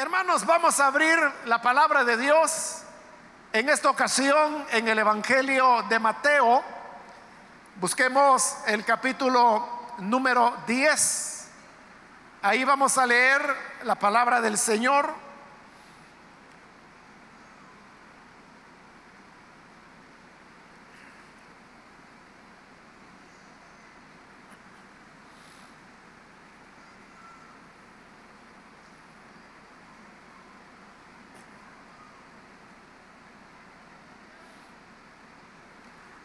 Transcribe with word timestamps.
Hermanos, 0.00 0.46
vamos 0.46 0.80
a 0.80 0.86
abrir 0.86 1.18
la 1.44 1.60
palabra 1.60 2.04
de 2.04 2.16
Dios 2.16 2.78
en 3.52 3.68
esta 3.68 3.90
ocasión 3.90 4.64
en 4.70 4.88
el 4.88 4.98
Evangelio 4.98 5.82
de 5.90 5.98
Mateo. 5.98 6.64
Busquemos 7.74 8.56
el 8.66 8.82
capítulo 8.82 9.68
número 9.98 10.56
10. 10.66 11.48
Ahí 12.40 12.64
vamos 12.64 12.96
a 12.96 13.04
leer 13.04 13.42
la 13.82 13.94
palabra 13.96 14.40
del 14.40 14.56
Señor. 14.56 15.12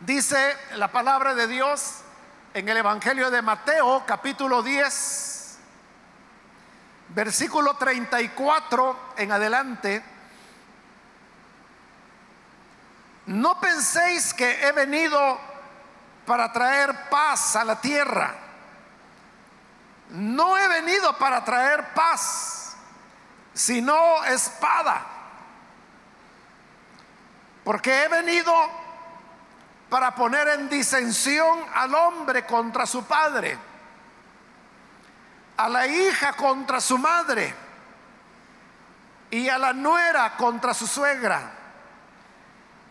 Dice 0.05 0.55
la 0.75 0.91
palabra 0.91 1.33
de 1.33 1.47
Dios 1.47 2.01
en 2.53 2.69
el 2.69 2.77
Evangelio 2.77 3.31
de 3.31 3.41
Mateo 3.41 4.03
capítulo 4.05 4.61
10, 4.61 5.57
versículo 7.09 7.73
34 7.75 9.13
en 9.17 9.31
adelante. 9.31 10.03
No 13.25 13.59
penséis 13.59 14.35
que 14.35 14.67
he 14.67 14.71
venido 14.73 15.39
para 16.27 16.53
traer 16.53 17.09
paz 17.09 17.55
a 17.55 17.65
la 17.65 17.81
tierra. 17.81 18.35
No 20.09 20.55
he 20.55 20.67
venido 20.67 21.17
para 21.17 21.43
traer 21.43 21.95
paz, 21.95 22.75
sino 23.55 24.23
espada. 24.25 25.03
Porque 27.63 28.03
he 28.03 28.07
venido 28.07 28.84
para 29.95 30.13
poner 30.13 30.45
en 30.49 30.67
disensión 30.67 31.57
al 31.73 31.95
hombre 31.95 32.45
contra 32.45 32.85
su 32.85 33.05
padre, 33.05 33.57
a 35.55 35.69
la 35.69 35.87
hija 35.87 36.33
contra 36.33 36.81
su 36.81 36.97
madre 36.97 37.55
y 39.31 39.47
a 39.47 39.57
la 39.57 39.71
nuera 39.71 40.35
contra 40.35 40.73
su 40.73 40.85
suegra. 40.85 41.49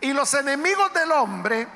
Y 0.01 0.15
los 0.15 0.33
enemigos 0.33 0.95
del 0.95 1.13
hombre 1.13 1.69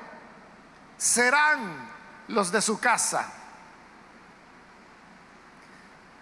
serán 0.97 1.91
los 2.29 2.51
de 2.51 2.63
su 2.63 2.81
casa. 2.81 3.31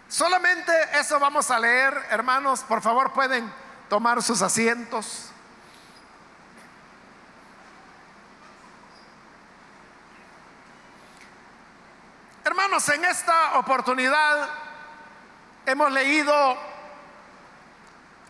Solamente 0.08 0.72
eso 0.98 1.20
vamos 1.20 1.48
a 1.52 1.60
leer, 1.60 1.96
hermanos. 2.10 2.64
Por 2.64 2.82
favor, 2.82 3.12
pueden 3.12 3.52
tomar 3.88 4.20
sus 4.20 4.42
asientos. 4.42 5.30
Hermanos, 12.46 12.88
en 12.90 13.04
esta 13.04 13.58
oportunidad 13.58 14.48
hemos 15.66 15.90
leído 15.90 16.56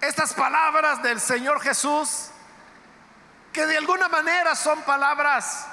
estas 0.01 0.33
palabras 0.33 1.03
del 1.03 1.21
Señor 1.21 1.61
Jesús 1.61 2.31
que 3.53 3.67
de 3.67 3.77
alguna 3.77 4.09
manera 4.09 4.57
son 4.57 4.81
palabras 4.85 5.67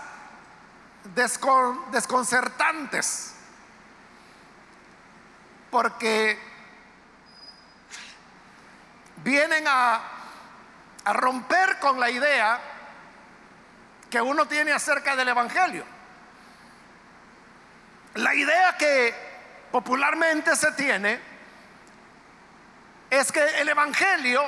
desconcertantes, 1.93 3.33
porque 5.71 6.37
vienen 9.23 9.63
a, 9.69 10.01
romper 11.13 11.79
con 11.79 11.97
la 11.97 12.09
idea 12.09 12.59
que 14.09 14.19
uno 14.19 14.45
tiene 14.49 14.73
acerca 14.73 15.15
del 15.15 15.29
Evangelio. 15.29 15.92
La 18.15 18.35
idea 18.35 18.77
que 18.77 19.13
popularmente 19.71 20.55
se 20.55 20.71
tiene 20.73 21.19
es 23.09 23.31
que 23.31 23.43
el 23.61 23.69
Evangelio 23.69 24.43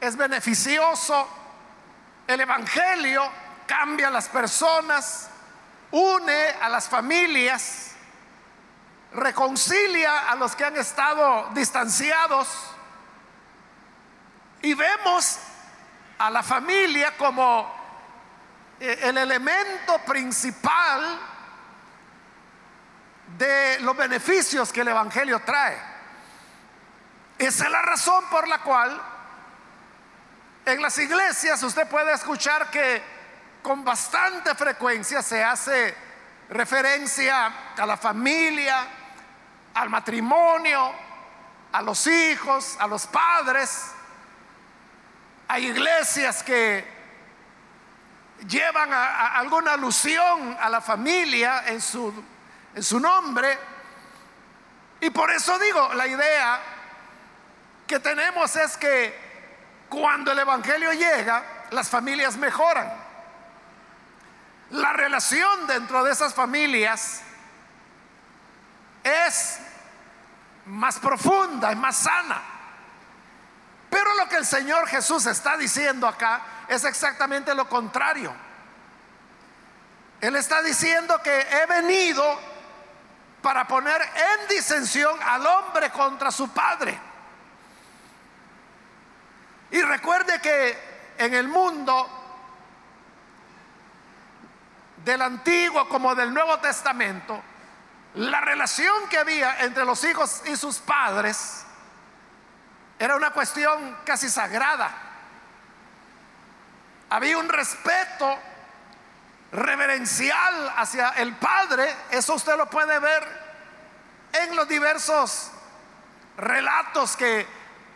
es 0.00 0.16
beneficioso, 0.16 1.28
el 2.26 2.40
Evangelio 2.40 3.30
cambia 3.66 4.08
a 4.08 4.10
las 4.10 4.28
personas, 4.28 5.30
une 5.92 6.48
a 6.60 6.68
las 6.68 6.88
familias, 6.88 7.92
reconcilia 9.12 10.28
a 10.28 10.34
los 10.34 10.56
que 10.56 10.64
han 10.64 10.76
estado 10.76 11.50
distanciados 11.54 12.48
y 14.62 14.74
vemos 14.74 15.38
a 16.18 16.28
la 16.28 16.42
familia 16.42 17.16
como 17.16 17.72
eh, 18.80 18.98
el 19.04 19.18
elemento 19.18 19.98
principal 20.00 21.37
de 23.38 23.78
los 23.80 23.96
beneficios 23.96 24.72
que 24.72 24.80
el 24.80 24.88
Evangelio 24.88 25.40
trae. 25.40 25.78
Esa 27.38 27.64
es 27.64 27.70
la 27.70 27.82
razón 27.82 28.24
por 28.30 28.48
la 28.48 28.58
cual 28.58 29.00
en 30.66 30.82
las 30.82 30.98
iglesias 30.98 31.62
usted 31.62 31.86
puede 31.88 32.12
escuchar 32.12 32.68
que 32.68 33.00
con 33.62 33.84
bastante 33.84 34.54
frecuencia 34.56 35.22
se 35.22 35.42
hace 35.42 35.94
referencia 36.50 37.52
a 37.76 37.86
la 37.86 37.96
familia, 37.96 38.86
al 39.74 39.88
matrimonio, 39.88 40.92
a 41.70 41.80
los 41.82 42.06
hijos, 42.08 42.76
a 42.80 42.88
los 42.88 43.06
padres. 43.06 43.92
Hay 45.46 45.66
iglesias 45.66 46.42
que 46.42 46.84
llevan 48.48 48.92
alguna 48.92 49.74
alusión 49.74 50.56
a 50.60 50.68
la 50.68 50.80
familia 50.80 51.64
en 51.68 51.80
su 51.80 52.12
en 52.78 52.84
su 52.84 53.00
nombre. 53.00 53.58
Y 55.00 55.10
por 55.10 55.32
eso 55.32 55.58
digo, 55.58 55.94
la 55.94 56.06
idea 56.06 56.60
que 57.88 57.98
tenemos 57.98 58.54
es 58.54 58.76
que 58.76 59.86
cuando 59.88 60.30
el 60.30 60.38
Evangelio 60.38 60.92
llega, 60.92 61.42
las 61.72 61.88
familias 61.88 62.36
mejoran. 62.36 62.88
La 64.70 64.92
relación 64.92 65.66
dentro 65.66 66.04
de 66.04 66.12
esas 66.12 66.32
familias 66.32 67.22
es 69.02 69.58
más 70.66 71.00
profunda, 71.00 71.72
es 71.72 71.78
más 71.78 71.96
sana. 71.96 72.40
Pero 73.90 74.14
lo 74.14 74.28
que 74.28 74.36
el 74.36 74.46
Señor 74.46 74.86
Jesús 74.86 75.26
está 75.26 75.56
diciendo 75.56 76.06
acá 76.06 76.42
es 76.68 76.84
exactamente 76.84 77.56
lo 77.56 77.68
contrario. 77.68 78.32
Él 80.20 80.36
está 80.36 80.62
diciendo 80.62 81.20
que 81.24 81.40
he 81.40 81.66
venido 81.66 82.47
para 83.42 83.66
poner 83.66 84.00
en 84.00 84.48
disensión 84.48 85.18
al 85.22 85.46
hombre 85.46 85.90
contra 85.90 86.30
su 86.30 86.48
padre. 86.50 86.98
Y 89.70 89.82
recuerde 89.82 90.40
que 90.40 91.14
en 91.18 91.34
el 91.34 91.48
mundo 91.48 92.08
del 95.04 95.22
Antiguo 95.22 95.88
como 95.88 96.14
del 96.14 96.32
Nuevo 96.32 96.58
Testamento, 96.58 97.42
la 98.14 98.40
relación 98.40 99.08
que 99.08 99.18
había 99.18 99.60
entre 99.60 99.84
los 99.84 100.02
hijos 100.04 100.42
y 100.46 100.56
sus 100.56 100.78
padres 100.78 101.64
era 102.98 103.14
una 103.14 103.30
cuestión 103.30 103.98
casi 104.04 104.28
sagrada. 104.28 104.90
Había 107.10 107.38
un 107.38 107.48
respeto 107.48 108.38
reverencial 109.52 110.72
hacia 110.76 111.10
el 111.10 111.34
Padre, 111.36 111.94
eso 112.10 112.34
usted 112.34 112.56
lo 112.56 112.68
puede 112.68 112.98
ver 112.98 113.48
en 114.32 114.56
los 114.56 114.68
diversos 114.68 115.50
relatos 116.36 117.16
que 117.16 117.46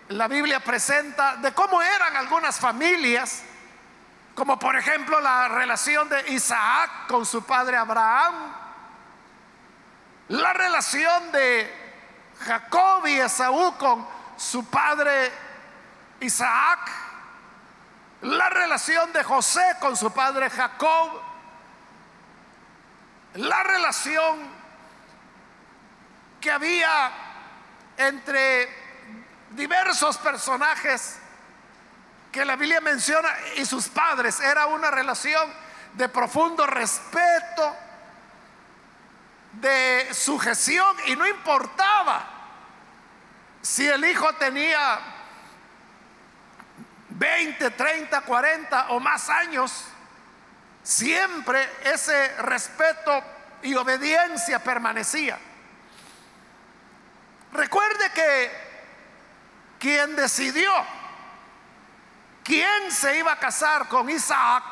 la 0.09 0.29
Biblia 0.29 0.61
presenta 0.61 1.37
de 1.37 1.53
cómo 1.53 1.81
eran 1.81 2.17
algunas 2.17 2.59
familias, 2.59 3.43
como 4.35 4.59
por 4.59 4.77
ejemplo 4.77 5.21
la 5.21 5.49
relación 5.49 6.09
de 6.09 6.33
Isaac 6.33 7.07
con 7.09 7.25
su 7.27 7.45
padre 7.45 7.77
Abraham, 7.77 8.35
la 10.29 10.53
relación 10.53 11.33
de 11.33 11.83
Jacob 12.41 13.07
y 13.07 13.21
Esaú 13.21 13.77
con 13.77 14.07
su 14.37 14.65
padre 14.67 15.31
Isaac, 16.21 16.91
la 18.23 18.49
relación 18.49 19.13
de 19.13 19.23
José 19.23 19.77
con 19.81 19.97
su 19.97 20.11
padre 20.13 20.49
Jacob, 20.51 21.32
la 23.35 23.63
relación 23.63 24.39
que 26.41 26.51
había 26.51 27.13
entre 27.97 28.69
diversos 29.51 30.19
personajes 30.19 31.19
que 32.31 32.45
la 32.45 32.57
Biblia 32.57 32.81
menciona 32.81 33.29
y 33.57 33.67
sus 33.67 33.89
padres. 33.89 34.41
Era 34.41 34.67
una 34.67 34.91
relación 34.91 35.53
de 35.95 36.09
profundo 36.09 36.67
respeto, 36.67 37.77
de 39.53 40.09
sujeción 40.13 40.97
y 41.07 41.15
no 41.15 41.27
importaba 41.27 42.25
si 43.61 43.87
el 43.87 44.05
hijo 44.05 44.33
tenía 44.35 44.99
20, 47.11 47.71
30, 47.71 48.21
40 48.23 48.89
o 48.89 48.99
más 48.99 49.29
años, 49.29 49.85
siempre 50.83 51.69
ese 51.85 52.29
respeto 52.43 53.23
y 53.63 53.75
obediencia 53.75 54.63
permanecía. 54.63 55.39
Recuerde 57.53 58.11
que 58.13 58.51
quien 59.79 60.17
decidió 60.17 60.73
quién 62.43 62.91
se 62.91 63.19
iba 63.19 63.33
a 63.33 63.39
casar 63.39 63.89
con 63.89 64.09
Isaac 64.09 64.65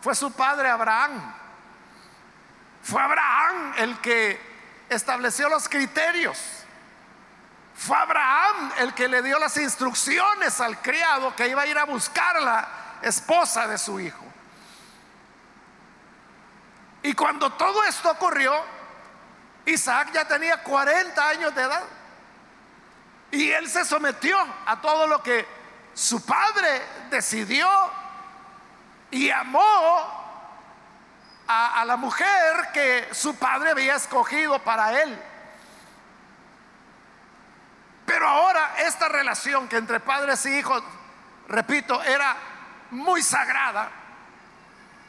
fue 0.00 0.14
su 0.14 0.32
padre 0.32 0.70
Abraham. 0.70 1.34
Fue 2.82 3.00
Abraham 3.00 3.74
el 3.78 3.98
que 4.00 4.38
estableció 4.88 5.48
los 5.48 5.68
criterios. 5.68 6.38
Fue 7.74 7.96
Abraham 7.96 8.72
el 8.78 8.94
que 8.94 9.08
le 9.08 9.22
dio 9.22 9.38
las 9.38 9.56
instrucciones 9.56 10.60
al 10.60 10.80
criado 10.80 11.34
que 11.34 11.48
iba 11.48 11.62
a 11.62 11.66
ir 11.66 11.76
a 11.76 11.84
buscar 11.84 12.40
la 12.40 12.68
esposa 13.02 13.66
de 13.66 13.78
su 13.78 13.98
hijo. 13.98 14.33
Y 17.04 17.12
cuando 17.12 17.52
todo 17.52 17.84
esto 17.84 18.10
ocurrió, 18.10 18.50
Isaac 19.66 20.08
ya 20.14 20.26
tenía 20.26 20.62
40 20.62 21.28
años 21.28 21.54
de 21.54 21.62
edad. 21.62 21.82
Y 23.30 23.50
él 23.50 23.68
se 23.68 23.84
sometió 23.84 24.38
a 24.64 24.80
todo 24.80 25.06
lo 25.06 25.22
que 25.22 25.46
su 25.92 26.24
padre 26.24 26.80
decidió 27.10 27.68
y 29.10 29.28
amó 29.28 29.60
a, 31.46 31.82
a, 31.82 31.84
la 31.84 31.98
mujer 31.98 32.70
que 32.72 33.10
su 33.12 33.36
padre 33.36 33.72
había 33.72 33.96
escogido 33.96 34.58
para 34.60 35.02
él. 35.02 35.22
Pero 38.06 38.26
ahora 38.26 38.76
esta 38.78 39.10
relación 39.10 39.68
que 39.68 39.76
entre 39.76 40.00
padres 40.00 40.46
y 40.46 40.56
hijos, 40.56 40.82
repito, 41.48 42.02
era 42.02 42.34
muy 42.92 43.22
sagrada. 43.22 44.03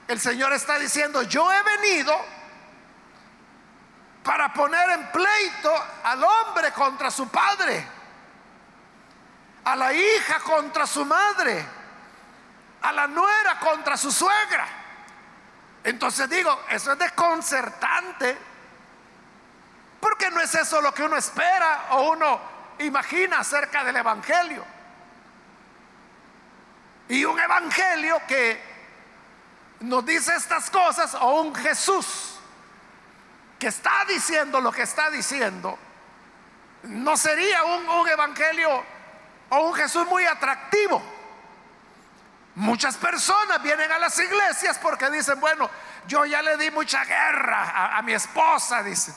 El 0.07 0.19
Señor 0.19 0.53
está 0.53 0.77
diciendo, 0.77 1.23
yo 1.23 1.51
he 1.51 1.63
venido 1.63 2.15
para 4.23 4.53
poner 4.53 4.89
en 4.91 5.11
pleito 5.11 5.73
al 6.03 6.23
hombre 6.23 6.71
contra 6.71 7.09
su 7.09 7.27
padre, 7.29 7.87
a 9.63 9.75
la 9.75 9.93
hija 9.93 10.39
contra 10.39 10.85
su 10.85 11.05
madre, 11.05 11.65
a 12.81 12.91
la 12.91 13.07
nuera 13.07 13.59
contra 13.59 13.97
su 13.97 14.11
suegra. 14.11 14.67
Entonces 15.83 16.29
digo, 16.29 16.65
eso 16.69 16.91
es 16.91 16.99
desconcertante, 16.99 18.37
porque 19.99 20.29
no 20.29 20.39
es 20.39 20.53
eso 20.53 20.81
lo 20.81 20.93
que 20.93 21.03
uno 21.03 21.17
espera 21.17 21.87
o 21.91 22.11
uno 22.11 22.41
imagina 22.79 23.39
acerca 23.39 23.83
del 23.83 23.95
Evangelio. 23.95 24.63
Y 27.09 27.25
un 27.25 27.39
Evangelio 27.39 28.21
que 28.27 28.74
nos 29.85 30.05
dice 30.05 30.35
estas 30.35 30.69
cosas 30.69 31.13
o 31.15 31.41
un 31.41 31.55
Jesús 31.55 32.39
que 33.59 33.67
está 33.67 34.05
diciendo 34.05 34.59
lo 34.59 34.71
que 34.71 34.81
está 34.81 35.09
diciendo, 35.09 35.77
no 36.83 37.15
sería 37.15 37.63
un, 37.63 37.87
un 37.87 38.09
evangelio 38.09 38.83
o 39.49 39.59
un 39.67 39.73
Jesús 39.73 40.05
muy 40.07 40.25
atractivo. 40.25 41.01
Muchas 42.55 42.95
personas 42.95 43.61
vienen 43.61 43.91
a 43.91 43.99
las 43.99 44.17
iglesias 44.17 44.79
porque 44.81 45.09
dicen, 45.09 45.39
bueno, 45.39 45.69
yo 46.07 46.25
ya 46.25 46.41
le 46.41 46.57
di 46.57 46.71
mucha 46.71 47.03
guerra 47.03 47.97
a, 47.97 48.01
mi 48.01 48.13
esposa, 48.13 48.81
dice. 48.81 49.13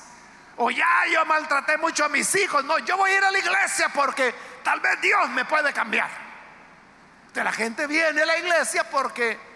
O 0.56 0.70
ya 0.70 1.06
yo 1.12 1.24
maltraté 1.24 1.78
mucho 1.78 2.04
a 2.04 2.08
mis 2.08 2.34
hijos. 2.34 2.64
No, 2.64 2.78
yo 2.80 2.96
voy 2.96 3.12
a 3.12 3.18
ir 3.18 3.24
a 3.24 3.30
la 3.30 3.38
iglesia 3.38 3.90
porque 3.94 4.34
tal 4.64 4.80
vez 4.80 5.00
Dios 5.00 5.28
me 5.30 5.44
puede 5.44 5.72
cambiar. 5.72 6.10
De 7.32 7.44
la 7.44 7.52
gente 7.52 7.86
viene 7.86 8.22
a 8.22 8.26
la 8.26 8.38
iglesia 8.38 8.90
porque 8.90 9.47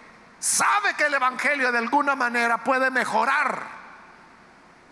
sabe 0.42 0.94
que 0.94 1.04
el 1.04 1.14
Evangelio 1.14 1.70
de 1.70 1.78
alguna 1.78 2.16
manera 2.16 2.58
puede 2.58 2.90
mejorar 2.90 3.62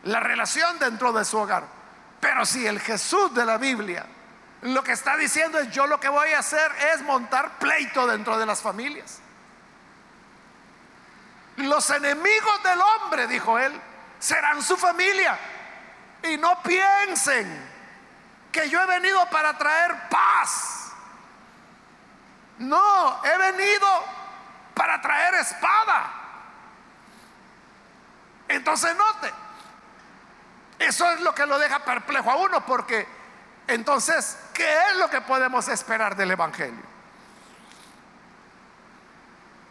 la 0.05 0.20
relación 0.20 0.79
dentro 0.79 1.12
de 1.12 1.25
su 1.25 1.38
hogar. 1.38 1.64
Pero 2.20 2.47
si 2.47 2.64
el 2.67 2.79
Jesús 2.79 3.35
de 3.35 3.44
la 3.44 3.58
Biblia 3.58 4.06
lo 4.62 4.85
que 4.85 4.93
está 4.93 5.17
diciendo 5.17 5.58
es 5.58 5.70
yo 5.70 5.87
lo 5.87 5.99
que 5.99 6.08
voy 6.08 6.32
a 6.32 6.38
hacer 6.38 6.70
es 6.93 7.02
montar 7.02 7.58
pleito 7.58 8.06
dentro 8.06 8.38
de 8.38 8.47
las 8.47 8.61
familias. 8.61 9.20
Los 11.56 11.91
enemigos 11.91 12.62
del 12.62 12.81
hombre, 12.81 13.26
dijo 13.26 13.58
él, 13.58 13.73
serán 14.19 14.62
su 14.62 14.76
familia. 14.76 15.38
Y 16.23 16.37
no 16.37 16.62
piensen 16.62 17.70
que 18.53 18.69
yo 18.69 18.81
he 18.82 18.87
venido 18.87 19.25
para 19.31 19.58
traer 19.58 20.08
paz. 20.08 20.93
No, 22.58 23.25
he 23.25 23.38
venido 23.38 24.19
para 24.81 24.99
traer 24.99 25.35
espada. 25.35 26.11
Entonces 28.49 28.97
note, 28.97 29.31
eso 30.79 31.11
es 31.11 31.21
lo 31.21 31.35
que 31.35 31.44
lo 31.44 31.59
deja 31.59 31.81
perplejo 31.81 32.31
a 32.31 32.37
uno, 32.37 32.65
porque 32.65 33.06
entonces, 33.67 34.38
¿qué 34.55 34.87
es 34.88 34.97
lo 34.97 35.11
que 35.11 35.21
podemos 35.21 35.69
esperar 35.69 36.17
del 36.17 36.31
Evangelio? 36.31 36.82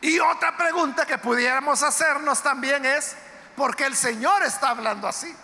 Y 0.01 0.19
otra 0.19 0.55
pregunta 0.55 1.07
que 1.07 1.17
pudiéramos 1.17 1.81
hacernos 1.81 2.43
también 2.43 2.85
es, 2.85 3.15
¿por 3.55 3.75
qué 3.75 3.85
el 3.85 3.95
Señor 3.95 4.43
está 4.43 4.69
hablando 4.69 5.07
así? 5.07 5.35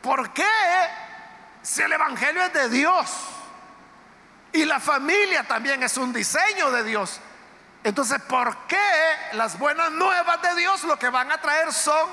¿Por 0.00 0.32
qué 0.32 0.48
si 1.60 1.82
el 1.82 1.92
Evangelio 1.92 2.42
es 2.42 2.54
de 2.54 2.70
Dios 2.70 3.10
y 4.54 4.64
la 4.64 4.80
familia 4.80 5.44
también 5.44 5.82
es 5.82 5.98
un 5.98 6.10
diseño 6.10 6.70
de 6.70 6.84
Dios? 6.84 7.20
Entonces, 7.84 8.20
¿por 8.22 8.66
qué 8.66 8.78
las 9.34 9.58
buenas 9.58 9.92
nuevas 9.92 10.40
de 10.40 10.54
Dios 10.54 10.82
lo 10.84 10.98
que 10.98 11.10
van 11.10 11.30
a 11.30 11.38
traer 11.38 11.70
son 11.70 12.08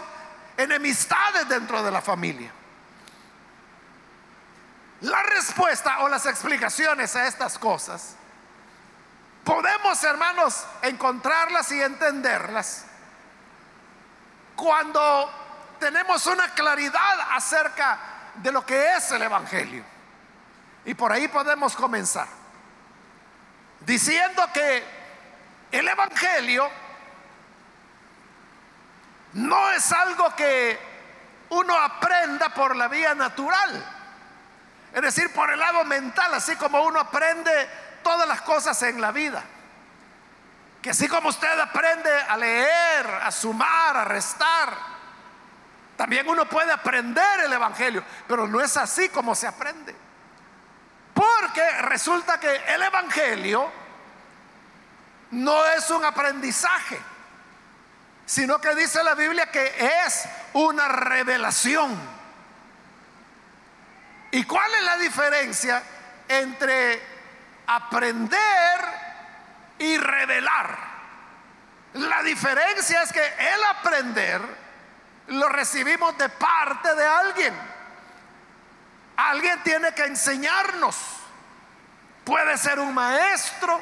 enemistades 0.58 1.48
dentro 1.48 1.82
de 1.82 1.90
la 1.90 2.02
familia? 2.02 2.52
La 5.00 5.24
respuesta 5.24 6.00
o 6.00 6.10
las 6.10 6.26
explicaciones 6.26 7.16
a 7.16 7.26
estas 7.26 7.58
cosas 7.58 8.16
podemos, 9.46 10.04
hermanos, 10.04 10.66
encontrarlas 10.82 11.72
y 11.72 11.82
entenderlas 11.82 12.86
cuando 14.58 15.32
tenemos 15.80 16.28
una 16.28 16.50
claridad 16.54 17.20
acerca 17.32 17.98
de 18.36 18.52
lo 18.52 18.66
que 18.66 18.98
es 18.98 19.10
el 19.12 19.22
Evangelio. 19.22 19.84
Y 20.84 20.94
por 20.96 21.14
ahí 21.14 21.30
podemos 21.30 21.76
comenzar. 21.78 22.28
Diciendo 23.80 24.48
que 24.54 25.01
el 25.72 25.88
Evangelio 25.88 26.70
no 29.34 29.72
es 29.72 29.92
algo 29.92 30.36
que 30.36 30.80
uno 31.50 31.78
aprenda 31.78 32.50
por 32.50 32.76
la 32.76 32.88
vía 32.88 33.16
natural, 33.16 33.86
es 34.94 35.02
decir, 35.02 35.32
por 35.34 35.52
el 35.52 35.60
lado 35.60 35.86
mental, 35.86 36.34
así 36.34 36.56
como 36.58 36.82
uno 36.84 37.00
aprende 37.00 37.52
todas 38.04 38.28
las 38.28 38.42
cosas 38.42 38.82
en 38.84 39.00
la 39.00 39.12
vida. 39.12 39.44
Que 40.82 40.90
así 40.90 41.08
como 41.08 41.30
usted 41.30 41.60
aprende 41.60 42.12
a 42.12 42.36
leer, 42.36 43.08
a 43.24 43.32
sumar, 43.32 43.96
a 43.96 44.04
restar, 44.04 44.76
también 45.96 46.28
uno 46.28 46.46
puede 46.46 46.72
aprender 46.72 47.42
el 47.42 47.54
Evangelio, 47.54 48.04
pero 48.28 48.48
no 48.48 48.60
es 48.60 48.76
así 48.76 49.10
como 49.10 49.36
se 49.36 49.48
aprende. 49.48 49.96
Porque 51.14 51.82
resulta 51.84 52.40
que 52.40 52.54
el 52.74 52.82
Evangelio 52.82 53.72
no 55.32 55.66
es 55.68 55.90
un 55.90 56.04
aprendizaje, 56.04 57.00
sino 58.26 58.60
que 58.60 58.76
dice 58.76 59.04
la 59.04 59.16
Biblia 59.16 59.50
que 59.52 59.74
es 60.06 60.26
una 60.54 60.88
revelación. 60.88 61.98
¿Y 64.32 64.44
cuál 64.46 64.74
es 64.76 64.84
la 64.84 64.98
diferencia 64.98 65.84
entre 66.28 67.02
aprender 67.68 68.80
y 69.80 69.98
revelar? 69.98 70.92
La 71.94 72.24
diferencia 72.24 73.04
es 73.04 73.12
que 73.12 73.26
el 73.26 73.64
aprender 73.70 74.42
lo 75.28 75.50
recibimos 75.50 76.18
de 76.18 76.30
parte 76.30 76.96
de 76.96 77.06
alguien. 77.06 77.54
Alguien 79.18 79.62
tiene 79.64 79.94
que 79.94 80.06
enseñarnos. 80.06 80.96
Puede 82.24 82.58
ser 82.58 82.80
un 82.80 82.94
maestro, 82.94 83.82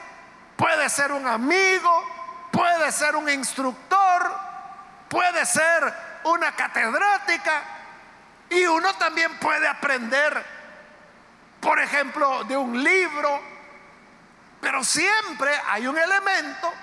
Puede 0.59 0.89
ser 0.89 1.13
un 1.13 1.25
amigo, 1.25 2.49
puede 2.51 2.91
ser 2.91 3.15
un 3.15 3.29
instructor, 3.29 4.37
puede 5.07 5.45
ser 5.45 5.93
una 6.25 6.53
catedrática 6.53 7.63
y 8.49 8.65
uno 8.65 8.93
también 8.95 9.39
puede 9.39 9.65
aprender, 9.65 10.45
por 11.61 11.79
ejemplo, 11.79 12.43
de 12.43 12.57
un 12.57 12.83
libro, 12.83 13.41
pero 14.59 14.83
siempre 14.83 15.49
hay 15.65 15.87
un 15.87 15.97
elemento 15.97 16.73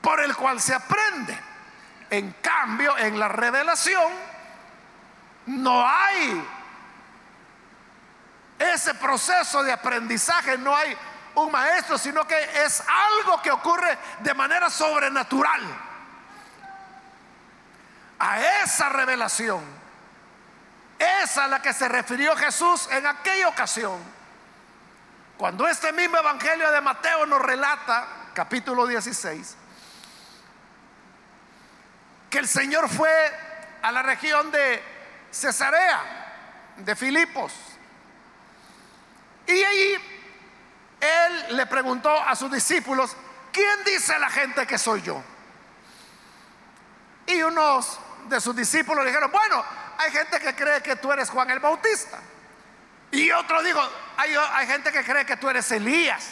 por 0.00 0.20
el 0.20 0.36
cual 0.36 0.60
se 0.60 0.76
aprende. 0.76 1.36
En 2.08 2.30
cambio, 2.34 2.96
en 2.98 3.18
la 3.18 3.26
revelación 3.26 4.12
no 5.46 5.84
hay 5.84 6.48
ese 8.60 8.94
proceso 8.94 9.64
de 9.64 9.72
aprendizaje, 9.72 10.56
no 10.56 10.76
hay 10.76 10.96
un 11.34 11.50
maestro, 11.50 11.98
sino 11.98 12.26
que 12.26 12.38
es 12.64 12.82
algo 12.86 13.40
que 13.42 13.50
ocurre 13.50 13.98
de 14.20 14.34
manera 14.34 14.70
sobrenatural. 14.70 15.62
A 18.18 18.40
esa 18.62 18.88
revelación 18.88 19.62
es 20.98 21.38
a 21.38 21.46
la 21.46 21.62
que 21.62 21.72
se 21.72 21.88
refirió 21.88 22.36
Jesús 22.36 22.88
en 22.90 23.06
aquella 23.06 23.48
ocasión. 23.48 24.02
Cuando 25.36 25.68
este 25.68 25.92
mismo 25.92 26.16
Evangelio 26.16 26.70
de 26.72 26.80
Mateo 26.80 27.24
nos 27.26 27.40
relata, 27.40 28.08
capítulo 28.34 28.86
16, 28.86 29.56
que 32.28 32.38
el 32.38 32.48
Señor 32.48 32.88
fue 32.88 33.10
a 33.82 33.92
la 33.92 34.02
región 34.02 34.50
de 34.50 34.82
Cesarea, 35.30 36.74
de 36.78 36.96
Filipos. 36.96 37.52
Y 39.46 39.62
ahí 39.62 40.17
él 41.00 41.56
le 41.56 41.66
preguntó 41.66 42.10
a 42.10 42.34
sus 42.34 42.50
discípulos, 42.50 43.16
¿quién 43.52 43.84
dice 43.84 44.18
la 44.18 44.30
gente 44.30 44.66
que 44.66 44.78
soy 44.78 45.02
yo? 45.02 45.22
Y 47.26 47.42
unos 47.42 48.00
de 48.26 48.40
sus 48.40 48.56
discípulos 48.56 49.04
dijeron, 49.04 49.30
bueno, 49.30 49.64
hay 49.98 50.10
gente 50.10 50.40
que 50.40 50.54
cree 50.54 50.82
que 50.82 50.96
tú 50.96 51.12
eres 51.12 51.30
Juan 51.30 51.50
el 51.50 51.60
Bautista. 51.60 52.18
Y 53.10 53.30
otro 53.30 53.62
dijo, 53.62 53.80
hay, 54.16 54.34
hay 54.34 54.66
gente 54.66 54.92
que 54.92 55.04
cree 55.04 55.24
que 55.24 55.36
tú 55.36 55.48
eres 55.48 55.70
Elías. 55.70 56.26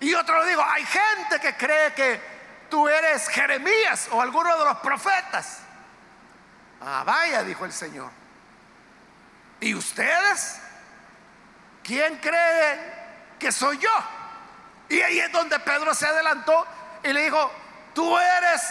Y 0.00 0.14
otro 0.14 0.44
dijo, 0.44 0.62
hay 0.62 0.84
gente 0.84 1.40
que 1.40 1.56
cree 1.56 1.94
que 1.94 2.20
tú 2.68 2.88
eres 2.88 3.28
Jeremías 3.28 4.08
o 4.10 4.20
alguno 4.20 4.56
de 4.58 4.64
los 4.64 4.78
profetas. 4.78 5.58
Ah, 6.80 7.04
vaya, 7.06 7.42
dijo 7.44 7.64
el 7.64 7.72
Señor. 7.72 8.10
¿Y 9.60 9.74
ustedes? 9.74 10.60
¿Quién 11.84 12.16
cree 12.16 13.01
que 13.42 13.50
soy 13.50 13.76
yo? 13.78 13.90
Y 14.88 15.00
ahí 15.00 15.18
es 15.18 15.32
donde 15.32 15.58
Pedro 15.58 15.92
se 15.94 16.06
adelantó 16.06 16.64
y 17.02 17.12
le 17.12 17.24
dijo, 17.24 17.50
tú 17.92 18.16
eres 18.16 18.62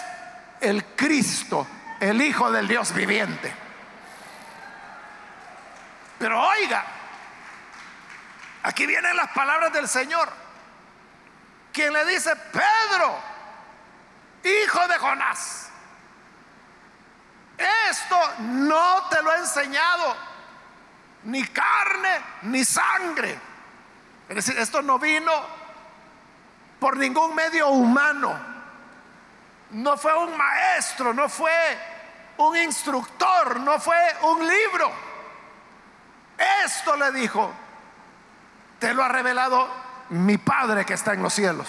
el 0.62 0.86
Cristo, 0.96 1.68
el 2.00 2.22
Hijo 2.22 2.50
del 2.50 2.70
Dios 2.70 2.94
viviente. 2.94 3.54
Pero 6.18 6.42
oiga, 6.42 6.86
aquí 8.64 8.86
vienen 8.86 9.18
las 9.18 9.32
palabras 9.32 9.74
del 9.74 9.90
Señor. 9.90 10.32
Quien 11.74 11.92
le 11.92 12.06
dice, 12.06 12.34
Pedro, 12.36 13.18
hijo 14.44 14.88
de 14.88 14.98
Jonás, 15.00 15.70
esto 17.90 18.18
no 18.40 19.10
te 19.10 19.22
lo 19.22 19.34
he 19.34 19.40
enseñado 19.40 20.16
ni 21.24 21.46
carne 21.48 22.22
ni 22.44 22.64
sangre. 22.64 23.51
Es 24.32 24.36
decir, 24.36 24.58
esto 24.58 24.82
no 24.82 24.98
vino 24.98 25.30
por 26.80 26.96
ningún 26.96 27.36
medio 27.36 27.68
humano. 27.68 28.34
No 29.72 29.98
fue 29.98 30.18
un 30.18 30.38
maestro, 30.38 31.14
no 31.14 31.28
fue 31.28 31.52
un 32.38 32.56
instructor, 32.56 33.60
no 33.60 33.78
fue 33.78 33.98
un 34.22 34.48
libro. 34.48 34.90
Esto 36.64 36.96
le 36.96 37.12
dijo, 37.12 37.52
te 38.80 38.94
lo 38.94 39.04
ha 39.04 39.10
revelado 39.10 39.68
mi 40.12 40.38
Padre 40.38 40.86
que 40.86 40.94
está 40.94 41.12
en 41.12 41.24
los 41.24 41.34
cielos. 41.34 41.68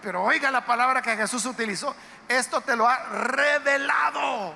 Pero 0.00 0.22
oiga 0.22 0.50
la 0.50 0.64
palabra 0.64 1.02
que 1.02 1.16
Jesús 1.18 1.44
utilizó. 1.44 1.94
Esto 2.26 2.62
te 2.62 2.76
lo 2.76 2.88
ha 2.88 2.96
revelado. 3.10 4.54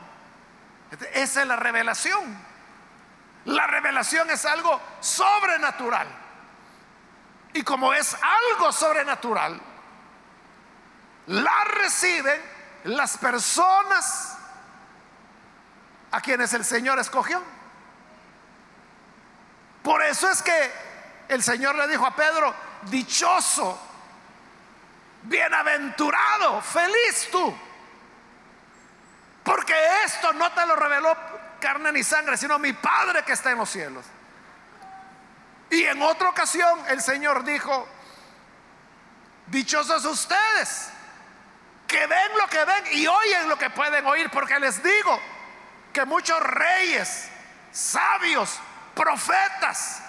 Esa 1.13 1.43
es 1.43 1.47
la 1.47 1.57
revelación. 1.57 2.50
La 3.47 3.67
revelación 3.67 4.31
es 4.31 4.45
algo 4.45 4.81
sobrenatural. 5.01 6.07
Y 7.53 7.63
como 7.63 7.93
es 7.93 8.15
algo 8.15 8.73
sobrenatural, 8.73 9.61
la 11.27 11.65
reciben 11.65 12.41
las 12.85 13.17
personas 13.19 14.37
a 16.13 16.21
quienes 16.21 16.53
el 16.55 16.65
Señor 16.65 16.99
escogió. 16.99 17.43
Por 19.83 20.03
eso 20.03 20.29
es 20.29 20.43
que 20.43 20.73
el 21.29 21.43
Señor 21.43 21.75
le 21.77 21.89
dijo 21.89 22.07
a 22.07 22.15
Pedro, 22.15 22.55
dichoso 22.83 23.79
bienaventurado, 25.23 26.61
feliz 26.61 27.29
tú. 27.31 27.57
Porque 29.43 29.75
esto 30.05 30.33
no 30.35 30.53
te 30.53 30.67
lo 30.67 30.77
reveló 30.77 31.17
carne 31.61 31.93
ni 31.93 32.03
sangre, 32.03 32.37
sino 32.37 32.59
mi 32.59 32.73
Padre 32.73 33.23
que 33.25 33.33
está 33.33 33.53
en 33.53 33.59
los 33.59 33.71
cielos. 33.71 34.05
Y 35.71 35.85
en 35.85 36.03
otra 36.03 36.31
ocasión 36.31 36.81
el 36.89 37.01
Señor 37.01 37.45
dijo, 37.45 37.87
dichosos 39.47 40.05
ustedes, 40.05 40.91
que 41.87 42.07
ven 42.07 42.39
lo 42.39 42.47
que 42.49 42.65
ven 42.65 42.85
y 42.93 43.07
oyen 43.07 43.49
lo 43.49 43.59
que 43.59 43.71
pueden 43.71 44.05
oír, 44.07 44.31
porque 44.31 44.59
les 44.59 44.83
digo 44.83 45.21
que 45.93 46.05
muchos 46.05 46.41
reyes, 46.41 47.29
sabios, 47.73 48.59
profetas, 48.95 50.03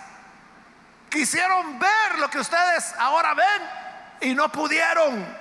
quisieron 1.10 1.78
ver 1.78 2.20
lo 2.20 2.30
que 2.30 2.40
ustedes 2.40 2.94
ahora 2.98 3.34
ven 3.34 4.30
y 4.32 4.34
no 4.34 4.52
pudieron. 4.52 5.38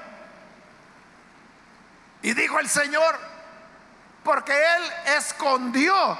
Y 2.23 2.35
dijo 2.35 2.59
el 2.59 2.69
Señor, 2.69 3.29
porque 4.23 4.53
Él 4.53 4.93
escondió 5.17 6.19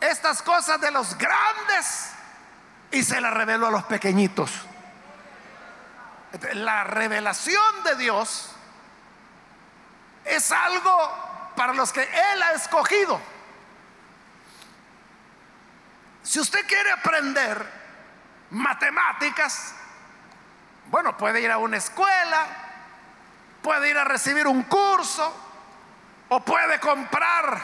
estas 0.00 0.42
cosas 0.42 0.80
de 0.80 0.90
los 0.90 1.16
grandes 1.18 2.10
y 2.90 3.02
se 3.02 3.20
las 3.20 3.34
reveló 3.34 3.66
a 3.66 3.70
los 3.70 3.84
pequeñitos. 3.84 4.50
La 6.54 6.84
revelación 6.84 7.84
de 7.84 7.96
Dios 7.96 8.50
es 10.24 10.52
algo 10.52 11.52
para 11.56 11.74
los 11.74 11.92
que 11.92 12.02
Él 12.02 12.42
ha 12.42 12.52
escogido. 12.52 13.20
Si 16.22 16.38
usted 16.38 16.66
quiere 16.66 16.92
aprender 16.92 17.66
matemáticas, 18.50 19.74
bueno, 20.90 21.16
puede 21.16 21.40
ir 21.40 21.50
a 21.50 21.58
una 21.58 21.78
escuela, 21.78 22.46
puede 23.62 23.90
ir 23.90 23.98
a 23.98 24.04
recibir 24.04 24.46
un 24.46 24.62
curso 24.64 25.47
o 26.28 26.40
puede 26.40 26.78
comprar 26.78 27.60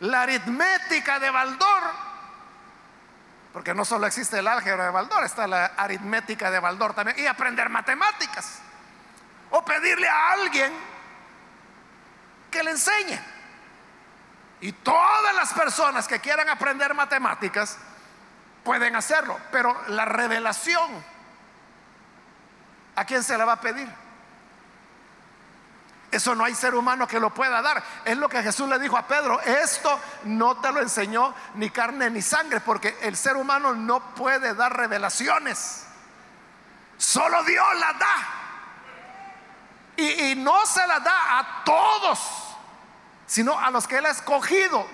la 0.00 0.22
aritmética 0.22 1.18
de 1.18 1.30
Baldor, 1.30 1.82
porque 3.52 3.74
no 3.74 3.84
solo 3.84 4.06
existe 4.06 4.38
el 4.38 4.48
álgebra 4.48 4.86
de 4.86 4.90
Baldor, 4.90 5.24
está 5.24 5.46
la 5.46 5.66
aritmética 5.76 6.50
de 6.50 6.58
Baldor 6.58 6.94
también, 6.94 7.18
y 7.18 7.26
aprender 7.26 7.68
matemáticas, 7.68 8.60
o 9.50 9.64
pedirle 9.64 10.08
a 10.08 10.32
alguien 10.32 10.72
que 12.50 12.62
le 12.62 12.72
enseñe. 12.72 13.20
Y 14.60 14.72
todas 14.72 15.34
las 15.34 15.52
personas 15.52 16.08
que 16.08 16.20
quieran 16.20 16.48
aprender 16.48 16.94
matemáticas 16.94 17.78
pueden 18.64 18.96
hacerlo, 18.96 19.38
pero 19.50 19.76
la 19.88 20.04
revelación 20.04 21.04
¿A 22.96 23.04
quién 23.04 23.22
se 23.22 23.36
la 23.36 23.44
va 23.44 23.54
a 23.54 23.60
pedir? 23.60 23.88
Eso 26.14 26.34
no 26.34 26.44
hay 26.44 26.54
ser 26.54 26.74
humano 26.74 27.06
que 27.06 27.18
lo 27.18 27.30
pueda 27.30 27.60
dar. 27.60 27.82
Es 28.04 28.16
lo 28.16 28.28
que 28.28 28.42
Jesús 28.42 28.68
le 28.68 28.78
dijo 28.78 28.96
a 28.96 29.06
Pedro. 29.06 29.40
Esto 29.40 29.98
no 30.24 30.56
te 30.60 30.70
lo 30.72 30.80
enseñó 30.80 31.34
ni 31.54 31.70
carne 31.70 32.10
ni 32.10 32.22
sangre, 32.22 32.60
porque 32.60 32.98
el 33.02 33.16
ser 33.16 33.36
humano 33.36 33.74
no 33.74 34.14
puede 34.14 34.54
dar 34.54 34.76
revelaciones. 34.76 35.86
Solo 36.96 37.42
Dios 37.44 37.66
las 37.78 37.98
da. 37.98 38.16
Y, 39.96 40.34
no 40.36 40.64
se 40.66 40.86
las 40.86 41.02
da 41.02 41.38
a 41.38 41.64
todos, 41.64 42.18
sino 43.26 43.58
a 43.58 43.70
los 43.70 43.86
que 43.86 43.98
Él 43.98 44.06
ha 44.06 44.10
escogido. 44.10 44.86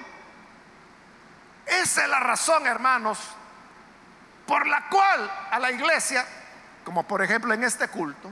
Esa 1.67 2.03
es 2.03 2.09
la 2.09 2.21
razón, 2.21 2.67
hermanos, 2.67 3.19
por 4.47 4.67
la 4.67 4.89
cual 4.89 5.31
a 5.51 5.59
la 5.59 5.71
iglesia 5.71 6.27
como 6.85 7.03
por 7.05 7.23
ejemplo 7.23 7.55
en 7.55 7.65
este 7.65 7.89
culto, 7.89 8.31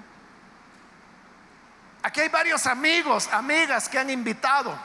aquí 2.19 2.23
hay 2.25 2.29
varios 2.31 2.67
amigos, 2.67 3.29
amigas 3.33 3.89
que 3.89 3.97
han 3.97 4.11
invitado. 4.11 4.77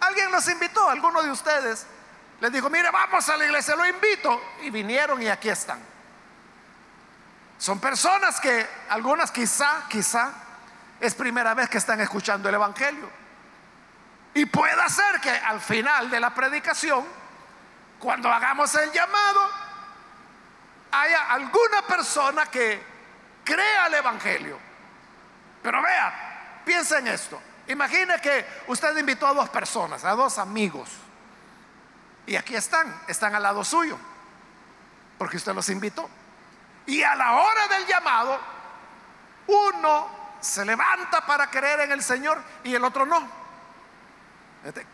Alguien 0.00 0.32
los 0.32 0.48
invitó, 0.48 0.88
alguno 0.88 1.22
de 1.22 1.30
ustedes 1.30 1.86
les 2.40 2.52
dijo, 2.52 2.68
mire, 2.68 2.90
vamos 2.90 3.28
a 3.28 3.36
la 3.36 3.44
iglesia, 3.44 3.76
lo 3.76 3.86
invito. 3.86 4.40
Y 4.62 4.70
vinieron 4.70 5.22
y 5.22 5.28
aquí 5.28 5.48
están. 5.48 5.78
Son 7.58 7.78
personas 7.78 8.40
que 8.40 8.66
algunas 8.88 9.30
quizá, 9.30 9.84
quizá, 9.88 10.32
es 10.98 11.14
primera 11.14 11.54
vez 11.54 11.68
que 11.68 11.78
están 11.78 12.00
escuchando 12.00 12.48
el 12.48 12.56
Evangelio. 12.56 13.08
Y 14.34 14.46
puede 14.46 14.88
ser 14.88 15.20
que 15.20 15.30
al 15.30 15.60
final 15.60 16.10
de 16.10 16.18
la 16.18 16.34
predicación, 16.34 17.04
cuando 18.00 18.32
hagamos 18.32 18.74
el 18.74 18.90
llamado, 18.90 19.48
haya 20.90 21.30
alguna 21.30 21.82
persona 21.86 22.46
que 22.46 22.82
crea 23.44 23.86
el 23.86 23.94
Evangelio. 23.94 24.58
Pero 25.62 25.82
vea, 25.82 26.29
piensa 26.64 26.98
en 26.98 27.08
esto. 27.08 27.40
Imagine 27.68 28.20
que 28.20 28.46
usted 28.66 28.96
invitó 28.96 29.26
a 29.26 29.34
dos 29.34 29.48
personas, 29.48 30.04
a 30.04 30.10
dos 30.12 30.38
amigos. 30.38 30.88
Y 32.26 32.36
aquí 32.36 32.54
están, 32.56 33.02
están 33.08 33.34
al 33.34 33.42
lado 33.42 33.64
suyo, 33.64 33.98
porque 35.18 35.36
usted 35.36 35.54
los 35.54 35.68
invitó. 35.68 36.08
Y 36.86 37.02
a 37.02 37.14
la 37.14 37.32
hora 37.32 37.68
del 37.68 37.86
llamado, 37.86 38.40
uno 39.46 40.08
se 40.40 40.64
levanta 40.64 41.24
para 41.26 41.50
creer 41.50 41.80
en 41.80 41.92
el 41.92 42.02
Señor 42.02 42.42
y 42.64 42.74
el 42.74 42.84
otro 42.84 43.06
no. 43.06 43.28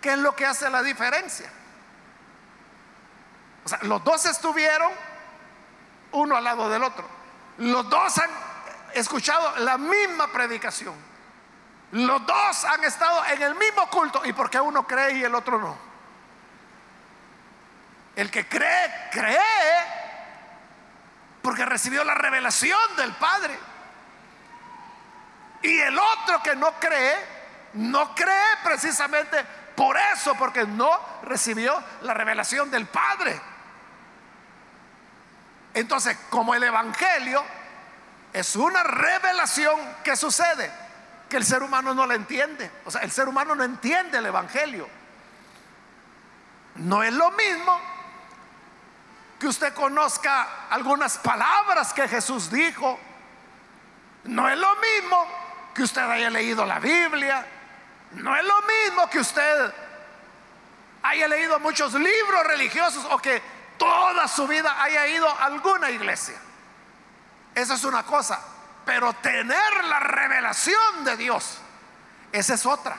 ¿Qué 0.00 0.12
es 0.12 0.18
lo 0.18 0.35
que 0.35 0.46
hace 0.46 0.68
la 0.70 0.82
diferencia? 0.82 1.50
O 3.64 3.68
sea, 3.68 3.78
los 3.82 4.02
dos 4.04 4.25
estuvieron 4.26 4.92
uno 6.12 6.37
al 6.37 6.44
lado 6.44 6.68
del 6.68 6.82
otro. 6.82 7.04
Los 7.58 7.88
dos 7.88 8.18
han 8.18 8.30
escuchado 8.94 9.56
la 9.58 9.76
misma 9.76 10.28
predicación. 10.28 10.94
Los 11.97 12.26
dos 12.26 12.65
han 12.67 12.85
estado 12.85 13.25
en 13.25 13.41
el 13.41 13.55
mismo 13.55 13.88
culto. 13.88 14.21
¿Y 14.26 14.35
por 14.35 14.50
qué 14.50 14.61
uno 14.61 14.87
cree 14.87 15.17
y 15.17 15.25
el 15.25 15.35
otro 15.35 15.59
no? 15.59 15.79
El 18.15 18.31
que 18.31 18.47
cree, 18.47 19.09
cree 19.11 19.41
porque 21.41 21.65
recibió 21.65 22.05
la 22.05 22.12
revelación 22.12 22.79
del 22.97 23.15
Padre. 23.15 23.59
Y 25.62 25.79
el 25.79 25.99
otro 25.99 26.43
que 26.43 26.55
no 26.55 26.73
cree, 26.79 27.17
no 27.73 28.15
cree 28.15 28.57
precisamente 28.62 29.43
por 29.75 29.97
eso, 29.97 30.35
porque 30.35 30.67
no 30.67 31.00
recibió 31.23 31.83
la 32.03 32.12
revelación 32.12 32.71
del 32.71 32.85
Padre. 32.87 33.41
Entonces, 35.73 36.19
como 36.29 36.55
el 36.55 36.62
Evangelio 36.62 37.43
es 38.35 38.55
una 38.55 38.83
revelación 38.83 39.81
que 40.05 40.15
sucede, 40.15 40.86
que 41.28 41.37
el 41.37 41.45
ser 41.45 41.62
humano 41.62 41.95
no 41.95 42.06
la 42.06 42.14
entiende. 42.14 42.71
O 42.85 42.90
sea, 42.90 43.02
el 43.02 43.11
ser 43.11 43.28
humano 43.28 43.54
no 43.54 43.64
entiende 43.64 44.18
el 44.18 44.26
Evangelio. 44.26 44.88
No 46.76 47.02
es 47.02 47.12
lo 47.12 47.30
mismo 47.33 47.80
que 49.38 49.49
usted 49.49 49.75
conozca 49.75 50.68
algunas 50.71 51.18
palabras 51.18 51.92
que 51.92 52.09
Jesús 52.09 52.50
dijo. 52.50 52.99
No 54.25 54.49
es 54.49 54.59
lo 54.59 54.75
mismo 54.76 55.26
que 55.75 55.83
usted 55.83 56.02
haya 56.02 56.30
leído 56.30 56.64
la 56.64 56.78
Biblia. 56.78 57.45
No 58.12 58.37
es 58.37 58.45
lo 58.45 58.62
mismo 58.62 59.11
que 59.11 59.18
usted 59.18 59.75
haya 61.02 61.28
leído 61.28 61.59
muchos 61.61 61.92
libros 61.95 62.47
religiosos 62.47 63.06
o 63.11 63.18
que 63.18 63.42
toda 63.78 64.26
su 64.28 64.47
vida 64.47 64.83
haya 64.83 65.06
ido 65.06 65.28
a 65.28 65.45
alguna 65.45 65.90
iglesia. 65.90 66.37
Esa 67.54 67.75
es 67.75 67.85
una 67.85 68.02
cosa. 68.02 68.40
Pero 68.87 69.12
tener 69.14 69.85
la 69.85 69.99
revelación 69.99 71.05
de 71.05 71.16
Dios, 71.16 71.59
esa 72.31 72.55
es 72.55 72.64
otra. 72.64 72.97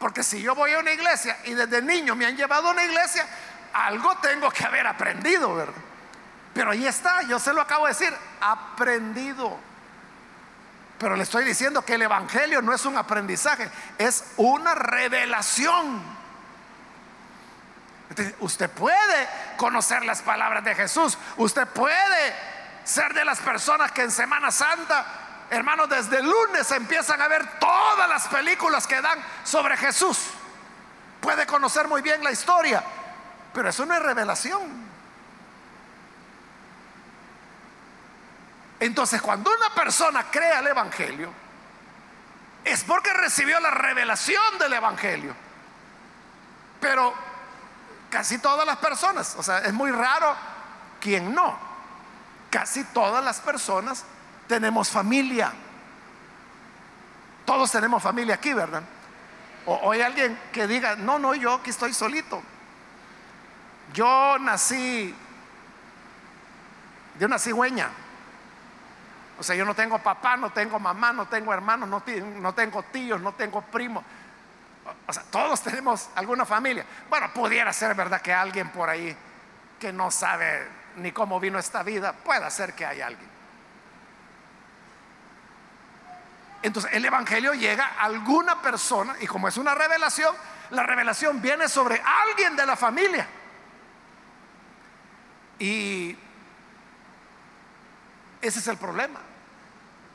Porque 0.00 0.24
si 0.24 0.42
yo 0.42 0.56
voy 0.56 0.72
a 0.72 0.80
una 0.80 0.90
iglesia 0.90 1.38
y 1.44 1.54
desde 1.54 1.80
niño 1.80 2.16
me 2.16 2.26
han 2.26 2.36
llevado 2.36 2.68
a 2.68 2.72
una 2.72 2.84
iglesia, 2.84 3.24
algo 3.72 4.16
tengo 4.16 4.50
que 4.50 4.64
haber 4.64 4.88
aprendido, 4.88 5.54
¿verdad? 5.54 5.74
Pero 6.52 6.72
ahí 6.72 6.84
está, 6.84 7.22
yo 7.22 7.38
se 7.38 7.52
lo 7.52 7.60
acabo 7.60 7.86
de 7.86 7.92
decir, 7.92 8.12
aprendido. 8.40 9.56
Pero 10.98 11.14
le 11.14 11.22
estoy 11.22 11.44
diciendo 11.44 11.82
que 11.82 11.94
el 11.94 12.02
Evangelio 12.02 12.60
no 12.60 12.74
es 12.74 12.84
un 12.86 12.96
aprendizaje, 12.96 13.70
es 13.98 14.24
una 14.36 14.74
revelación. 14.74 16.02
usted 18.40 18.68
puede 18.68 19.28
conocer 19.56 20.04
las 20.04 20.22
palabras 20.22 20.64
de 20.64 20.74
Jesús, 20.74 21.16
usted 21.36 21.68
puede 21.68 22.49
ser 22.90 23.14
de 23.14 23.24
las 23.24 23.38
personas 23.40 23.92
que 23.92 24.02
en 24.02 24.10
Semana 24.10 24.50
Santa 24.50 25.20
hermanos, 25.50 25.88
desde 25.88 26.18
el 26.18 26.26
lunes 26.26 26.70
empiezan 26.70 27.20
a 27.20 27.28
ver 27.28 27.58
todas 27.58 28.08
las 28.08 28.28
películas 28.28 28.86
que 28.86 29.00
dan 29.00 29.18
sobre 29.44 29.76
Jesús. 29.76 30.18
Puede 31.20 31.44
conocer 31.44 31.88
muy 31.88 32.02
bien 32.02 32.22
la 32.24 32.30
historia, 32.30 32.82
pero 33.52 33.68
eso 33.68 33.84
no 33.84 33.94
es 33.94 34.02
revelación. 34.02 34.88
Entonces, 38.78 39.20
cuando 39.20 39.50
una 39.50 39.74
persona 39.74 40.30
crea 40.30 40.60
el 40.60 40.68
Evangelio, 40.68 41.30
es 42.64 42.84
porque 42.84 43.12
recibió 43.12 43.60
la 43.60 43.70
revelación 43.70 44.58
del 44.58 44.72
Evangelio. 44.72 45.34
Pero 46.80 47.12
casi 48.08 48.38
todas 48.38 48.64
las 48.64 48.78
personas, 48.78 49.34
o 49.36 49.42
sea, 49.42 49.58
es 49.58 49.72
muy 49.72 49.90
raro 49.90 50.34
quien 51.00 51.34
no. 51.34 51.69
Casi 52.50 52.84
todas 52.84 53.24
las 53.24 53.40
personas 53.40 54.04
tenemos 54.48 54.90
familia. 54.90 55.52
Todos 57.44 57.70
tenemos 57.70 58.02
familia 58.02 58.34
aquí, 58.34 58.52
¿verdad? 58.52 58.82
O, 59.66 59.92
hay 59.92 60.00
alguien 60.00 60.38
que 60.52 60.66
diga, 60.66 60.96
no, 60.96 61.18
no, 61.18 61.34
yo 61.34 61.54
aquí 61.54 61.70
estoy 61.70 61.94
solito. 61.94 62.42
Yo 63.92 64.38
nací 64.40 65.14
de 67.14 67.24
una 67.24 67.38
cigüeña. 67.38 67.88
O 69.38 69.42
sea, 69.42 69.54
yo 69.54 69.64
no 69.64 69.74
tengo 69.74 69.98
papá, 69.98 70.36
no 70.36 70.50
tengo 70.50 70.78
mamá, 70.78 71.12
no 71.12 71.26
tengo 71.26 71.52
hermanos, 71.52 71.88
no, 71.88 72.02
no 72.40 72.54
tengo 72.54 72.82
tíos, 72.84 73.20
no 73.20 73.32
tengo 73.32 73.62
primos. 73.62 74.04
O 75.06 75.12
sea, 75.12 75.22
todos 75.30 75.62
tenemos 75.62 76.10
alguna 76.14 76.44
familia. 76.44 76.84
Bueno, 77.08 77.32
pudiera 77.32 77.72
ser 77.72 77.94
verdad 77.94 78.20
que 78.20 78.32
alguien 78.32 78.70
por 78.70 78.88
ahí 78.88 79.16
que 79.78 79.92
no 79.92 80.10
sabe 80.10 80.79
ni 80.96 81.12
cómo 81.12 81.40
vino 81.40 81.58
esta 81.58 81.82
vida, 81.82 82.12
pueda 82.12 82.50
ser 82.50 82.74
que 82.74 82.86
hay 82.86 83.00
alguien. 83.00 83.30
Entonces 86.62 86.92
el 86.92 87.04
Evangelio 87.04 87.54
llega 87.54 87.92
a 87.98 88.04
alguna 88.04 88.60
persona 88.60 89.16
y 89.20 89.26
como 89.26 89.48
es 89.48 89.56
una 89.56 89.74
revelación, 89.74 90.34
la 90.70 90.82
revelación 90.82 91.40
viene 91.40 91.68
sobre 91.68 92.02
alguien 92.04 92.54
de 92.54 92.66
la 92.66 92.76
familia. 92.76 93.26
Y 95.58 96.16
ese 98.40 98.58
es 98.58 98.66
el 98.68 98.76
problema. 98.76 99.20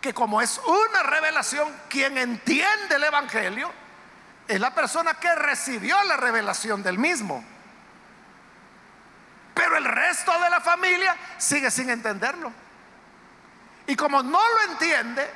Que 0.01 0.13
como 0.13 0.41
es 0.41 0.59
una 0.65 1.03
revelación, 1.03 1.71
quien 1.89 2.17
entiende 2.17 2.95
el 2.95 3.03
Evangelio 3.03 3.71
es 4.47 4.59
la 4.59 4.73
persona 4.73 5.15
que 5.15 5.33
recibió 5.33 6.03
la 6.03 6.17
revelación 6.17 6.83
del 6.83 6.99
mismo. 6.99 7.43
Pero 9.65 9.78
el 9.78 9.86
resto 9.86 10.32
de 10.39 10.47
la 10.51 10.62
familia 10.62 11.17
sigue 11.39 11.71
sin 11.71 11.89
entenderlo. 11.89 12.54
Y 13.88 13.95
como 13.95 14.21
no 14.21 14.39
lo 14.39 14.71
entiende, 14.71 15.28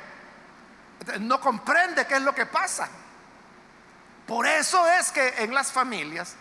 no 1.18 1.40
comprende 1.40 2.06
qué 2.06 2.14
es 2.14 2.22
lo 2.22 2.32
que 2.32 2.46
pasa. 2.46 2.88
Por 4.28 4.46
eso 4.46 4.86
es 4.86 5.10
que 5.10 5.34
en 5.38 5.52
las 5.52 5.72
familias, 5.72 6.36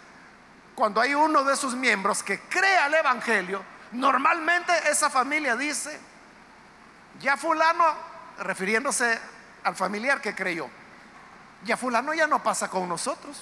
cuando 0.76 1.02
hay 1.02 1.16
uno 1.16 1.44
de 1.44 1.56
sus 1.56 1.74
miembros 1.74 2.22
que 2.22 2.42
crea 2.42 2.86
el 2.86 2.94
Evangelio, 2.94 3.64
normalmente 3.94 4.72
esa 4.88 5.10
familia 5.10 5.56
dice, 5.56 6.00
ya 7.20 7.38
fulano, 7.38 7.96
refiriéndose 8.38 9.20
al 9.64 9.76
familiar 9.76 10.22
que 10.22 10.36
creyó, 10.36 10.70
ya 11.64 11.76
fulano 11.76 12.14
ya 12.14 12.28
no 12.28 12.44
pasa 12.44 12.70
con 12.70 12.88
nosotros, 12.88 13.42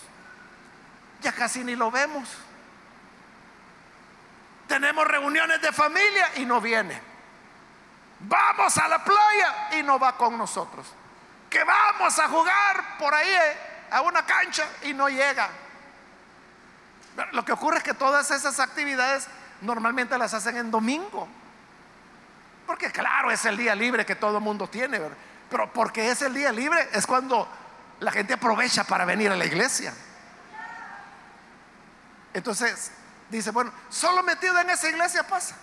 ya 1.19 1.33
casi 1.33 1.65
ni 1.65 1.75
lo 1.75 1.91
vemos. 1.91 2.46
Tenemos 4.67 5.07
reuniones 5.07 5.61
de 5.61 5.71
familia 5.71 6.31
y 6.35 6.45
no 6.45 6.59
viene. 6.59 7.01
Vamos 8.19 8.77
a 8.77 8.87
la 8.87 9.03
playa 9.03 9.69
y 9.79 9.83
no 9.83 9.99
va 9.99 10.17
con 10.17 10.37
nosotros 10.37 10.85
que 11.49 11.63
vamos 11.63 12.19
a 12.19 12.27
jugar 12.27 12.97
por 12.99 13.13
ahí 13.13 13.29
eh, 13.29 13.57
a 13.91 14.01
una 14.01 14.25
cancha 14.25 14.67
y 14.83 14.93
no 14.93 15.09
llega. 15.09 15.49
Lo 17.31 17.43
que 17.43 17.51
ocurre 17.51 17.77
es 17.77 17.83
que 17.83 17.93
todas 17.93 18.29
esas 18.31 18.59
actividades 18.59 19.27
normalmente 19.61 20.17
las 20.17 20.33
hacen 20.33 20.57
en 20.57 20.69
domingo. 20.69 21.27
Porque 22.65 22.91
claro, 22.91 23.31
es 23.31 23.45
el 23.45 23.57
día 23.57 23.73
libre 23.73 24.05
que 24.05 24.15
todo 24.15 24.37
el 24.37 24.43
mundo 24.43 24.67
tiene, 24.67 24.99
pero 25.49 25.71
porque 25.71 26.11
es 26.11 26.21
el 26.21 26.33
día 26.33 26.51
libre 26.51 26.89
es 26.91 27.07
cuando 27.07 27.47
la 28.01 28.11
gente 28.11 28.33
aprovecha 28.33 28.83
para 28.83 29.05
venir 29.05 29.31
a 29.31 29.35
la 29.35 29.45
iglesia. 29.45 29.93
Entonces 32.33 32.91
dice, 33.29 33.51
bueno, 33.51 33.71
solo 33.89 34.23
metido 34.23 34.59
en 34.59 34.69
esa 34.69 34.89
iglesia 34.89 35.27
pasa. 35.27 35.55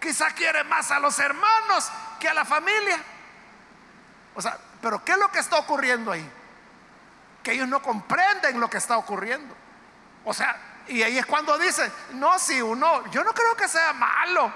Quizá 0.00 0.30
quiere 0.30 0.64
más 0.64 0.90
a 0.90 0.98
los 0.98 1.18
hermanos 1.18 1.90
que 2.18 2.28
a 2.28 2.34
la 2.34 2.44
familia. 2.44 2.98
O 4.34 4.42
sea, 4.42 4.58
pero 4.80 5.04
¿qué 5.04 5.12
es 5.12 5.18
lo 5.18 5.30
que 5.30 5.38
está 5.38 5.58
ocurriendo 5.58 6.12
ahí? 6.12 6.28
Que 7.42 7.52
ellos 7.52 7.68
no 7.68 7.82
comprenden 7.82 8.58
lo 8.58 8.70
que 8.70 8.78
está 8.78 8.96
ocurriendo. 8.96 9.54
O 10.24 10.32
sea, 10.32 10.56
y 10.88 11.02
ahí 11.02 11.18
es 11.18 11.26
cuando 11.26 11.56
dice, 11.58 11.90
no, 12.14 12.38
si 12.38 12.60
uno, 12.60 13.06
yo 13.10 13.22
no 13.22 13.32
creo 13.32 13.56
que 13.56 13.68
sea 13.68 13.92
malo 13.92 14.52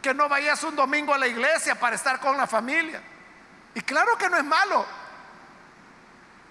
que 0.00 0.14
no 0.14 0.28
vayas 0.28 0.62
un 0.62 0.76
domingo 0.76 1.12
a 1.12 1.18
la 1.18 1.26
iglesia 1.26 1.74
para 1.74 1.96
estar 1.96 2.20
con 2.20 2.36
la 2.36 2.46
familia. 2.46 3.02
Y 3.74 3.80
claro 3.80 4.16
que 4.16 4.28
no 4.30 4.36
es 4.36 4.44
malo. 4.44 4.86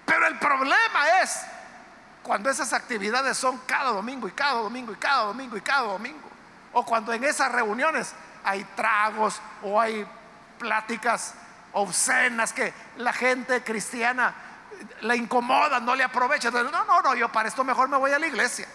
Pero 0.06 0.28
el 0.28 0.38
problema 0.38 1.22
es 1.22 1.42
cuando 2.24 2.50
esas 2.50 2.74
actividades 2.74 3.38
son 3.38 3.58
cada 3.66 3.92
domingo 3.92 4.28
y 4.28 4.32
cada 4.32 4.62
domingo 4.62 4.92
y 4.92 4.98
cada 4.98 5.24
domingo 5.24 5.58
y 5.58 5.62
cada 5.62 5.84
domingo. 5.88 6.30
O 6.74 6.86
cuando 6.86 7.14
en 7.14 7.24
esas 7.24 7.52
reuniones 7.52 8.14
hay 8.44 8.64
tragos 8.76 9.42
o 9.64 9.80
hay 9.80 10.06
pláticas 10.60 11.34
obscenas 11.74 12.54
que 12.54 12.74
la 12.98 13.14
gente 13.14 13.64
cristiana 13.64 14.34
la 15.02 15.16
incomoda, 15.16 15.80
no 15.80 15.96
le 15.96 16.04
aprovecha. 16.04 16.52
No, 16.52 16.64
no, 16.64 17.02
no, 17.02 17.16
yo 17.16 17.32
para 17.32 17.48
esto 17.48 17.64
mejor 17.64 17.90
me 17.90 17.98
voy 17.98 18.12
a 18.12 18.20
la 18.20 18.28
iglesia. 18.28 18.68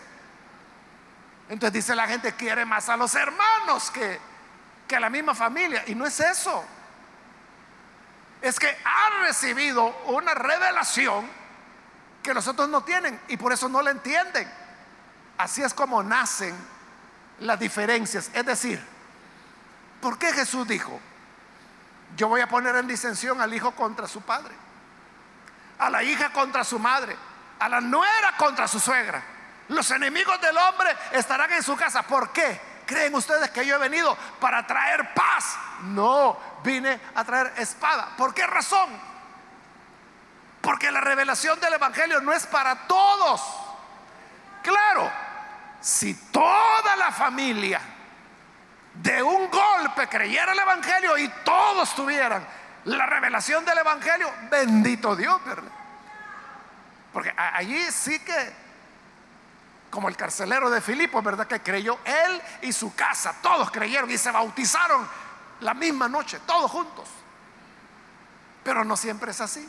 Entonces 1.48 1.72
dice 1.72 1.94
la 1.94 2.06
gente, 2.06 2.34
quiere 2.34 2.64
más 2.64 2.88
a 2.88 2.96
los 2.96 3.14
hermanos 3.14 3.90
que, 3.90 4.18
que 4.88 4.96
a 4.96 5.00
la 5.00 5.10
misma 5.10 5.34
familia. 5.34 5.84
Y 5.86 5.94
no 5.94 6.06
es 6.06 6.18
eso. 6.20 6.64
Es 8.40 8.58
que 8.58 8.76
ha 8.84 9.22
recibido 9.22 9.84
una 10.06 10.34
revelación 10.34 11.28
que 12.22 12.32
los 12.32 12.46
otros 12.46 12.68
no 12.68 12.82
tienen 12.82 13.20
y 13.28 13.36
por 13.36 13.52
eso 13.52 13.68
no 13.68 13.82
la 13.82 13.90
entienden. 13.90 14.50
Así 15.38 15.62
es 15.62 15.74
como 15.74 16.02
nacen 16.02 16.56
las 17.40 17.58
diferencias. 17.58 18.30
Es 18.32 18.46
decir, 18.46 18.84
¿por 20.00 20.18
qué 20.18 20.32
Jesús 20.32 20.66
dijo, 20.66 21.00
yo 22.16 22.28
voy 22.28 22.40
a 22.40 22.48
poner 22.48 22.76
en 22.76 22.86
disensión 22.86 23.40
al 23.40 23.52
hijo 23.52 23.72
contra 23.72 24.06
su 24.06 24.20
padre, 24.22 24.54
a 25.78 25.90
la 25.90 26.02
hija 26.02 26.32
contra 26.32 26.62
su 26.64 26.78
madre, 26.78 27.16
a 27.58 27.68
la 27.68 27.80
nuera 27.80 28.36
contra 28.36 28.68
su 28.68 28.78
suegra? 28.78 29.22
Los 29.68 29.90
enemigos 29.90 30.40
del 30.40 30.56
hombre 30.56 30.94
estarán 31.12 31.52
en 31.52 31.62
su 31.62 31.76
casa. 31.76 32.02
¿Por 32.02 32.30
qué? 32.30 32.60
¿Creen 32.86 33.14
ustedes 33.14 33.50
que 33.50 33.64
yo 33.64 33.76
he 33.76 33.78
venido 33.78 34.16
para 34.40 34.66
traer 34.66 35.14
paz? 35.14 35.56
No, 35.84 36.38
vine 36.62 37.00
a 37.14 37.24
traer 37.24 37.54
espada. 37.56 38.10
¿Por 38.16 38.34
qué 38.34 38.46
razón? 38.46 39.11
Porque 40.62 40.92
la 40.92 41.00
revelación 41.00 41.58
del 41.60 41.74
Evangelio 41.74 42.20
no 42.20 42.32
es 42.32 42.46
para 42.46 42.86
todos. 42.86 43.42
Claro, 44.62 45.10
si 45.80 46.14
toda 46.30 46.94
la 46.96 47.10
familia 47.10 47.80
de 48.94 49.22
un 49.22 49.50
golpe 49.50 50.08
creyera 50.08 50.52
el 50.52 50.58
Evangelio 50.60 51.18
y 51.18 51.28
todos 51.44 51.94
tuvieran 51.96 52.46
la 52.84 53.06
revelación 53.06 53.64
del 53.64 53.78
Evangelio, 53.78 54.32
bendito 54.48 55.16
Dios, 55.16 55.44
¿verdad? 55.44 55.72
Porque 57.12 57.34
allí 57.36 57.90
sí 57.90 58.20
que 58.20 58.62
como 59.90 60.08
el 60.08 60.16
carcelero 60.16 60.70
de 60.70 60.80
Filipo, 60.80 61.20
¿verdad? 61.22 61.46
Que 61.46 61.60
creyó 61.60 61.98
él 62.04 62.40
y 62.62 62.72
su 62.72 62.94
casa, 62.94 63.34
todos 63.42 63.70
creyeron 63.70 64.10
y 64.10 64.16
se 64.16 64.30
bautizaron 64.30 65.06
la 65.60 65.74
misma 65.74 66.08
noche, 66.08 66.40
todos 66.46 66.70
juntos. 66.70 67.08
Pero 68.62 68.84
no 68.84 68.96
siempre 68.96 69.32
es 69.32 69.40
así. 69.40 69.68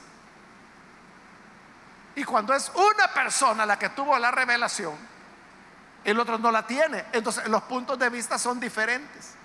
Y 2.15 2.23
cuando 2.23 2.53
es 2.53 2.71
una 2.75 3.07
persona 3.13 3.65
la 3.65 3.79
que 3.79 3.89
tuvo 3.89 4.17
la 4.19 4.31
revelación, 4.31 4.95
el 6.03 6.19
otro 6.19 6.37
no 6.37 6.51
la 6.51 6.65
tiene. 6.67 7.05
Entonces 7.11 7.47
los 7.47 7.63
puntos 7.63 7.97
de 7.97 8.09
vista 8.09 8.37
son 8.37 8.59
diferentes. 8.59 9.35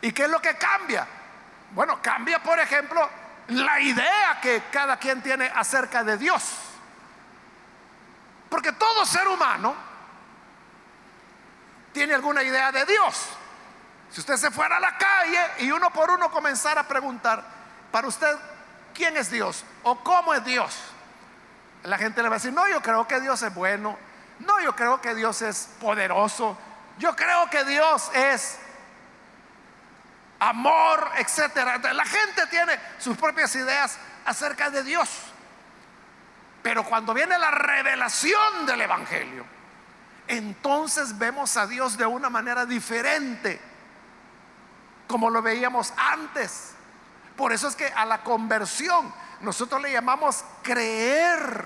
¿Y 0.00 0.12
qué 0.12 0.24
es 0.24 0.30
lo 0.30 0.40
que 0.40 0.56
cambia? 0.56 1.06
Bueno, 1.72 2.00
cambia, 2.02 2.42
por 2.42 2.58
ejemplo, 2.58 3.08
la 3.48 3.80
idea 3.80 4.40
que 4.40 4.64
cada 4.70 4.98
quien 4.98 5.22
tiene 5.22 5.50
acerca 5.54 6.02
de 6.02 6.16
Dios. 6.16 6.42
Porque 8.48 8.72
todo 8.72 9.04
ser 9.04 9.28
humano 9.28 9.74
tiene 11.92 12.14
alguna 12.14 12.42
idea 12.42 12.72
de 12.72 12.84
Dios. 12.84 13.28
Si 14.10 14.20
usted 14.20 14.36
se 14.36 14.50
fuera 14.50 14.76
a 14.76 14.80
la 14.80 14.96
calle 14.96 15.40
y 15.58 15.70
uno 15.70 15.90
por 15.90 16.10
uno 16.10 16.30
comenzara 16.30 16.82
a 16.82 16.88
preguntar, 16.88 17.44
para 17.90 18.06
usted, 18.06 18.36
¿quién 18.94 19.16
es 19.16 19.30
Dios? 19.30 19.64
¿O 19.82 19.96
cómo 20.02 20.34
es 20.34 20.44
Dios? 20.44 20.74
La 21.86 21.98
gente 21.98 22.22
le 22.22 22.28
va 22.28 22.34
a 22.34 22.38
decir, 22.38 22.52
no, 22.52 22.68
yo 22.68 22.80
creo 22.82 23.06
que 23.06 23.20
Dios 23.20 23.40
es 23.42 23.54
bueno. 23.54 23.96
No, 24.40 24.60
yo 24.60 24.74
creo 24.74 25.00
que 25.00 25.14
Dios 25.14 25.40
es 25.42 25.68
poderoso. 25.80 26.58
Yo 26.98 27.14
creo 27.14 27.48
que 27.48 27.64
Dios 27.64 28.10
es 28.12 28.58
amor, 30.40 31.10
etcétera. 31.16 31.78
La 31.78 32.04
gente 32.04 32.46
tiene 32.50 32.78
sus 32.98 33.16
propias 33.16 33.54
ideas 33.54 33.98
acerca 34.24 34.68
de 34.70 34.82
Dios. 34.82 35.08
Pero 36.62 36.84
cuando 36.84 37.14
viene 37.14 37.38
la 37.38 37.52
revelación 37.52 38.66
del 38.66 38.80
Evangelio, 38.80 39.46
entonces 40.26 41.16
vemos 41.16 41.56
a 41.56 41.68
Dios 41.68 41.96
de 41.96 42.04
una 42.04 42.28
manera 42.28 42.66
diferente, 42.66 43.60
como 45.06 45.30
lo 45.30 45.40
veíamos 45.40 45.94
antes. 45.96 46.72
Por 47.36 47.52
eso 47.52 47.68
es 47.68 47.76
que 47.76 47.86
a 47.86 48.04
la 48.04 48.24
conversión 48.24 49.14
nosotros 49.40 49.82
le 49.82 49.92
llamamos 49.92 50.44
creer, 50.62 51.64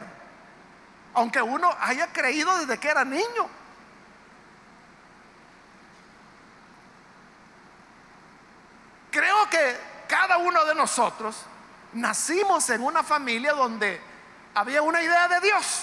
aunque 1.15 1.41
uno 1.41 1.75
haya 1.81 2.13
creído 2.13 2.57
desde 2.59 2.79
que 2.79 2.89
era 2.89 3.05
niño. 3.05 3.49
Creo 9.11 9.51
que 9.51 9.77
cada 10.09 10.39
uno 10.39 10.65
de 10.65 10.75
nosotros 10.75 11.45
nacimos 11.93 12.69
en 12.71 12.83
una 12.83 13.03
familia 13.03 13.53
donde 13.53 14.01
había 14.55 14.83
una 14.83 15.03
idea 15.03 15.29
de 15.29 15.41
Dios. 15.41 15.83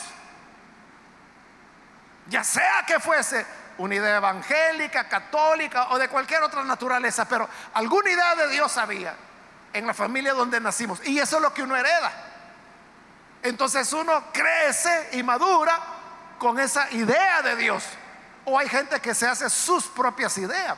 Ya 2.27 2.43
sea 2.43 2.83
que 2.85 2.99
fuese 2.99 3.45
una 3.77 3.95
idea 3.95 4.17
evangélica, 4.17 5.07
católica 5.07 5.87
o 5.89 5.97
de 5.97 6.09
cualquier 6.09 6.43
otra 6.43 6.63
naturaleza, 6.63 7.25
pero 7.25 7.47
alguna 7.73 8.09
idea 8.09 8.35
de 8.35 8.49
Dios 8.49 8.77
había 8.77 9.15
en 9.73 9.87
la 9.87 9.93
familia 9.93 10.33
donde 10.33 10.59
nacimos. 10.59 10.99
Y 11.05 11.19
eso 11.19 11.37
es 11.37 11.41
lo 11.41 11.53
que 11.53 11.63
uno 11.63 11.75
hereda. 11.75 12.11
Entonces 13.43 13.91
uno 13.93 14.25
crece 14.31 15.09
y 15.13 15.23
madura 15.23 15.79
con 16.37 16.59
esa 16.59 16.89
idea 16.91 17.41
de 17.41 17.55
Dios. 17.55 17.83
O 18.45 18.57
hay 18.57 18.69
gente 18.69 18.99
que 18.99 19.13
se 19.13 19.27
hace 19.27 19.49
sus 19.49 19.85
propias 19.87 20.37
ideas. 20.37 20.77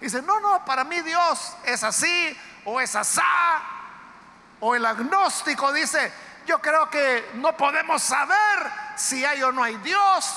Dice, 0.00 0.20
no, 0.22 0.40
no, 0.40 0.64
para 0.64 0.84
mí 0.84 1.00
Dios 1.00 1.56
es 1.64 1.82
así 1.84 2.38
o 2.64 2.80
es 2.80 2.94
asá. 2.94 3.22
O 4.60 4.74
el 4.74 4.84
agnóstico 4.84 5.72
dice, 5.72 6.12
yo 6.46 6.60
creo 6.60 6.90
que 6.90 7.30
no 7.34 7.56
podemos 7.56 8.02
saber 8.02 8.70
si 8.96 9.24
hay 9.24 9.42
o 9.42 9.52
no 9.52 9.62
hay 9.62 9.76
Dios. 9.76 10.34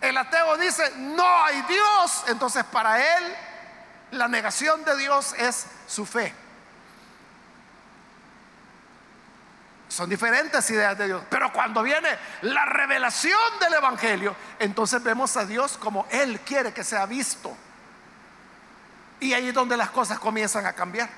El 0.00 0.16
ateo 0.16 0.56
dice, 0.58 0.92
no 0.96 1.44
hay 1.44 1.62
Dios. 1.62 2.24
Entonces 2.28 2.64
para 2.64 3.18
él 3.18 3.36
la 4.12 4.28
negación 4.28 4.84
de 4.84 4.96
Dios 4.96 5.34
es 5.38 5.66
su 5.86 6.06
fe. 6.06 6.34
Son 9.88 10.08
diferentes 10.08 10.68
ideas 10.70 10.96
de 10.98 11.06
Dios. 11.06 11.22
Pero 11.30 11.52
cuando 11.52 11.82
viene 11.82 12.08
la 12.42 12.66
revelación 12.66 13.38
del 13.60 13.74
Evangelio, 13.74 14.36
entonces 14.58 15.02
vemos 15.02 15.36
a 15.36 15.44
Dios 15.44 15.78
como 15.78 16.06
Él 16.10 16.40
quiere 16.40 16.72
que 16.72 16.84
sea 16.84 17.06
visto. 17.06 17.56
Y 19.20 19.32
ahí 19.32 19.48
es 19.48 19.54
donde 19.54 19.76
las 19.76 19.90
cosas 19.90 20.18
comienzan 20.18 20.66
a 20.66 20.74
cambiar. 20.74 21.08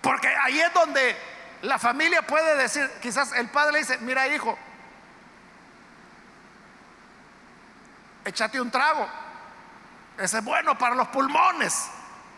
Porque 0.00 0.28
ahí 0.28 0.60
es 0.60 0.72
donde 0.72 1.16
la 1.62 1.78
familia 1.78 2.22
puede 2.22 2.56
decir, 2.56 2.90
quizás 3.00 3.32
el 3.32 3.48
padre 3.48 3.72
le 3.72 3.78
dice, 3.80 3.98
mira 3.98 4.26
hijo, 4.28 4.56
échate 8.24 8.60
un 8.60 8.70
trago, 8.70 9.08
ese 10.18 10.38
es 10.38 10.44
bueno 10.44 10.76
para 10.76 10.94
los 10.94 11.08
pulmones. 11.08 11.88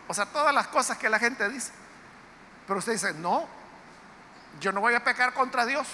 O 0.07 0.13
sea, 0.13 0.25
todas 0.25 0.53
las 0.53 0.67
cosas 0.67 0.97
que 0.97 1.09
la 1.09 1.19
gente 1.19 1.47
dice. 1.49 1.71
Pero 2.67 2.79
usted 2.79 2.93
dice, 2.93 3.13
no, 3.13 3.47
yo 4.59 4.71
no 4.71 4.81
voy 4.81 4.93
a 4.93 5.03
pecar 5.03 5.33
contra 5.33 5.65
Dios. 5.65 5.87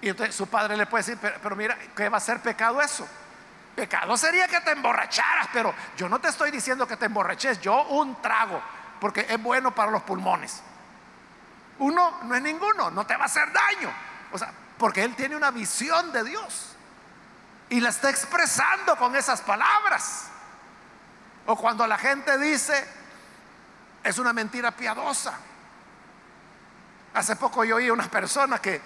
Y 0.00 0.08
entonces 0.08 0.34
su 0.34 0.46
padre 0.46 0.76
le 0.76 0.86
puede 0.86 1.04
decir, 1.04 1.18
pero, 1.20 1.36
pero, 1.42 1.56
mira, 1.56 1.76
¿qué 1.94 2.08
va 2.08 2.18
a 2.18 2.20
ser 2.20 2.40
pecado 2.40 2.80
eso? 2.80 3.06
Pecado 3.74 4.16
sería 4.16 4.46
que 4.48 4.60
te 4.60 4.72
emborracharas, 4.72 5.48
pero 5.52 5.74
yo 5.96 6.08
no 6.08 6.18
te 6.18 6.28
estoy 6.28 6.50
diciendo 6.50 6.86
que 6.86 6.96
te 6.96 7.06
emborraches, 7.06 7.60
yo 7.60 7.84
un 7.88 8.20
trago, 8.22 8.62
porque 9.00 9.26
es 9.28 9.42
bueno 9.42 9.74
para 9.74 9.90
los 9.90 10.02
pulmones. 10.02 10.62
Uno 11.78 12.20
no 12.22 12.34
es 12.34 12.42
ninguno, 12.42 12.90
no 12.90 13.06
te 13.06 13.16
va 13.16 13.24
a 13.24 13.26
hacer 13.26 13.52
daño. 13.52 13.92
O 14.32 14.38
sea, 14.38 14.52
porque 14.78 15.02
él 15.02 15.14
tiene 15.14 15.36
una 15.36 15.50
visión 15.50 16.12
de 16.12 16.24
Dios 16.24 16.76
y 17.68 17.80
la 17.80 17.90
está 17.90 18.10
expresando 18.10 18.96
con 18.96 19.16
esas 19.16 19.40
palabras. 19.42 20.30
O 21.46 21.56
cuando 21.56 21.86
la 21.86 21.98
gente 21.98 22.36
dice, 22.38 22.86
es 24.02 24.18
una 24.18 24.32
mentira 24.32 24.70
piadosa. 24.70 25.34
Hace 27.14 27.36
poco 27.36 27.64
yo 27.64 27.76
oí 27.76 27.88
a 27.88 27.92
una 27.92 28.08
persona 28.10 28.58
que, 28.58 28.80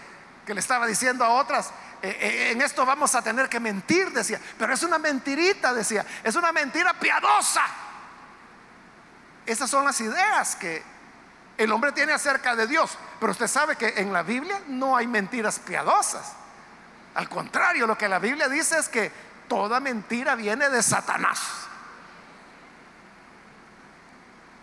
que 0.47 0.55
le 0.55 0.61
estaba 0.61 0.87
diciendo 0.87 1.25
a 1.25 1.31
otras, 1.31 1.71
eh, 2.03 2.17
eh, 2.21 2.51
en 2.53 2.63
esto 2.63 2.87
vamos 2.87 3.15
a 3.15 3.23
tener 3.23 3.49
que 3.49 3.61
mentir, 3.61 4.11
decía, 4.13 4.41
pero 4.59 4.73
es 4.73 4.83
una 4.83 4.99
mentirita, 4.99 5.75
decía, 5.75 6.07
es 6.23 6.35
una 6.35 6.53
mentira 6.53 6.95
piadosa. 6.95 7.63
Esas 9.45 9.69
son 9.69 9.85
las 9.85 10.01
ideas 10.01 10.57
que 10.57 10.83
el 11.59 11.73
hombre 11.73 11.93
tiene 11.93 12.13
acerca 12.13 12.57
de 12.57 12.67
Dios. 12.67 12.97
Pero 13.19 13.33
usted 13.33 13.49
sabe 13.49 13.77
que 13.77 13.95
en 13.97 14.13
la 14.13 14.23
Biblia 14.23 14.63
no 14.69 14.97
hay 14.97 15.07
mentiras 15.07 15.59
piadosas. 15.59 16.33
Al 17.15 17.29
contrario, 17.29 17.87
lo 17.87 17.99
que 17.99 18.09
la 18.09 18.19
Biblia 18.19 18.49
dice 18.49 18.79
es 18.79 18.89
que 18.89 19.13
toda 19.49 19.81
mentira 19.81 20.37
viene 20.37 20.71
de 20.71 20.83
Satanás. 20.83 21.41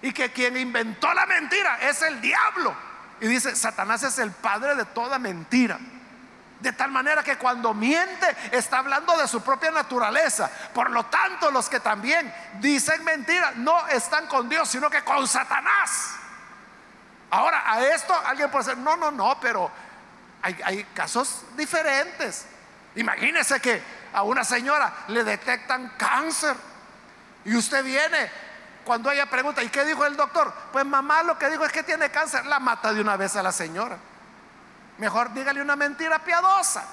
Y 0.07 0.13
que 0.13 0.31
quien 0.31 0.55
inventó 0.55 1.13
la 1.13 1.25
mentira 1.25 1.79
es 1.81 2.01
el 2.01 2.21
diablo. 2.21 2.73
Y 3.19 3.27
dice, 3.27 3.53
Satanás 3.57 4.03
es 4.03 4.17
el 4.19 4.31
padre 4.31 4.73
de 4.75 4.85
toda 4.85 5.19
mentira. 5.19 5.77
De 6.61 6.71
tal 6.71 6.91
manera 6.91 7.23
que 7.23 7.37
cuando 7.37 7.73
miente 7.73 8.25
está 8.53 8.77
hablando 8.77 9.17
de 9.17 9.27
su 9.27 9.41
propia 9.41 9.69
naturaleza. 9.69 10.49
Por 10.73 10.91
lo 10.91 11.07
tanto, 11.07 11.51
los 11.51 11.67
que 11.67 11.81
también 11.81 12.33
dicen 12.61 13.03
mentira 13.03 13.51
no 13.57 13.85
están 13.87 14.27
con 14.27 14.47
Dios, 14.47 14.69
sino 14.69 14.89
que 14.89 15.03
con 15.03 15.27
Satanás. 15.27 16.13
Ahora, 17.29 17.69
a 17.69 17.85
esto 17.85 18.17
alguien 18.25 18.49
puede 18.49 18.63
decir, 18.63 18.81
no, 18.81 18.95
no, 18.95 19.11
no, 19.11 19.37
pero 19.41 19.69
hay, 20.41 20.85
casos 20.93 21.43
diferentes. 21.57 22.45
Imagínese 22.95 23.59
que 23.59 23.83
a 24.13 24.23
una 24.23 24.45
señora 24.45 25.03
le 25.09 25.25
detectan 25.25 25.95
cáncer 25.97 26.55
y 27.43 27.57
usted 27.57 27.83
viene 27.83 28.46
cuando 28.88 29.12
ella 29.12 29.26
pregunta, 29.26 29.62
¿y 29.62 29.67
qué 29.67 29.84
dijo 29.84 30.06
el 30.06 30.15
doctor? 30.15 30.54
Pues 30.71 30.86
mamá 30.86 31.21
lo 31.21 31.38
que 31.38 31.50
dijo 31.50 31.65
es 31.65 31.73
que 31.73 31.84
tiene 31.84 32.10
cáncer, 32.10 32.45
la 32.45 32.58
mata 32.58 32.93
de 32.93 33.02
una 33.02 33.17
vez 33.17 33.36
a 33.36 33.43
la 33.43 33.52
señora. 33.52 33.97
Mejor 34.97 35.34
dígale 35.34 35.62
una 35.62 35.76
mentira 35.76 36.19
piadosa. 36.19 36.86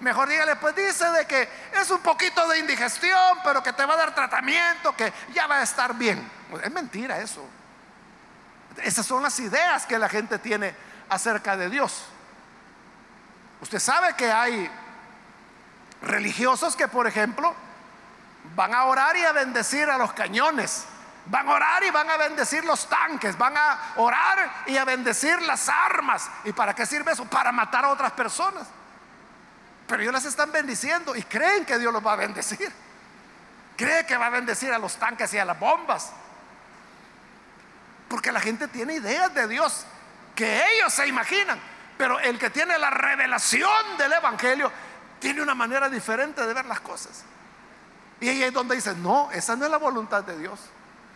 Mejor 0.00 0.28
dígale, 0.28 0.56
pues 0.56 0.74
dice 0.74 1.08
de 1.12 1.24
que 1.24 1.48
es 1.80 1.88
un 1.92 2.00
poquito 2.00 2.48
de 2.48 2.58
indigestión, 2.58 3.38
pero 3.44 3.62
que 3.62 3.72
te 3.72 3.86
va 3.86 3.94
a 3.94 3.98
dar 3.98 4.12
tratamiento, 4.12 4.96
que 4.96 5.12
ya 5.32 5.46
va 5.46 5.58
a 5.58 5.62
estar 5.62 5.94
bien. 5.94 6.28
Es 6.60 6.72
mentira 6.72 7.20
eso. 7.20 7.46
Esas 8.78 9.06
son 9.06 9.22
las 9.22 9.38
ideas 9.38 9.86
que 9.86 10.00
la 10.00 10.08
gente 10.08 10.40
tiene 10.40 10.74
acerca 11.08 11.56
de 11.56 11.70
Dios. 11.70 12.04
Usted 13.60 13.78
sabe 13.78 14.16
que 14.16 14.32
hay 14.32 14.68
religiosos 16.02 16.74
que, 16.74 16.88
por 16.88 17.06
ejemplo, 17.06 17.54
van 18.56 18.74
a 18.74 18.86
orar 18.86 19.16
y 19.16 19.24
a 19.24 19.30
bendecir 19.30 19.88
a 19.88 19.96
los 19.98 20.12
cañones. 20.14 20.86
Van 21.26 21.48
a 21.48 21.52
orar 21.52 21.84
y 21.84 21.90
van 21.90 22.10
a 22.10 22.16
bendecir 22.16 22.64
los 22.64 22.88
tanques, 22.88 23.38
van 23.38 23.56
a 23.56 23.92
orar 23.96 24.64
y 24.66 24.76
a 24.76 24.84
bendecir 24.84 25.40
las 25.42 25.68
armas. 25.68 26.28
¿Y 26.44 26.52
para 26.52 26.74
qué 26.74 26.84
sirve 26.84 27.12
eso? 27.12 27.24
Para 27.26 27.52
matar 27.52 27.84
a 27.84 27.90
otras 27.90 28.12
personas. 28.12 28.66
Pero 29.86 30.02
ellos 30.02 30.12
las 30.12 30.24
están 30.24 30.50
bendiciendo 30.50 31.14
y 31.14 31.22
creen 31.22 31.64
que 31.64 31.78
Dios 31.78 31.92
los 31.92 32.04
va 32.04 32.14
a 32.14 32.16
bendecir. 32.16 32.72
Cree 33.76 34.04
que 34.06 34.16
va 34.16 34.26
a 34.26 34.30
bendecir 34.30 34.72
a 34.72 34.78
los 34.78 34.96
tanques 34.96 35.32
y 35.34 35.38
a 35.38 35.44
las 35.44 35.58
bombas. 35.58 36.12
Porque 38.08 38.32
la 38.32 38.40
gente 38.40 38.68
tiene 38.68 38.94
ideas 38.94 39.32
de 39.34 39.46
Dios 39.48 39.86
que 40.34 40.62
ellos 40.74 40.92
se 40.92 41.06
imaginan. 41.06 41.58
Pero 41.96 42.18
el 42.18 42.38
que 42.38 42.50
tiene 42.50 42.78
la 42.78 42.90
revelación 42.90 43.96
del 43.96 44.12
Evangelio 44.12 44.72
tiene 45.20 45.40
una 45.40 45.54
manera 45.54 45.88
diferente 45.88 46.44
de 46.44 46.52
ver 46.52 46.66
las 46.66 46.80
cosas. 46.80 47.24
Y 48.20 48.28
ahí 48.28 48.42
es 48.42 48.52
donde 48.52 48.74
dice, 48.74 48.94
no, 48.94 49.30
esa 49.32 49.56
no 49.56 49.64
es 49.64 49.70
la 49.70 49.78
voluntad 49.78 50.24
de 50.24 50.36
Dios. 50.38 50.58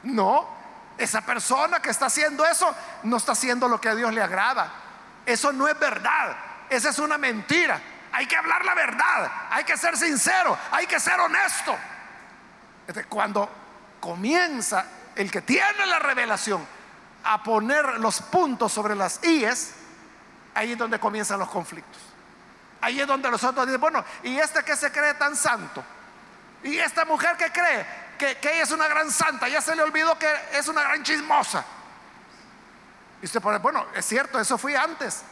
No, 0.07 0.49
esa 0.97 1.21
persona 1.21 1.81
que 1.81 1.90
está 1.90 2.07
haciendo 2.07 2.47
eso 2.47 2.73
no 3.03 3.16
está 3.16 3.33
haciendo 3.33 3.69
lo 3.69 3.81
que 3.81 3.88
a 3.88 3.95
Dios 3.95 4.12
le 4.12 4.23
agrada. 4.23 4.71
Eso 5.25 5.53
no 5.53 5.66
es 5.66 5.79
verdad. 5.79 6.37
Esa 6.71 6.90
es 6.90 6.99
una 6.99 7.19
mentira. 7.19 7.81
Hay 8.12 8.27
que 8.27 8.37
hablar 8.37 8.64
la 8.64 8.75
verdad. 8.75 9.33
Hay 9.51 9.64
que 9.64 9.77
ser 9.77 9.97
sincero. 9.97 10.57
Hay 10.71 10.87
que 10.87 11.01
ser 11.01 11.19
honesto. 11.19 11.77
Cuando 13.09 13.51
comienza 14.01 14.87
el 15.16 15.31
que 15.31 15.42
tiene 15.42 15.87
la 15.87 15.99
revelación 15.99 16.64
a 17.25 17.42
poner 17.42 17.99
los 17.99 18.23
puntos 18.23 18.73
sobre 18.73 18.95
las 18.95 19.23
IES, 19.25 19.75
ahí 20.55 20.73
es 20.73 20.79
donde 20.79 21.01
comienzan 21.01 21.40
los 21.40 21.51
conflictos. 21.51 22.01
Ahí 22.81 23.01
es 23.01 23.07
donde 23.09 23.29
nosotros 23.29 23.66
decimos, 23.66 23.90
bueno, 23.90 24.05
¿y 24.23 24.38
este 24.38 24.62
que 24.62 24.77
se 24.77 24.92
cree 24.92 25.14
tan 25.14 25.35
santo? 25.35 25.83
¿Y 26.62 26.79
esta 26.79 27.05
mujer 27.05 27.37
que 27.37 27.51
cree 27.51 28.06
que, 28.16 28.38
ella 28.42 28.62
es 28.62 28.70
una 28.70 28.88
gran 28.88 29.11
santa? 29.11 29.48
Ya 29.48 29.61
se 29.61 29.74
le 29.76 29.83
olvidó 29.83 30.18
que 30.18 30.29
es 30.52 30.68
una 30.68 30.83
gran 30.83 31.02
chismosa. 31.02 31.64
Y 33.22 33.26
usted 33.26 33.40
pone, 33.40 33.59
bueno, 33.59 33.87
es 33.94 34.05
cierto, 34.05 34.40
eso 34.40 34.59
fui 34.59 34.74
antes. 34.74 35.22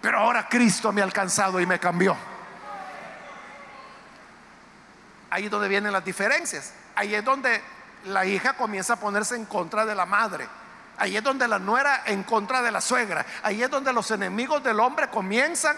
Pero 0.00 0.18
ahora 0.18 0.48
Cristo 0.48 0.92
me 0.92 1.00
ha 1.00 1.04
alcanzado 1.04 1.60
y 1.60 1.66
me 1.66 1.78
cambió. 1.78 2.16
Ahí 5.30 5.46
es 5.46 5.50
donde 5.50 5.68
vienen 5.68 5.92
las 5.92 6.04
diferencias. 6.04 6.72
Ahí 6.94 7.14
es 7.14 7.24
donde 7.24 7.62
la 8.04 8.26
hija 8.26 8.54
comienza 8.54 8.94
a 8.94 8.96
ponerse 8.96 9.36
en 9.36 9.46
contra 9.46 9.86
de 9.86 9.94
la 9.94 10.06
madre. 10.06 10.48
Ahí 10.98 11.16
es 11.16 11.22
donde 11.22 11.48
la 11.48 11.58
nuera 11.58 12.02
en 12.06 12.22
contra 12.22 12.62
de 12.62 12.70
la 12.70 12.80
suegra. 12.80 13.24
Ahí 13.42 13.62
es 13.62 13.70
donde 13.70 13.92
los 13.92 14.10
enemigos 14.10 14.62
del 14.62 14.78
hombre 14.80 15.08
comienzan 15.08 15.76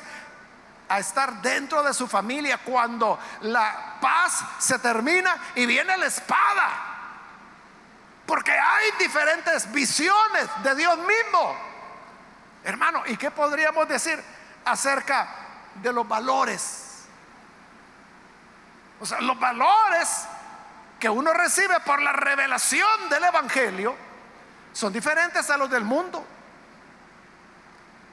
a 0.89 0.99
estar 0.99 1.41
dentro 1.41 1.83
de 1.83 1.95
su 1.95 2.07
familia 2.07 2.59
cuando 2.59 3.19
la 3.43 3.97
paz 4.01 4.45
se 4.59 4.79
termina 4.79 5.37
y 5.55 5.67
viene 5.67 5.97
la 5.97 6.07
espada. 6.07 6.71
Porque 8.27 8.53
hay 8.53 8.91
diferentes 8.99 9.71
visiones 9.73 10.49
de 10.63 10.75
Dios 10.75 10.97
mismo. 10.99 11.57
Hermano, 12.65 13.03
¿y 13.07 13.17
qué 13.17 13.31
podríamos 13.31 13.87
decir 13.89 14.23
acerca 14.65 15.29
de 15.75 15.93
los 15.93 16.09
valores? 16.09 17.05
O 19.01 19.07
sea, 19.07 19.21
los 19.21 19.39
valores 19.39 20.27
que 20.99 21.11
uno 21.11 21.33
recibe 21.35 21.79
por 21.81 22.01
la 22.01 22.13
revelación 22.13 23.09
del 23.11 23.25
Evangelio 23.25 23.95
son 24.73 24.93
diferentes 24.93 25.51
a 25.51 25.57
los 25.57 25.69
del 25.69 25.85
mundo. 25.85 26.27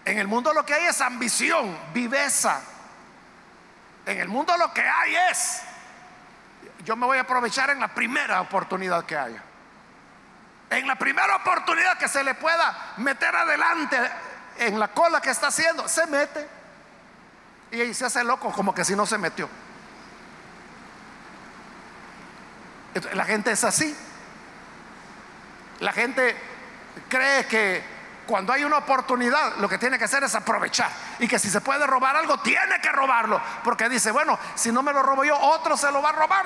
En 0.06 0.18
el 0.18 0.28
mundo 0.28 0.54
lo 0.54 0.66
que 0.66 0.74
hay 0.74 0.86
es 0.86 1.00
ambición, 1.02 1.78
viveza. 1.94 2.62
En 4.06 4.20
el 4.20 4.28
mundo 4.28 4.56
lo 4.58 4.74
que 4.74 4.82
hay 4.82 5.16
es, 5.30 5.62
yo 6.84 6.96
me 6.96 7.06
voy 7.06 7.18
a 7.18 7.22
aprovechar 7.22 7.70
en 7.70 7.80
la 7.80 7.90
primera 7.90 8.42
oportunidad 8.42 9.06
que 9.06 9.16
haya. 9.16 9.44
En 10.70 10.88
la 10.88 10.96
primera 10.96 11.36
oportunidad 11.36 11.98
que 11.98 12.08
se 12.08 12.24
le 12.24 12.34
pueda 12.34 12.94
meter 12.98 13.36
adelante 13.36 13.98
en 14.58 14.80
la 14.80 14.88
cola 14.88 15.22
que 15.22 15.30
está 15.30 15.48
haciendo, 15.48 15.88
se 15.88 16.08
mete. 16.08 16.48
Y 17.72 17.82
ahí 17.82 17.94
se 17.94 18.06
hace 18.06 18.24
loco 18.24 18.52
como 18.52 18.74
que 18.74 18.84
si 18.84 18.96
no 18.96 19.06
se 19.06 19.18
metió. 19.18 19.50
La 23.14 23.26
gente 23.26 23.52
es 23.52 23.64
así. 23.64 23.96
La 25.80 25.94
gente 25.94 26.36
cree 27.08 27.46
que 27.48 28.01
cuando 28.32 28.54
hay 28.54 28.64
una 28.64 28.78
oportunidad, 28.78 29.58
lo 29.58 29.68
que 29.68 29.78
tiene 29.78 30.00
que 30.00 30.06
hacer 30.06 30.24
es 30.24 30.34
aprovechar. 30.34 30.90
Y 31.20 31.28
que 31.28 31.38
si 31.38 31.50
se 31.50 31.60
puede 31.60 31.86
robar 31.86 32.16
algo, 32.16 32.38
tiene 32.38 32.80
que 32.82 32.90
robarlo. 32.90 33.42
Porque 33.62 33.90
dice, 33.90 34.10
bueno, 34.10 34.40
si 34.56 34.72
no 34.72 34.82
me 34.82 34.94
lo 34.94 35.04
robo 35.04 35.26
yo, 35.26 35.38
otro 35.38 35.76
se 35.76 35.92
lo 35.92 36.02
va 36.02 36.12
a 36.12 36.14
robar. 36.14 36.46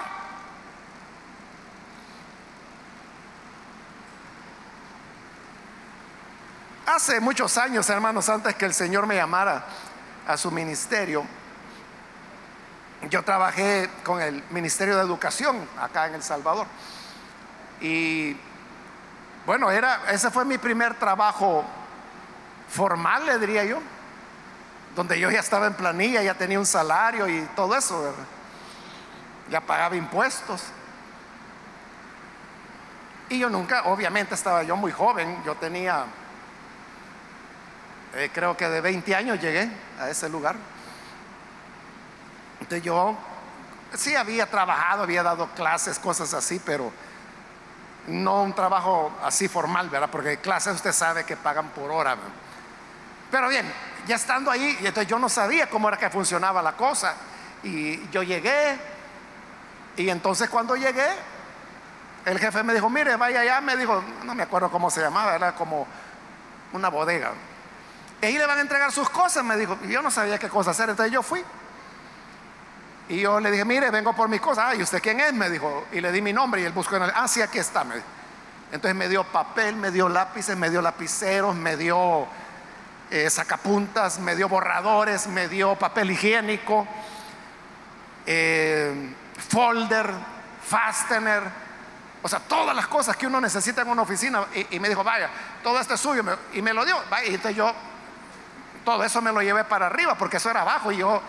Hace 6.87 7.19
muchos 7.19 7.55
años, 7.59 7.87
hermanos, 7.87 8.29
antes 8.29 8.55
que 8.55 8.65
el 8.65 8.73
Señor 8.73 9.05
me 9.05 9.17
llamara 9.17 9.63
a 10.27 10.37
su 10.37 10.49
ministerio, 10.49 11.23
yo 13.11 13.21
trabajé 13.21 13.91
con 14.03 14.23
el 14.23 14.43
Ministerio 14.49 14.95
de 14.95 15.03
Educación 15.03 15.69
acá 15.79 16.07
en 16.07 16.15
El 16.15 16.23
Salvador. 16.23 16.65
Y 17.79 18.35
bueno, 19.45 19.69
era, 19.69 20.11
ese 20.11 20.31
fue 20.31 20.43
mi 20.43 20.57
primer 20.57 20.95
trabajo 20.95 21.63
formal, 22.69 23.25
le 23.25 23.37
diría 23.37 23.63
yo, 23.63 23.79
donde 24.95 25.19
yo 25.19 25.29
ya 25.29 25.39
estaba 25.39 25.67
en 25.67 25.75
planilla, 25.75 26.23
ya 26.23 26.33
tenía 26.33 26.59
un 26.59 26.65
salario 26.65 27.27
y 27.27 27.41
todo 27.55 27.75
eso, 27.75 28.13
ya 29.49 29.61
pagaba 29.61 29.95
impuestos. 29.95 30.63
Y 33.29 33.39
yo 33.39 33.49
nunca, 33.49 33.83
obviamente 33.83 34.33
estaba 34.33 34.63
yo 34.63 34.75
muy 34.75 34.91
joven, 34.91 35.43
yo 35.45 35.55
tenía, 35.55 36.05
eh, 38.15 38.29
creo 38.33 38.55
que 38.57 38.67
de 38.67 38.81
20 38.81 39.15
años 39.15 39.39
llegué 39.39 39.69
a 39.99 40.09
ese 40.09 40.29
lugar. 40.29 40.55
Entonces 42.61 42.83
yo 42.83 43.15
sí 43.93 44.15
había 44.15 44.49
trabajado, 44.49 45.03
había 45.03 45.21
dado 45.21 45.47
clases, 45.51 45.99
cosas 45.99 46.33
así, 46.33 46.59
pero 46.65 46.91
no 48.07 48.43
un 48.43 48.53
trabajo 48.53 49.11
así 49.23 49.47
formal, 49.47 49.89
¿verdad? 49.89 50.09
Porque 50.11 50.37
clases 50.37 50.75
usted 50.75 50.91
sabe 50.91 51.23
que 51.23 51.37
pagan 51.37 51.69
por 51.69 51.91
hora. 51.91 52.15
Pero 53.31 53.47
bien, 53.49 53.71
ya 54.07 54.15
estando 54.15 54.51
ahí, 54.51 54.77
entonces 54.79 55.07
yo 55.07 55.19
no 55.19 55.29
sabía 55.29 55.69
cómo 55.69 55.87
era 55.87 55.97
que 55.97 56.09
funcionaba 56.09 56.61
la 56.61 56.73
cosa. 56.73 57.15
Y 57.63 58.07
yo 58.09 58.21
llegué, 58.21 58.77
y 59.97 60.09
entonces 60.09 60.49
cuando 60.49 60.75
llegué, 60.75 61.07
el 62.25 62.39
jefe 62.39 62.63
me 62.63 62.73
dijo, 62.73 62.89
mire, 62.89 63.15
vaya 63.15 63.41
allá, 63.41 63.61
me 63.61 63.75
dijo, 63.75 64.03
no 64.23 64.35
me 64.35 64.43
acuerdo 64.43 64.69
cómo 64.69 64.89
se 64.89 65.01
llamaba, 65.01 65.35
era 65.35 65.55
como 65.55 65.87
una 66.73 66.89
bodega. 66.89 67.31
Y 68.21 68.25
ahí 68.25 68.37
le 68.37 68.45
van 68.45 68.57
a 68.59 68.61
entregar 68.61 68.91
sus 68.91 69.09
cosas, 69.09 69.43
me 69.43 69.57
dijo, 69.57 69.77
y 69.83 69.89
yo 69.89 70.01
no 70.01 70.11
sabía 70.11 70.37
qué 70.37 70.49
cosa 70.49 70.71
hacer, 70.71 70.89
entonces 70.89 71.13
yo 71.13 71.23
fui. 71.23 71.43
Y 73.07 73.21
yo 73.21 73.39
le 73.39 73.51
dije, 73.51 73.65
mire, 73.65 73.91
vengo 73.91 74.13
por 74.13 74.27
mis 74.27 74.41
cosas. 74.41 74.65
Ah, 74.69 74.75
¿y 74.75 74.81
usted 74.81 75.01
quién 75.01 75.19
es? 75.19 75.33
Me 75.33 75.49
dijo. 75.49 75.85
Y 75.91 76.01
le 76.01 76.11
di 76.11 76.21
mi 76.21 76.33
nombre 76.33 76.61
y 76.61 76.65
él 76.65 76.71
buscó 76.71 76.95
en 76.95 77.03
el. 77.03 77.11
Ah, 77.13 77.27
sí, 77.27 77.41
aquí 77.41 77.59
está. 77.59 77.83
Me 77.83 77.95
Entonces 78.71 78.95
me 78.95 79.07
dio 79.07 79.23
papel, 79.23 79.75
me 79.75 79.91
dio 79.91 80.09
lápices, 80.09 80.57
me 80.57 80.69
dio 80.69 80.81
lapiceros, 80.81 81.55
me 81.55 81.77
dio 81.77 82.27
eh, 83.11 83.29
sacapuntas, 83.29 84.17
me 84.19 84.35
dio 84.35 84.49
borradores, 84.49 85.27
me 85.27 85.47
dio 85.47 85.75
papel 85.75 86.11
higiénico, 86.11 86.87
eh, 88.25 89.13
folder, 89.49 90.09
fastener. 90.67 91.43
O 92.23 92.27
sea, 92.27 92.39
todas 92.39 92.75
las 92.75 92.87
cosas 92.87 93.15
que 93.15 93.27
uno 93.27 93.39
necesita 93.39 93.83
en 93.83 93.89
una 93.89 94.01
oficina. 94.01 94.45
Y, 94.71 94.79
me 94.79 94.89
dijo, 94.89 95.03
vaya, 95.03 95.29
todo 95.61 95.79
esto 95.79 95.93
es 95.93 95.99
suyo. 95.99 96.23
Y 96.53 96.61
me 96.63 96.73
lo 96.73 96.83
dio. 96.83 96.97
y 97.27 97.35
entonces 97.35 97.55
yo, 97.55 97.71
todo 98.83 99.03
eso 99.03 99.21
me 99.21 99.31
lo 99.31 99.43
llevé 99.43 99.63
para 99.63 99.85
arriba 99.85 100.15
porque 100.15 100.37
eso 100.37 100.49
era 100.49 100.61
abajo. 100.61 100.91
Y 100.91 100.97
yo 100.97 101.21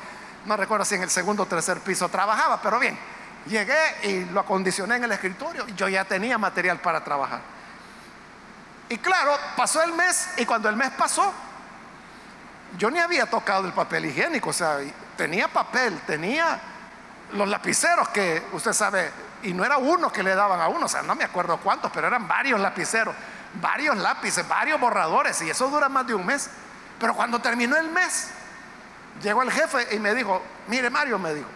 no 0.47 0.57
recuerdo 0.57 0.85
si 0.85 0.95
en 0.95 1.03
el 1.03 1.11
segundo 1.11 1.43
o 1.43 1.47
tercer 1.47 1.81
piso 1.81 2.09
trabajaba, 2.09 2.61
pero 2.63 2.79
bien, 2.79 2.99
llegué 3.47 3.77
y 4.05 4.25
lo 4.27 4.41
acondicioné 4.41 4.97
en 4.97 5.05
el 5.05 5.13
escritorio 5.13 5.67
y 5.69 5.75
yo 5.75 5.89
ya 5.89 6.05
tenía 6.05 6.39
material 6.39 6.79
para 6.79 7.03
trabajar. 7.03 7.41
Y 8.89 8.99
claro, 8.99 9.37
pasó 9.57 9.83
el 9.83 9.93
mes 9.93 10.31
y 10.37 10.47
cuando 10.47 10.69
el 10.69 10.77
mes 10.77 10.91
pasó, 10.93 11.33
yo 12.79 12.91
ni 12.91 12.99
había 12.99 13.27
tocado 13.27 13.67
el 13.67 13.73
papel 13.73 14.07
higiénico, 14.07 14.51
o 14.51 14.53
sea, 14.53 14.79
tenía 15.17 15.49
papel, 15.49 15.99
tenía 16.07 16.61
los 17.33 17.49
lapiceros 17.49 18.09
que 18.11 18.43
usted 18.53 18.73
sabe, 18.73 19.11
y 19.43 19.53
no 19.53 19.65
era 19.65 19.79
uno 19.79 20.13
que 20.13 20.23
le 20.23 20.35
daban 20.35 20.61
a 20.61 20.69
uno, 20.69 20.87
o 20.87 20.89
sea, 20.89 21.03
no 21.03 21.15
me 21.15 21.25
acuerdo 21.25 21.59
cuántos, 21.59 21.91
pero 21.93 22.07
eran 22.07 22.29
varios 22.29 22.61
lapiceros, 22.61 23.15
varios 23.61 23.97
lápices, 23.97 24.47
varios 24.47 24.81
borradores, 24.81 25.41
y 25.43 25.51
eso 25.51 25.69
dura 25.69 25.89
más 25.89 26.07
de 26.07 26.15
un 26.15 26.25
mes. 26.25 26.51
Pero 26.99 27.15
cuando 27.15 27.41
terminó 27.41 27.77
el 27.77 27.91
mes, 27.91 28.31
llegó 29.23 29.43
el 29.43 29.51
jefe 29.51 29.95
y 29.95 29.99
me 29.99 30.15
dijo, 30.15 30.43
mire 30.69 30.91
Mario, 30.91 31.19
me 31.19 31.35
dijo, 31.35 31.49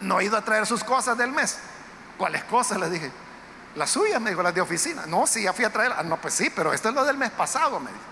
no 0.00 0.20
he 0.20 0.24
ido 0.24 0.36
a 0.36 0.42
traer 0.42 0.66
sus 0.66 0.84
cosas 0.84 1.16
del 1.18 1.32
mes. 1.32 1.58
¿Cuáles 2.16 2.44
cosas? 2.44 2.78
Le 2.78 2.90
dije, 2.90 3.10
las 3.74 3.90
suyas, 3.90 4.20
me 4.20 4.30
dijo, 4.30 4.42
las 4.42 4.54
de 4.54 4.60
oficina. 4.60 5.06
No, 5.06 5.26
sí, 5.26 5.42
ya 5.42 5.52
fui 5.52 5.64
a 5.64 5.72
traer. 5.72 5.92
Ah, 5.96 6.02
no, 6.02 6.16
pues 6.16 6.34
sí, 6.34 6.50
pero 6.54 6.72
esto 6.72 6.88
es 6.88 6.94
lo 6.94 7.04
del 7.04 7.16
mes 7.16 7.30
pasado, 7.30 7.78
me 7.80 7.90
dijo. 7.90 8.02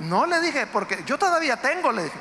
No 0.00 0.26
le 0.26 0.40
dije, 0.40 0.66
porque 0.66 1.02
yo 1.04 1.18
todavía 1.18 1.56
tengo, 1.56 1.92
le 1.92 2.04
dije. 2.04 2.18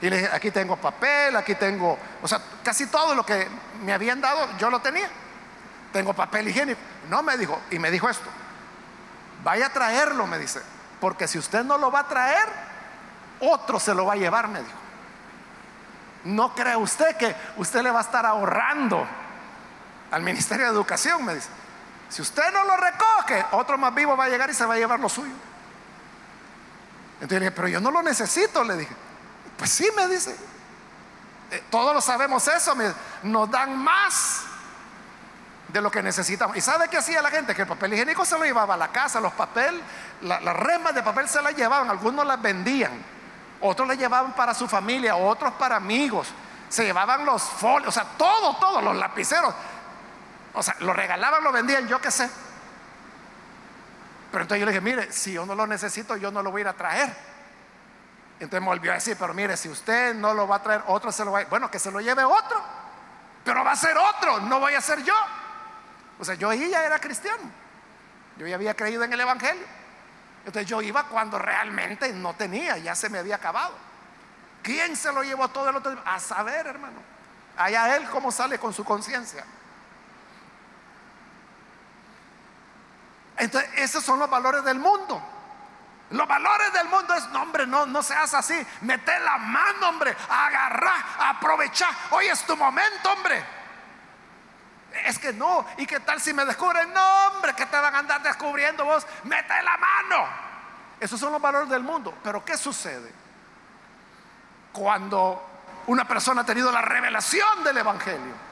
Y 0.00 0.10
le 0.10 0.16
dije, 0.18 0.30
aquí 0.32 0.50
tengo 0.50 0.76
papel, 0.76 1.36
aquí 1.36 1.54
tengo, 1.54 1.98
o 2.22 2.28
sea, 2.28 2.40
casi 2.62 2.86
todo 2.86 3.14
lo 3.14 3.24
que 3.24 3.48
me 3.82 3.92
habían 3.92 4.20
dado, 4.20 4.46
yo 4.58 4.68
lo 4.70 4.80
tenía. 4.80 5.08
Tengo 5.92 6.12
papel 6.12 6.48
higiénico. 6.48 6.80
No, 7.08 7.22
me 7.22 7.36
dijo, 7.38 7.58
y 7.70 7.78
me 7.78 7.90
dijo 7.90 8.08
esto, 8.08 8.28
vaya 9.42 9.66
a 9.66 9.72
traerlo, 9.72 10.26
me 10.26 10.38
dice, 10.38 10.60
porque 11.00 11.26
si 11.26 11.38
usted 11.38 11.64
no 11.64 11.78
lo 11.78 11.90
va 11.90 12.00
a 12.00 12.08
traer, 12.08 12.46
otro 13.40 13.78
se 13.78 13.94
lo 13.94 14.06
va 14.06 14.14
a 14.14 14.16
llevar, 14.16 14.48
me 14.48 14.60
dijo. 14.60 14.78
No 16.24 16.54
cree 16.54 16.76
usted 16.76 17.16
que 17.16 17.34
usted 17.56 17.82
le 17.82 17.90
va 17.90 18.00
a 18.00 18.02
estar 18.02 18.26
ahorrando 18.26 19.06
al 20.10 20.22
Ministerio 20.22 20.66
de 20.66 20.72
Educación, 20.72 21.24
me 21.24 21.34
dice. 21.34 21.48
Si 22.08 22.22
usted 22.22 22.52
no 22.52 22.64
lo 22.64 22.76
recoge, 22.76 23.44
otro 23.52 23.78
más 23.78 23.94
vivo 23.94 24.16
va 24.16 24.24
a 24.24 24.28
llegar 24.28 24.50
y 24.50 24.54
se 24.54 24.64
va 24.64 24.74
a 24.74 24.78
llevar 24.78 25.00
lo 25.00 25.08
suyo. 25.08 25.34
Entonces 27.14 27.40
le 27.40 27.46
dije, 27.46 27.50
pero 27.52 27.68
yo 27.68 27.80
no 27.80 27.90
lo 27.90 28.02
necesito, 28.02 28.62
le 28.64 28.76
dije. 28.76 28.94
Pues 29.56 29.70
sí, 29.70 29.88
me 29.96 30.06
dice. 30.08 30.36
Eh, 31.50 31.64
todos 31.70 31.94
lo 31.94 32.00
sabemos 32.00 32.46
eso, 32.48 32.74
nos 33.22 33.50
dan 33.50 33.78
más 33.78 34.42
de 35.68 35.80
lo 35.80 35.90
que 35.90 36.02
necesitamos. 36.02 36.56
¿Y 36.56 36.60
sabe 36.60 36.88
qué 36.88 36.98
hacía 36.98 37.22
la 37.22 37.30
gente? 37.30 37.54
Que 37.54 37.62
el 37.62 37.68
papel 37.68 37.94
higiénico 37.94 38.24
se 38.24 38.38
lo 38.38 38.44
llevaba 38.44 38.74
a 38.74 38.76
la 38.76 38.88
casa, 38.88 39.20
los 39.20 39.32
papel, 39.32 39.80
las 40.22 40.56
remas 40.56 40.94
de 40.94 41.02
papel 41.02 41.28
se 41.28 41.40
las 41.42 41.54
llevaban, 41.54 41.90
algunos 41.90 42.26
las 42.26 42.40
vendían, 42.40 42.92
otros 43.60 43.88
las 43.88 43.98
llevaban 43.98 44.32
para 44.34 44.54
su 44.54 44.68
familia, 44.68 45.16
otros 45.16 45.52
para 45.54 45.76
amigos, 45.76 46.28
se 46.68 46.84
llevaban 46.84 47.24
los 47.24 47.42
folios, 47.42 47.88
o 47.88 47.92
sea, 47.92 48.06
todo, 48.16 48.56
todo, 48.56 48.82
los 48.82 48.96
lapiceros, 48.96 49.54
o 50.52 50.62
sea, 50.62 50.76
lo 50.80 50.92
regalaban, 50.92 51.42
lo 51.42 51.52
vendían, 51.52 51.86
yo 51.86 52.00
qué 52.00 52.10
sé. 52.10 52.28
Pero 54.30 54.42
entonces 54.42 54.60
yo 54.60 54.66
le 54.66 54.72
dije, 54.72 54.80
mire, 54.80 55.12
si 55.12 55.32
yo 55.32 55.46
no 55.46 55.54
lo 55.54 55.66
necesito, 55.66 56.16
yo 56.16 56.30
no 56.30 56.42
lo 56.42 56.50
voy 56.50 56.60
a 56.60 56.62
ir 56.62 56.68
a 56.68 56.72
traer. 56.72 57.16
Entonces 58.38 58.60
me 58.60 58.66
volvió 58.66 58.90
a 58.92 58.96
decir, 58.96 59.16
pero 59.18 59.32
mire, 59.32 59.56
si 59.56 59.68
usted 59.68 60.14
no 60.14 60.34
lo 60.34 60.46
va 60.46 60.56
a 60.56 60.62
traer, 60.62 60.82
otro 60.88 61.10
se 61.10 61.24
lo 61.24 61.32
va 61.32 61.40
a... 61.40 61.44
Bueno, 61.46 61.70
que 61.70 61.78
se 61.78 61.90
lo 61.90 62.00
lleve 62.00 62.24
otro, 62.24 62.62
pero 63.44 63.64
va 63.64 63.72
a 63.72 63.76
ser 63.76 63.96
otro, 63.96 64.40
no 64.40 64.60
voy 64.60 64.74
a 64.74 64.80
ser 64.80 65.02
yo. 65.02 65.14
O 66.18 66.24
sea, 66.24 66.34
yo 66.34 66.50
ahí 66.50 66.68
ya 66.68 66.84
era 66.84 66.98
cristiano, 66.98 67.42
yo 68.36 68.46
ya 68.46 68.56
había 68.56 68.74
creído 68.74 69.04
en 69.04 69.12
el 69.12 69.20
Evangelio. 69.20 69.64
Entonces 70.46 70.70
yo 70.70 70.80
iba 70.80 71.02
cuando 71.08 71.40
realmente 71.40 72.12
no 72.12 72.34
tenía, 72.34 72.78
ya 72.78 72.94
se 72.94 73.08
me 73.08 73.18
había 73.18 73.34
acabado. 73.34 73.74
¿Quién 74.62 74.94
se 74.96 75.12
lo 75.12 75.24
llevó 75.24 75.48
todo 75.48 75.68
el 75.68 75.76
otro? 75.76 76.00
A 76.04 76.20
saber, 76.20 76.68
hermano. 76.68 77.00
Allá 77.56 77.96
él 77.96 78.08
cómo 78.10 78.30
sale 78.30 78.56
con 78.56 78.72
su 78.72 78.84
conciencia. 78.84 79.44
Entonces, 83.36 83.70
esos 83.74 84.04
son 84.04 84.20
los 84.20 84.30
valores 84.30 84.62
del 84.62 84.78
mundo. 84.78 85.20
Los 86.10 86.28
valores 86.28 86.72
del 86.72 86.88
mundo 86.88 87.12
es, 87.14 87.26
no 87.30 87.42
hombre, 87.42 87.66
no, 87.66 87.84
no 87.84 88.00
seas 88.04 88.32
así. 88.32 88.54
Mete 88.82 89.18
la 89.18 89.38
mano, 89.38 89.88
hombre. 89.88 90.16
Agarra, 90.30 90.94
aprovecha. 91.28 91.88
Hoy 92.10 92.26
es 92.26 92.46
tu 92.46 92.56
momento, 92.56 93.12
hombre. 93.12 93.44
Es 95.04 95.18
que 95.18 95.32
no. 95.32 95.66
¿Y 95.76 95.86
qué 95.86 96.00
tal 96.00 96.20
si 96.20 96.32
me 96.32 96.44
descubren? 96.44 96.92
No, 96.92 97.28
hombre, 97.28 97.54
que 97.54 97.66
te 97.66 97.76
van 97.78 97.94
a 97.94 97.98
andar 97.98 98.22
descubriendo 98.22 98.84
vos. 98.84 99.06
Mete 99.24 99.62
la 99.62 99.76
mano. 99.76 100.28
Esos 100.98 101.20
son 101.20 101.32
los 101.32 101.40
valores 101.40 101.68
del 101.68 101.82
mundo. 101.82 102.14
Pero 102.22 102.44
¿qué 102.44 102.56
sucede? 102.56 103.12
Cuando 104.72 105.42
una 105.86 106.06
persona 106.06 106.42
ha 106.42 106.46
tenido 106.46 106.70
la 106.72 106.82
revelación 106.82 107.64
del 107.64 107.78
Evangelio. 107.78 108.46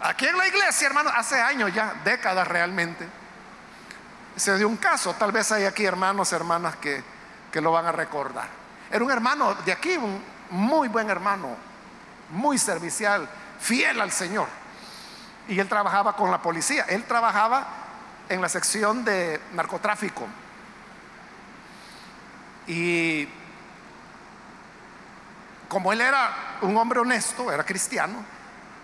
Aquí 0.00 0.26
en 0.26 0.38
la 0.38 0.46
iglesia, 0.46 0.86
hermano, 0.86 1.10
hace 1.14 1.40
años 1.40 1.72
ya, 1.74 1.94
décadas 2.04 2.46
realmente 2.46 3.08
se 4.38 4.56
dio 4.56 4.68
un 4.68 4.76
caso, 4.76 5.14
tal 5.14 5.32
vez 5.32 5.50
hay 5.52 5.64
aquí 5.64 5.84
hermanos, 5.84 6.32
hermanas 6.32 6.76
que, 6.76 7.02
que 7.50 7.60
lo 7.60 7.72
van 7.72 7.86
a 7.86 7.92
recordar. 7.92 8.48
Era 8.90 9.04
un 9.04 9.10
hermano 9.10 9.54
de 9.54 9.72
aquí, 9.72 9.96
un 9.96 10.22
muy 10.50 10.88
buen 10.88 11.10
hermano, 11.10 11.56
muy 12.30 12.58
servicial, 12.58 13.28
fiel 13.60 14.00
al 14.00 14.12
Señor. 14.12 14.48
Y 15.48 15.58
él 15.58 15.68
trabajaba 15.68 16.14
con 16.14 16.30
la 16.30 16.42
policía, 16.42 16.84
él 16.88 17.04
trabajaba 17.04 17.66
en 18.28 18.40
la 18.40 18.48
sección 18.48 19.04
de 19.04 19.40
narcotráfico. 19.54 20.26
Y 22.66 23.26
como 25.68 25.92
él 25.92 26.00
era 26.00 26.58
un 26.62 26.76
hombre 26.76 27.00
honesto, 27.00 27.50
era 27.50 27.64
cristiano, 27.64 28.24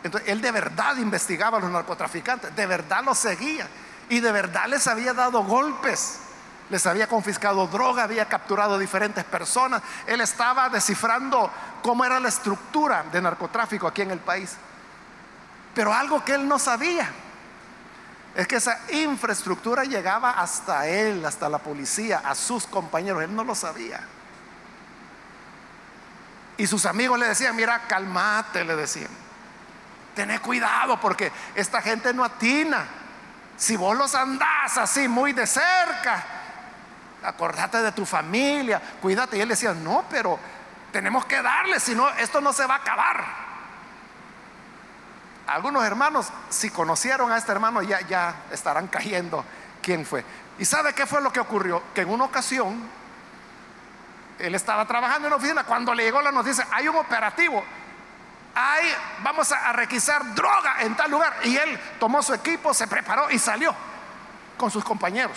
entonces 0.02 0.28
él 0.28 0.40
de 0.40 0.50
verdad 0.50 0.96
investigaba 0.96 1.58
a 1.58 1.60
los 1.60 1.70
narcotraficantes, 1.70 2.54
de 2.54 2.66
verdad 2.66 3.02
los 3.04 3.18
seguía 3.18 3.66
y 4.08 4.20
de 4.20 4.32
verdad 4.32 4.66
les 4.68 4.86
había 4.86 5.14
dado 5.14 5.42
golpes. 5.44 6.20
Les 6.70 6.86
había 6.86 7.06
confiscado 7.06 7.66
droga, 7.66 8.04
había 8.04 8.26
capturado 8.26 8.78
diferentes 8.78 9.24
personas. 9.24 9.82
Él 10.06 10.20
estaba 10.20 10.68
descifrando 10.68 11.50
cómo 11.82 12.04
era 12.04 12.18
la 12.18 12.28
estructura 12.28 13.04
de 13.12 13.20
narcotráfico 13.20 13.86
aquí 13.86 14.02
en 14.02 14.10
el 14.10 14.20
país. 14.20 14.56
Pero 15.74 15.92
algo 15.92 16.24
que 16.24 16.34
él 16.34 16.48
no 16.48 16.58
sabía 16.58 17.10
es 18.34 18.48
que 18.48 18.56
esa 18.56 18.80
infraestructura 18.90 19.84
llegaba 19.84 20.30
hasta 20.30 20.86
él, 20.88 21.24
hasta 21.24 21.48
la 21.48 21.58
policía, 21.58 22.22
a 22.24 22.34
sus 22.34 22.66
compañeros. 22.66 23.22
Él 23.22 23.34
no 23.34 23.44
lo 23.44 23.54
sabía. 23.54 24.00
Y 26.56 26.66
sus 26.66 26.86
amigos 26.86 27.18
le 27.18 27.28
decían, 27.28 27.54
mira, 27.54 27.82
calmate, 27.86 28.64
le 28.64 28.76
decían. 28.76 29.10
Tené 30.14 30.40
cuidado 30.40 31.00
porque 31.00 31.30
esta 31.54 31.82
gente 31.82 32.14
no 32.14 32.24
atina. 32.24 32.86
Si 33.56 33.76
vos 33.76 33.96
los 33.96 34.14
andás 34.14 34.78
así 34.78 35.06
muy 35.08 35.32
de 35.32 35.46
cerca, 35.46 36.24
acordate 37.24 37.82
de 37.82 37.92
tu 37.92 38.04
familia, 38.04 38.80
cuídate. 39.00 39.36
Y 39.36 39.40
él 39.40 39.48
decía, 39.48 39.72
no, 39.72 40.04
pero 40.08 40.38
tenemos 40.92 41.24
que 41.26 41.40
darle, 41.42 41.80
si 41.80 41.94
no, 41.94 42.08
esto 42.10 42.40
no 42.40 42.52
se 42.52 42.66
va 42.66 42.74
a 42.74 42.78
acabar. 42.78 43.24
Algunos 45.46 45.84
hermanos, 45.84 46.28
si 46.48 46.70
conocieron 46.70 47.30
a 47.30 47.36
este 47.36 47.52
hermano, 47.52 47.82
ya, 47.82 48.00
ya 48.02 48.34
estarán 48.50 48.88
cayendo 48.88 49.44
quién 49.82 50.06
fue. 50.06 50.24
¿Y 50.58 50.64
sabe 50.64 50.94
qué 50.94 51.06
fue 51.06 51.20
lo 51.20 51.32
que 51.32 51.40
ocurrió? 51.40 51.82
Que 51.94 52.02
en 52.02 52.10
una 52.10 52.24
ocasión, 52.24 52.88
él 54.38 54.54
estaba 54.54 54.86
trabajando 54.86 55.28
en 55.28 55.30
la 55.30 55.36
oficina, 55.36 55.64
cuando 55.64 55.92
le 55.94 56.04
llegó 56.04 56.22
la 56.22 56.32
noticia, 56.32 56.66
hay 56.70 56.88
un 56.88 56.96
operativo 56.96 57.62
Ay, 58.54 58.94
vamos 59.22 59.50
a 59.50 59.72
requisar 59.72 60.34
droga 60.34 60.76
en 60.80 60.94
tal 60.96 61.10
lugar. 61.10 61.34
Y 61.42 61.56
él 61.56 61.78
tomó 61.98 62.22
su 62.22 62.32
equipo, 62.32 62.72
se 62.72 62.86
preparó 62.86 63.30
y 63.30 63.38
salió 63.38 63.74
con 64.56 64.70
sus 64.70 64.84
compañeros. 64.84 65.36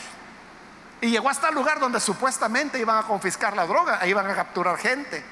Y 1.01 1.09
llegó 1.09 1.29
hasta 1.29 1.49
el 1.49 1.55
lugar 1.55 1.79
donde 1.79 1.99
supuestamente 1.99 2.79
iban 2.79 2.97
a 2.97 3.03
confiscar 3.03 3.55
la 3.55 3.65
droga, 3.65 3.99
e 4.01 4.09
iban 4.09 4.29
a 4.29 4.35
capturar 4.35 4.77
gente. 4.77 5.23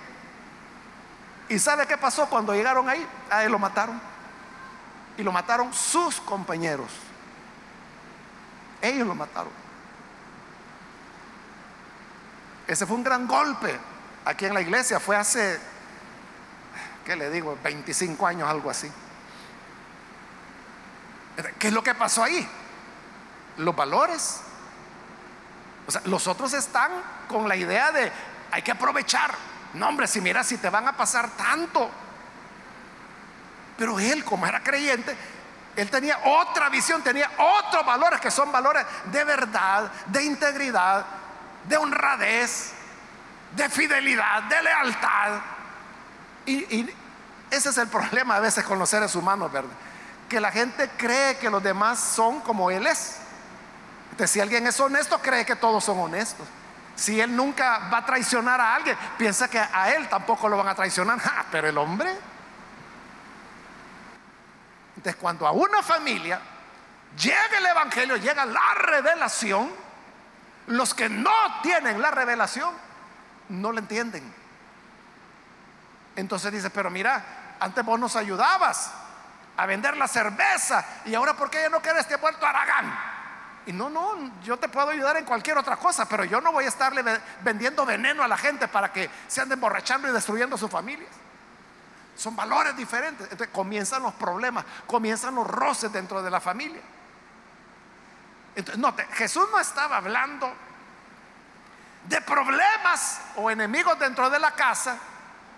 ¿Y 1.50 1.60
sabe 1.60 1.88
qué 1.88 1.98
pasó 1.98 2.28
cuando 2.28 2.54
llegaron 2.54 2.88
ahí? 2.90 3.06
A 3.30 3.44
él 3.44 3.52
lo 3.52 3.60
mataron. 3.60 4.00
Y 5.18 5.24
lo 5.24 5.32
mataron 5.32 5.74
sus 5.74 6.20
compañeros. 6.22 6.92
Ellos 8.82 9.08
lo 9.08 9.16
mataron. 9.16 9.52
Ese 12.68 12.86
fue 12.86 12.96
un 12.96 13.04
gran 13.04 13.28
golpe 13.28 13.80
aquí 14.26 14.46
en 14.46 14.54
la 14.54 14.62
iglesia. 14.62 15.00
Fue 15.00 15.16
hace 15.16 15.60
¿qué 17.06 17.16
le 17.16 17.30
digo? 17.30 17.58
25 17.64 18.28
años, 18.28 18.50
algo 18.50 18.70
así. 18.70 18.92
¿Qué 21.60 21.68
es 21.68 21.74
lo 21.74 21.84
que 21.84 21.94
pasó 21.94 22.24
ahí? 22.24 22.48
Los 23.58 23.76
valores. 23.76 24.42
O 25.88 25.92
sea, 25.92 26.02
los 26.06 26.28
otros 26.28 26.54
están 26.54 26.92
con 27.28 27.48
la 27.48 27.56
idea 27.56 27.92
de 27.92 28.12
hay 28.52 28.62
que 28.62 28.72
aprovechar. 28.72 29.34
No, 29.74 29.90
hombre, 29.90 30.08
si 30.08 30.22
mira, 30.22 30.44
si 30.44 30.58
te 30.58 30.70
van 30.70 30.88
a 30.88 30.96
pasar 30.96 31.30
tanto. 31.32 31.90
Pero 33.78 34.00
él, 34.00 34.24
como 34.24 34.48
era 34.48 34.64
creyente, 34.64 35.16
él 35.76 35.90
tenía 35.90 36.20
otra 36.24 36.70
visión, 36.70 37.02
tenía 37.02 37.30
otros 37.38 37.86
valores 37.86 38.22
que 38.22 38.32
son 38.32 38.52
valores 38.52 38.86
de 39.12 39.24
verdad, 39.26 39.92
de 40.06 40.24
integridad, 40.24 41.06
de 41.66 41.78
honradez, 41.78 42.72
de 43.56 43.70
fidelidad, 43.70 44.44
de 44.44 44.62
lealtad. 44.62 45.42
Y, 46.46 46.90
ese 47.52 47.70
es 47.70 47.78
el 47.78 47.88
problema 47.88 48.38
a 48.38 48.40
veces 48.40 48.64
con 48.64 48.80
los 48.80 48.90
seres 48.90 49.16
humanos, 49.16 49.52
¿verdad? 49.52 49.70
Que 50.28 50.40
la 50.40 50.52
gente 50.52 50.90
cree 50.98 51.38
que 51.38 51.50
los 51.50 51.62
demás 51.62 52.00
son 52.00 52.42
como 52.42 52.72
Él 52.72 52.88
es. 52.88 53.18
Entonces, 54.16 54.32
si 54.32 54.40
alguien 54.40 54.66
es 54.66 54.80
honesto, 54.80 55.20
cree 55.20 55.46
que 55.46 55.58
todos 55.58 55.84
son 55.84 56.00
honestos. 56.00 56.48
Si 56.96 57.20
Él 57.20 57.36
nunca 57.36 57.90
va 57.92 57.98
a 57.98 58.06
traicionar 58.06 58.62
a 58.62 58.76
alguien, 58.76 58.98
piensa 59.18 59.50
que 59.50 59.60
a 59.60 59.92
Él 59.92 60.08
tampoco 60.08 60.48
lo 60.48 60.56
van 60.56 60.70
a 60.70 60.74
traicionar. 60.74 61.20
pero 61.52 61.68
el 61.68 61.78
hombre 61.78 62.18
Entonces, 64.96 65.18
cuando 65.22 65.46
a 65.46 65.52
una 65.52 65.84
familia 65.84 66.40
llega 67.18 67.58
el 67.58 67.66
Evangelio, 67.66 68.16
llega 68.16 68.46
la 68.46 68.74
revelación, 68.76 69.70
los 70.68 70.94
que 70.94 71.10
no 71.10 71.62
tienen 71.62 72.02
la 72.02 72.10
revelación 72.10 72.74
no 73.50 73.74
la 73.74 73.82
entienden. 73.82 74.34
Entonces 76.16 76.54
dice, 76.54 76.70
pero 76.70 76.90
mira, 76.90 77.58
antes 77.60 77.84
vos 77.84 78.00
nos 78.00 78.16
ayudabas 78.16 78.94
a 79.58 79.66
vender 79.66 79.98
la 79.98 80.08
cerveza 80.08 80.86
y 81.04 81.16
ahora 81.16 81.34
¿por 81.34 81.50
qué 81.50 81.64
ya 81.64 81.70
no 81.70 81.82
quieres 81.82 82.04
este 82.04 82.18
puerto 82.18 82.46
Aragán? 82.46 83.15
Y 83.68 83.74
no, 83.74 83.90
no, 83.90 84.32
yo 84.44 84.58
te 84.58 84.70
puedo 84.70 84.90
ayudar 84.90 85.18
en 85.18 85.26
cualquier 85.26 85.58
otra 85.58 85.78
cosa, 85.78 86.08
pero 86.08 86.24
yo 86.24 86.40
no 86.40 86.52
voy 86.52 86.66
a 86.66 86.68
estarle 86.68 87.04
vendiendo 87.42 87.86
veneno 87.86 88.24
a 88.24 88.28
la 88.28 88.38
gente 88.38 88.68
para 88.68 88.94
que 88.94 89.10
se 89.28 89.42
anden 89.42 89.60
borrachando 89.60 90.08
y 90.08 90.12
destruyendo 90.12 90.58
sus 90.58 90.70
familias. 90.70 91.10
Son 92.16 92.36
valores 92.36 92.76
diferentes. 92.78 93.24
Entonces 93.24 93.50
comienzan 93.52 94.04
los 94.04 94.14
problemas, 94.14 94.66
comienzan 94.86 95.36
los 95.36 95.48
roces 95.48 95.92
dentro 95.92 96.22
de 96.22 96.30
la 96.30 96.40
familia. 96.40 96.82
Entonces, 98.56 98.80
note, 98.80 99.06
Jesús 99.14 99.48
no 99.52 99.60
estaba 99.60 99.98
hablando 99.98 100.52
de 102.08 102.22
problemas 102.22 103.20
o 103.36 103.50
enemigos 103.50 103.98
dentro 104.00 104.30
de 104.30 104.40
la 104.40 104.52
casa 104.52 104.98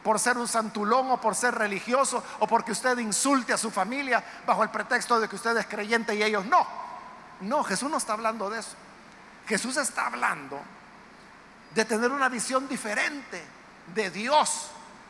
por 0.01 0.19
ser 0.19 0.37
un 0.37 0.47
santulón 0.47 1.11
o 1.11 1.19
por 1.19 1.35
ser 1.35 1.53
religioso 1.53 2.23
o 2.39 2.47
porque 2.47 2.71
usted 2.71 2.97
insulte 2.97 3.51
a 3.51 3.57
su 3.57 3.69
familia 3.69 4.23
bajo 4.45 4.63
el 4.63 4.69
pretexto 4.69 5.19
de 5.19 5.27
que 5.27 5.35
usted 5.35 5.57
es 5.57 5.65
creyente 5.67 6.15
y 6.15 6.23
ellos 6.23 6.45
no. 6.45 6.86
No, 7.41 7.63
Jesús 7.63 7.89
no 7.89 7.97
está 7.97 8.13
hablando 8.13 8.49
de 8.49 8.59
eso. 8.59 8.75
Jesús 9.47 9.77
está 9.77 10.07
hablando 10.07 10.59
de 11.73 11.85
tener 11.85 12.11
una 12.11 12.29
visión 12.29 12.67
diferente 12.67 13.43
de 13.93 14.09
Dios, 14.09 14.69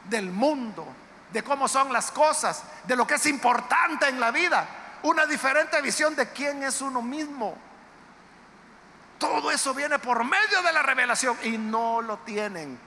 del 0.09 0.31
mundo, 0.31 0.85
de 1.31 1.43
cómo 1.43 1.67
son 1.67 1.91
las 1.91 2.11
cosas, 2.11 2.63
de 2.85 2.95
lo 2.95 3.05
que 3.07 3.15
es 3.15 3.25
importante 3.25 4.07
en 4.07 4.19
la 4.19 4.31
vida, 4.31 4.67
una 5.03 5.25
diferente 5.25 5.81
visión 5.81 6.15
de 6.15 6.29
quién 6.29 6.63
es 6.63 6.81
uno 6.81 7.01
mismo. 7.01 7.57
Todo 9.17 9.49
eso 9.51 9.73
viene 9.73 9.97
por 9.97 10.23
medio 10.23 10.61
de 10.61 10.71
la 10.71 10.83
revelación 10.83 11.37
y 11.43 11.57
no 11.57 12.01
lo 12.01 12.19
tienen 12.19 12.77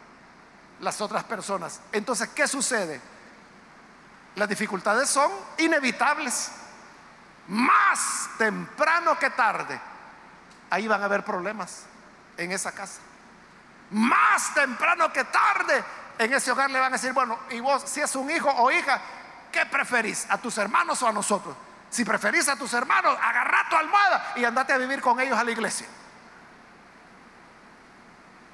las 0.80 1.00
otras 1.00 1.24
personas. 1.24 1.80
Entonces, 1.92 2.28
¿qué 2.28 2.46
sucede? 2.46 3.00
Las 4.36 4.48
dificultades 4.48 5.10
son 5.10 5.30
inevitables. 5.58 6.52
Más 7.50 8.30
temprano 8.38 9.18
que 9.18 9.30
tarde, 9.30 9.80
ahí 10.70 10.86
van 10.86 11.02
a 11.02 11.06
haber 11.06 11.24
problemas 11.24 11.84
en 12.36 12.52
esa 12.52 12.72
casa. 12.72 13.00
Más 13.90 14.54
temprano 14.54 15.12
que 15.12 15.24
tarde, 15.24 15.84
en 16.18 16.32
ese 16.32 16.52
hogar 16.52 16.70
le 16.70 16.78
van 16.78 16.92
a 16.92 16.96
decir, 16.96 17.12
bueno, 17.12 17.38
y 17.50 17.58
vos, 17.58 17.82
si 17.86 18.00
es 18.00 18.14
un 18.14 18.30
hijo 18.30 18.48
o 18.48 18.70
hija, 18.70 19.00
¿qué 19.50 19.66
preferís? 19.66 20.26
¿A 20.30 20.38
tus 20.38 20.58
hermanos 20.58 21.02
o 21.02 21.08
a 21.08 21.12
nosotros? 21.12 21.56
Si 21.90 22.04
preferís 22.04 22.48
a 22.48 22.54
tus 22.54 22.72
hermanos, 22.72 23.18
agarra 23.20 23.68
tu 23.68 23.74
almohada 23.74 24.32
y 24.36 24.44
andate 24.44 24.72
a 24.72 24.78
vivir 24.78 25.00
con 25.00 25.18
ellos 25.18 25.36
a 25.36 25.42
la 25.42 25.50
iglesia. 25.50 25.88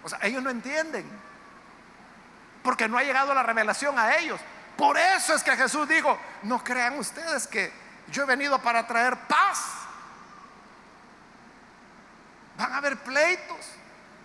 O 0.03 0.09
sea, 0.09 0.21
ellos 0.23 0.43
no 0.43 0.49
entienden. 0.49 1.07
Porque 2.63 2.89
no 2.89 2.97
ha 2.97 3.03
llegado 3.03 3.35
la 3.35 3.43
revelación 3.43 3.99
a 3.99 4.17
ellos. 4.17 4.41
Por 4.75 4.97
eso 4.97 5.35
es 5.35 5.43
que 5.43 5.55
Jesús 5.55 5.87
dijo, 5.87 6.19
no 6.45 6.65
crean 6.65 6.99
ustedes 6.99 7.47
que 7.47 7.86
yo 8.11 8.23
he 8.23 8.27
venido 8.27 8.59
para 8.61 8.87
traer 8.87 9.17
paz. 9.27 9.87
Van 12.57 12.73
a 12.73 12.79
haber 12.79 12.97
pleitos. 12.99 13.59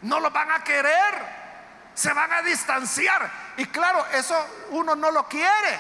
No 0.02 0.20
los 0.20 0.32
van 0.32 0.52
a 0.52 0.64
querer. 0.64 1.42
Se 1.94 2.14
van 2.14 2.32
a 2.32 2.42
distanciar. 2.42 3.30
Y 3.58 3.66
claro, 3.66 4.06
eso 4.14 4.36
uno 4.70 4.96
no 4.96 5.12
lo 5.12 5.28
quiere. 5.28 5.80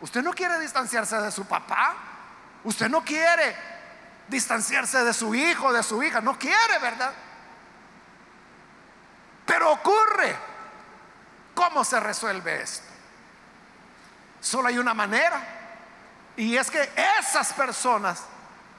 Usted 0.00 0.22
no 0.22 0.32
quiere 0.32 0.58
distanciarse 0.58 1.16
de 1.20 1.30
su 1.30 1.46
papá. 1.46 1.94
Usted 2.64 2.88
no 2.88 3.04
quiere 3.04 3.56
distanciarse 4.28 5.04
de 5.04 5.12
su 5.12 5.34
hijo, 5.34 5.72
de 5.72 5.82
su 5.82 6.02
hija. 6.02 6.20
No 6.20 6.38
quiere, 6.38 6.78
¿verdad? 6.80 7.12
Pero 9.46 9.72
ocurre. 9.72 10.36
¿Cómo 11.54 11.84
se 11.84 12.00
resuelve 12.00 12.62
esto? 12.62 12.86
Solo 14.40 14.68
hay 14.68 14.78
una 14.78 14.92
manera. 14.92 15.63
Y 16.36 16.56
es 16.56 16.70
que 16.70 16.90
esas 17.18 17.52
personas 17.52 18.22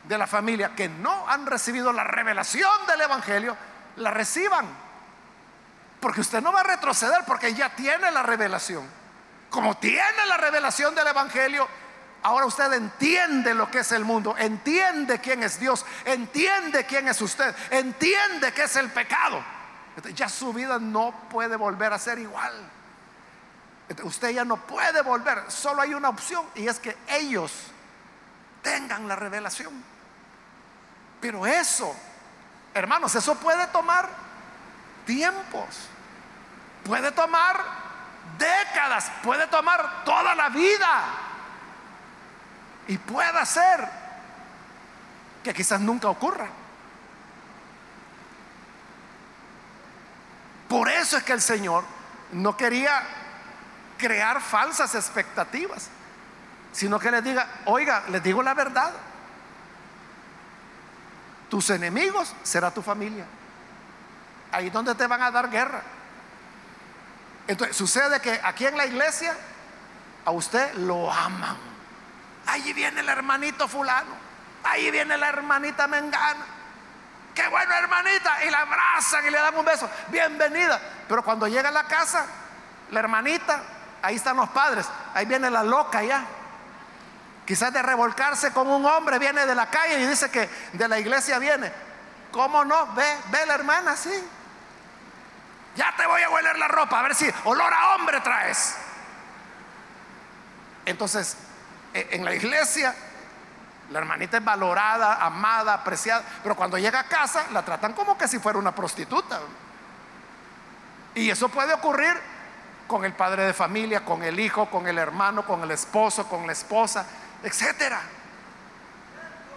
de 0.03 0.17
la 0.17 0.27
familia 0.27 0.75
que 0.75 0.87
no 0.89 1.27
han 1.27 1.45
recibido 1.45 1.91
la 1.91 2.03
revelación 2.03 2.71
del 2.87 3.01
Evangelio, 3.01 3.57
la 3.97 4.11
reciban. 4.11 4.65
Porque 5.99 6.21
usted 6.21 6.41
no 6.41 6.51
va 6.51 6.61
a 6.61 6.63
retroceder 6.63 7.23
porque 7.25 7.53
ya 7.53 7.75
tiene 7.75 8.11
la 8.11 8.23
revelación. 8.23 8.87
Como 9.49 9.77
tiene 9.77 10.25
la 10.27 10.37
revelación 10.37 10.93
del 10.93 11.07
Evangelio, 11.07 11.67
ahora 12.23 12.45
usted 12.45 12.71
entiende 12.73 13.53
lo 13.53 13.71
que 13.71 13.79
es 13.79 13.91
el 13.91 14.03
mundo, 14.03 14.35
entiende 14.37 15.19
quién 15.19 15.43
es 15.43 15.59
Dios, 15.59 15.85
entiende 16.03 16.85
quién 16.85 17.07
es 17.07 17.21
usted, 17.21 17.55
entiende 17.71 18.53
qué 18.53 18.63
es 18.63 18.75
el 18.75 18.89
pecado 18.89 19.43
ya 20.13 20.29
su 20.29 20.53
vida 20.53 20.79
no 20.79 21.13
puede 21.29 21.55
volver 21.55 21.93
a 21.93 21.99
ser 21.99 22.19
igual. 22.19 22.53
Usted 24.03 24.29
ya 24.29 24.45
no 24.45 24.57
puede 24.57 25.01
volver. 25.01 25.43
Solo 25.49 25.81
hay 25.81 25.93
una 25.93 26.09
opción 26.09 26.45
y 26.55 26.67
es 26.67 26.79
que 26.79 26.97
ellos 27.07 27.51
tengan 28.61 29.07
la 29.07 29.15
revelación. 29.15 29.83
Pero 31.21 31.45
eso, 31.45 31.95
hermanos, 32.73 33.13
eso 33.15 33.35
puede 33.35 33.67
tomar 33.67 34.09
tiempos. 35.05 35.89
Puede 36.83 37.11
tomar 37.11 37.63
décadas, 38.37 39.11
puede 39.23 39.47
tomar 39.47 40.03
toda 40.03 40.35
la 40.35 40.49
vida. 40.49 41.03
Y 42.87 42.97
puede 42.97 43.45
ser 43.45 43.87
que 45.43 45.53
quizás 45.53 45.79
nunca 45.79 46.09
ocurra. 46.09 46.47
Por 50.67 50.89
eso 50.89 51.17
es 51.17 51.23
que 51.23 51.33
el 51.33 51.41
Señor 51.41 51.83
no 52.31 52.57
quería 52.57 53.01
crear 53.97 54.41
falsas 54.41 54.95
expectativas, 54.95 55.89
sino 56.71 56.99
que 56.99 57.11
les 57.11 57.23
diga, 57.23 57.47
oiga, 57.65 58.03
les 58.09 58.21
digo 58.23 58.43
la 58.43 58.53
verdad, 58.53 58.91
tus 61.49 61.69
enemigos 61.69 62.33
será 62.43 62.71
tu 62.71 62.81
familia. 62.81 63.25
Ahí 64.51 64.69
donde 64.69 64.95
te 64.95 65.07
van 65.07 65.21
a 65.21 65.31
dar 65.31 65.49
guerra. 65.49 65.81
Entonces 67.47 67.75
sucede 67.75 68.19
que 68.19 68.39
aquí 68.43 68.65
en 68.65 68.77
la 68.77 68.85
iglesia 68.85 69.35
a 70.25 70.31
usted 70.31 70.73
lo 70.75 71.11
aman. 71.11 71.57
Allí 72.47 72.73
viene 72.73 73.01
el 73.01 73.09
hermanito 73.09 73.67
fulano, 73.67 74.15
ahí 74.63 74.91
viene 74.91 75.17
la 75.17 75.29
hermanita 75.29 75.87
mengana 75.87 76.55
qué 77.35 77.47
bueno 77.49 77.73
hermanita, 77.73 78.43
y 78.45 78.49
la 78.49 78.61
abrazan 78.61 79.27
y 79.27 79.29
le 79.29 79.37
dan 79.37 79.55
un 79.55 79.65
beso, 79.65 79.89
bienvenida. 80.07 80.79
Pero 81.07 81.23
cuando 81.23 81.47
llega 81.47 81.69
a 81.69 81.71
la 81.71 81.83
casa, 81.83 82.25
la 82.91 83.01
hermanita, 83.01 83.61
ahí 84.05 84.15
están 84.15 84.37
los 84.37 84.49
padres, 84.49 84.87
ahí 85.13 85.25
viene 85.25 85.49
la 85.49 85.63
loca 85.63 86.03
ya. 86.03 86.23
Quizás 87.45 87.73
de 87.73 87.81
revolcarse 87.81 88.51
con 88.51 88.67
un 88.67 88.85
hombre, 88.85 89.19
viene 89.19 89.45
de 89.45 89.55
la 89.55 89.69
calle 89.69 89.99
y 89.99 90.05
dice 90.05 90.29
que 90.29 90.49
de 90.73 90.87
la 90.87 90.99
iglesia 90.99 91.39
viene. 91.39 91.71
¿Cómo 92.31 92.63
no? 92.65 92.87
Ve, 92.93 93.05
ve 93.31 93.45
la 93.45 93.55
hermana, 93.55 93.95
sí. 93.95 94.13
Ya 95.75 95.93
te 95.97 96.05
voy 96.05 96.21
a 96.21 96.29
hueler 96.29 96.57
la 96.57 96.67
ropa, 96.67 96.99
a 96.99 97.03
ver 97.03 97.15
si 97.15 97.31
olor 97.45 97.73
a 97.73 97.95
hombre 97.95 98.21
traes. 98.21 98.75
Entonces, 100.85 101.37
e, 101.93 102.09
en 102.11 102.25
la 102.25 102.33
iglesia 102.33 102.95
la 103.91 103.99
hermanita 103.99 104.37
es 104.37 104.43
valorada, 104.43 105.23
amada, 105.23 105.73
apreciada, 105.73 106.23
pero 106.41 106.55
cuando 106.55 106.77
llega 106.77 106.99
a 106.99 107.07
casa 107.07 107.45
la 107.51 107.63
tratan 107.63 107.93
como 107.93 108.17
que 108.17 108.27
si 108.27 108.39
fuera 108.39 108.57
una 108.57 108.73
prostituta. 108.73 109.39
Y 111.13 111.29
eso 111.29 111.49
puede 111.49 111.73
ocurrir 111.73 112.34
con 112.87 113.03
el 113.05 113.13
padre 113.13 113.45
de 113.45 113.53
familia, 113.53 114.05
con 114.05 114.23
el 114.23 114.39
hijo, 114.39 114.69
con 114.69 114.87
el 114.87 114.97
hermano, 114.97 115.45
con 115.45 115.63
el 115.63 115.71
esposo, 115.71 116.27
con 116.27 116.45
la 116.45 116.53
esposa, 116.53 117.05
etcétera. 117.43 118.01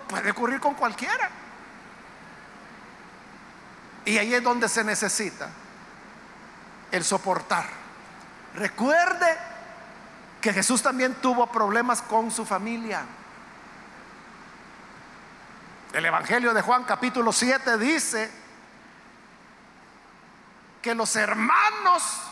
Puede 0.09 0.31
ocurrir 0.31 0.61
con 0.61 0.75
cualquiera. 0.75 1.29
Y 4.05 4.17
ahí 4.17 4.33
es 4.33 4.43
donde 4.43 4.69
se 4.69 4.83
necesita 4.85 5.51
el 6.91 7.05
soportar. 7.05 7.67
Recuerde 8.55 9.37
que 10.41 10.53
Jesús 10.53 10.83
también 10.83 11.15
tuvo 11.17 11.47
problemas 11.49 12.01
con 12.01 12.31
su 12.31 12.47
familia. 12.47 13.03
El 15.93 16.07
Evangelio 16.07 16.55
de 16.55 16.63
Juan 16.63 16.85
capítulo 16.85 17.33
7 17.33 17.77
dice 17.77 18.31
que 20.81 20.95
los 20.95 21.15
hermanos 21.17 22.28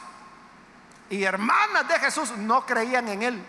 y 1.11 1.23
hermanas 1.23 1.89
de 1.89 1.99
Jesús 1.99 2.33
no 2.33 2.67
creían 2.67 3.09
en 3.09 3.23
él. 3.23 3.49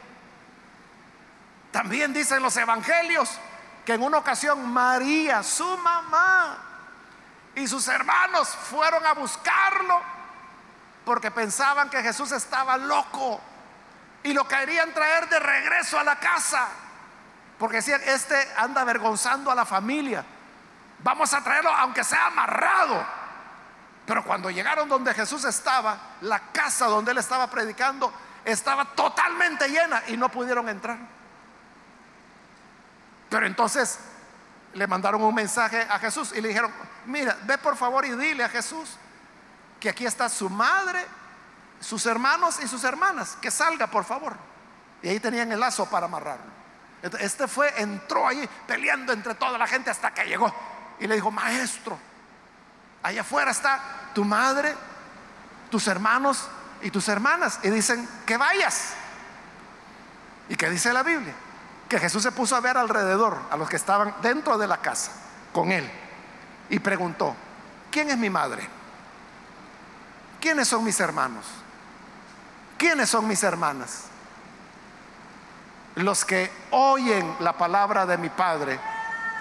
También 1.71 2.13
dicen 2.13 2.41
los 2.41 2.55
evangelios 2.57 3.39
que 3.85 3.93
en 3.93 4.03
una 4.03 4.17
ocasión 4.17 4.71
María, 4.71 5.43
su 5.43 5.77
mamá, 5.77 6.57
y 7.55 7.67
sus 7.67 7.87
hermanos 7.87 8.49
fueron 8.49 9.03
a 9.05 9.13
buscarlo 9.13 9.99
porque 11.03 11.31
pensaban 11.31 11.89
que 11.89 12.03
Jesús 12.03 12.31
estaba 12.31 12.77
loco 12.77 13.41
y 14.23 14.33
lo 14.33 14.47
querían 14.47 14.93
traer 14.93 15.27
de 15.29 15.39
regreso 15.39 15.97
a 15.97 16.03
la 16.03 16.19
casa. 16.19 16.67
Porque 17.57 17.77
decían, 17.77 18.01
este 18.05 18.35
anda 18.57 18.81
avergonzando 18.81 19.49
a 19.49 19.55
la 19.55 19.65
familia. 19.65 20.23
Vamos 20.99 21.33
a 21.33 21.43
traerlo 21.43 21.71
aunque 21.71 22.03
sea 22.03 22.27
amarrado. 22.27 23.03
Pero 24.07 24.23
cuando 24.23 24.49
llegaron 24.49 24.87
donde 24.87 25.13
Jesús 25.13 25.43
estaba, 25.43 26.15
la 26.21 26.39
casa 26.53 26.85
donde 26.85 27.11
él 27.11 27.17
estaba 27.17 27.49
predicando 27.49 28.11
estaba 28.45 28.85
totalmente 28.85 29.67
llena 29.67 30.01
y 30.07 30.15
no 30.15 30.29
pudieron 30.29 30.69
entrar. 30.69 30.97
Pero 33.29 33.45
entonces 33.45 33.99
le 34.73 34.87
mandaron 34.87 35.21
un 35.21 35.35
mensaje 35.35 35.85
a 35.89 35.99
Jesús 35.99 36.31
y 36.33 36.39
le 36.39 36.47
dijeron, 36.47 36.71
mira, 37.05 37.37
ve 37.43 37.57
por 37.57 37.75
favor 37.75 38.05
y 38.05 38.11
dile 38.11 38.45
a 38.45 38.49
Jesús 38.49 38.95
que 39.77 39.89
aquí 39.89 40.05
está 40.05 40.29
su 40.29 40.49
madre, 40.49 41.05
sus 41.81 42.05
hermanos 42.05 42.63
y 42.63 42.67
sus 42.69 42.85
hermanas, 42.85 43.37
que 43.41 43.51
salga 43.51 43.87
por 43.87 44.05
favor. 44.05 44.37
Y 45.01 45.09
ahí 45.09 45.19
tenían 45.19 45.51
el 45.51 45.59
lazo 45.59 45.85
para 45.89 46.05
amarrarlo. 46.05 46.57
Este 47.19 47.45
fue, 47.45 47.73
entró 47.81 48.25
ahí 48.25 48.47
peleando 48.65 49.11
entre 49.11 49.35
toda 49.35 49.57
la 49.57 49.67
gente 49.67 49.89
hasta 49.89 50.13
que 50.13 50.23
llegó. 50.23 50.53
Y 50.97 51.07
le 51.07 51.15
dijo, 51.15 51.29
maestro, 51.29 51.99
allá 53.07 53.21
afuera 53.21 53.51
está 53.51 53.79
tu 54.13 54.25
madre, 54.25 54.75
tus 55.71 55.87
hermanos 55.87 56.47
y 56.81 56.91
tus 56.91 57.07
hermanas. 57.07 57.59
Y 57.63 57.69
dicen, 57.69 58.07
que 58.25 58.35
vayas. 58.37 58.93
¿Y 60.49 60.55
qué 60.55 60.69
dice 60.69 60.91
la 60.93 61.03
Biblia? 61.03 61.33
Que 61.87 61.99
Jesús 61.99 62.23
se 62.23 62.31
puso 62.31 62.55
a 62.55 62.59
ver 62.59 62.77
alrededor, 62.77 63.37
a 63.49 63.55
los 63.55 63.69
que 63.69 63.77
estaban 63.77 64.13
dentro 64.21 64.57
de 64.57 64.67
la 64.67 64.77
casa, 64.77 65.11
con 65.53 65.71
él. 65.71 65.89
Y 66.69 66.79
preguntó, 66.79 67.33
¿quién 67.91 68.09
es 68.09 68.17
mi 68.17 68.29
madre? 68.29 68.67
¿Quiénes 70.41 70.67
son 70.67 70.83
mis 70.83 70.99
hermanos? 70.99 71.45
¿Quiénes 72.77 73.09
son 73.09 73.25
mis 73.27 73.41
hermanas? 73.41 74.03
Los 75.95 76.25
que 76.25 76.51
oyen 76.71 77.37
la 77.39 77.53
palabra 77.53 78.05
de 78.05 78.17
mi 78.17 78.29
Padre 78.29 78.79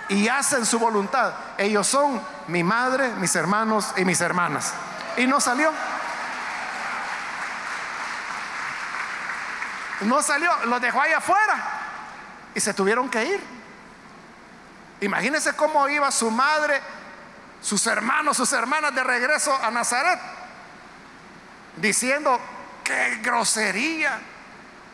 y 0.09 0.29
hacen 0.29 0.65
su 0.67 0.79
voluntad. 0.79 1.33
Ellos 1.59 1.87
son 1.87 2.21
mi 2.49 2.63
madre, 2.63 3.11
mis 3.17 3.35
hermanos 3.35 3.93
y 3.97 4.05
mis 4.05 4.21
hermanas. 4.21 4.73
Y 5.17 5.27
no 5.27 5.41
salió. 5.41 5.73
No 10.03 10.23
salió, 10.23 10.51
lo 10.67 10.79
dejó 10.79 11.01
ahí 11.01 11.13
afuera 11.13 11.65
y 12.55 12.61
se 12.61 12.75
tuvieron 12.75 13.09
que 13.09 13.25
ir. 13.25 13.41
Imagínense 15.01 15.55
cómo 15.55 15.89
iba 15.89 16.11
su 16.11 16.31
madre, 16.31 16.81
sus 17.61 17.87
hermanos, 17.87 18.37
sus 18.37 18.53
hermanas 18.53 18.95
de 18.95 19.05
regreso 19.05 19.55
a 19.63 19.71
Nazaret, 19.71 20.19
diciendo, 21.77 22.41
qué 22.85 23.19
grosería, 23.23 24.19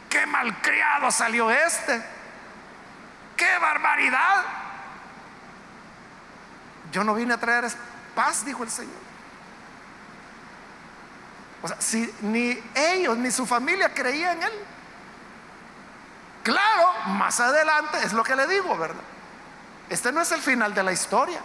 qué 0.08 0.26
malcriado 0.26 1.10
salió 1.10 1.50
este, 1.50 2.02
qué 3.36 3.58
barbaridad. 3.58 4.61
Yo 6.93 7.03
no 7.03 7.14
vine 7.14 7.34
a 7.34 7.38
traer 7.38 7.66
paz, 8.14 8.45
dijo 8.45 8.62
el 8.62 8.70
Señor. 8.70 9.03
O 11.62 11.68
sea, 11.68 11.80
si 11.80 12.12
ni 12.20 12.59
ellos 12.74 13.16
ni 13.16 13.30
su 13.30 13.47
familia 13.47 13.93
creían 13.93 14.36
en 14.38 14.43
Él. 14.45 14.53
Claro, 16.43 16.93
más 17.14 17.38
adelante 17.40 17.99
es 18.05 18.12
lo 18.12 18.22
que 18.24 18.36
le 18.36 18.47
digo, 18.47 18.76
¿verdad? 18.76 19.03
Este 19.88 20.11
no 20.12 20.20
es 20.20 20.32
el 20.32 20.40
final 20.40 20.74
de 20.74 20.82
la 20.82 20.93
historia. 20.93 21.40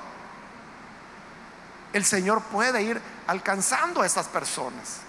El 1.93 2.03
Señor 2.03 2.41
puede 2.43 2.81
ir 2.81 3.01
alcanzando 3.27 4.01
a 4.01 4.05
estas 4.05 4.27
personas. 4.27 5.01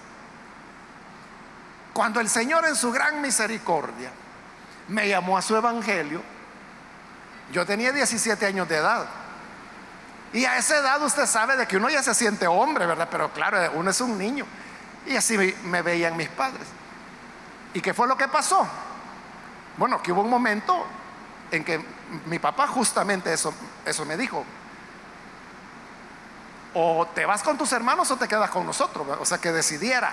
Cuando 1.93 2.21
el 2.21 2.29
Señor 2.29 2.65
en 2.67 2.77
su 2.77 2.93
gran 2.93 3.21
misericordia 3.21 4.11
me 4.89 5.09
llamó 5.09 5.39
a 5.39 5.43
su 5.43 5.57
evangelio, 5.57 6.23
yo 7.51 7.65
tenía 7.65 7.93
17 7.93 8.45
años 8.47 8.69
de 8.69 8.77
edad. 8.77 9.07
Y 10.33 10.45
a 10.45 10.59
esa 10.59 10.79
edad 10.79 11.03
usted 11.03 11.27
sabe 11.27 11.57
de 11.57 11.67
que 11.67 11.77
uno 11.77 11.89
ya 11.89 12.03
se 12.03 12.15
siente 12.15 12.47
hombre, 12.47 12.87
¿verdad? 12.87 13.09
Pero 13.11 13.33
claro, 13.33 13.59
uno 13.75 13.91
es 13.91 14.01
un 14.01 14.19
niño. 14.19 14.45
Y 15.07 15.17
así 15.17 15.37
me 15.65 15.83
veían 15.83 16.17
mis 16.17 16.29
padres. 16.29 16.67
¿Y 17.73 17.81
qué 17.81 17.95
fue 17.95 18.07
lo 18.07 18.17
que 18.17 18.29
pasó? 18.29 18.67
Bueno, 19.77 20.03
que 20.03 20.13
hubo 20.13 20.23
un 20.23 20.31
momento 20.31 20.85
en 21.51 21.65
que 21.65 21.83
mi 22.27 22.39
papá 22.39 22.67
justamente 22.67 23.33
eso, 23.33 23.55
eso 23.85 24.05
me 24.05 24.17
dijo. 24.17 24.45
O 26.75 27.07
te 27.15 27.25
vas 27.25 27.43
con 27.43 27.57
tus 27.57 27.73
hermanos 27.73 28.11
o 28.11 28.17
te 28.17 28.29
quedas 28.29 28.51
con 28.51 28.67
nosotros. 28.67 29.07
O 29.21 29.25
sea, 29.25 29.39
que 29.39 29.51
decidiera. 29.51 30.13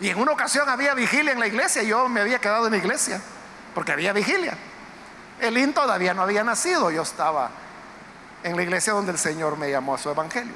Y 0.00 0.08
en 0.08 0.18
una 0.18 0.32
ocasión 0.32 0.68
había 0.68 0.94
vigilia 0.94 1.32
en 1.32 1.40
la 1.40 1.46
iglesia 1.46 1.82
y 1.82 1.88
yo 1.88 2.08
me 2.08 2.22
había 2.22 2.40
quedado 2.40 2.66
en 2.66 2.72
la 2.72 2.78
iglesia 2.78 3.20
porque 3.74 3.92
había 3.92 4.12
vigilia. 4.12 4.56
Elín 5.40 5.74
todavía 5.74 6.14
no 6.14 6.22
había 6.22 6.42
nacido, 6.44 6.90
yo 6.90 7.02
estaba 7.02 7.50
en 8.42 8.56
la 8.56 8.62
iglesia 8.62 8.92
donde 8.92 9.12
el 9.12 9.18
Señor 9.18 9.56
me 9.56 9.70
llamó 9.70 9.94
a 9.94 9.98
su 9.98 10.10
evangelio. 10.10 10.54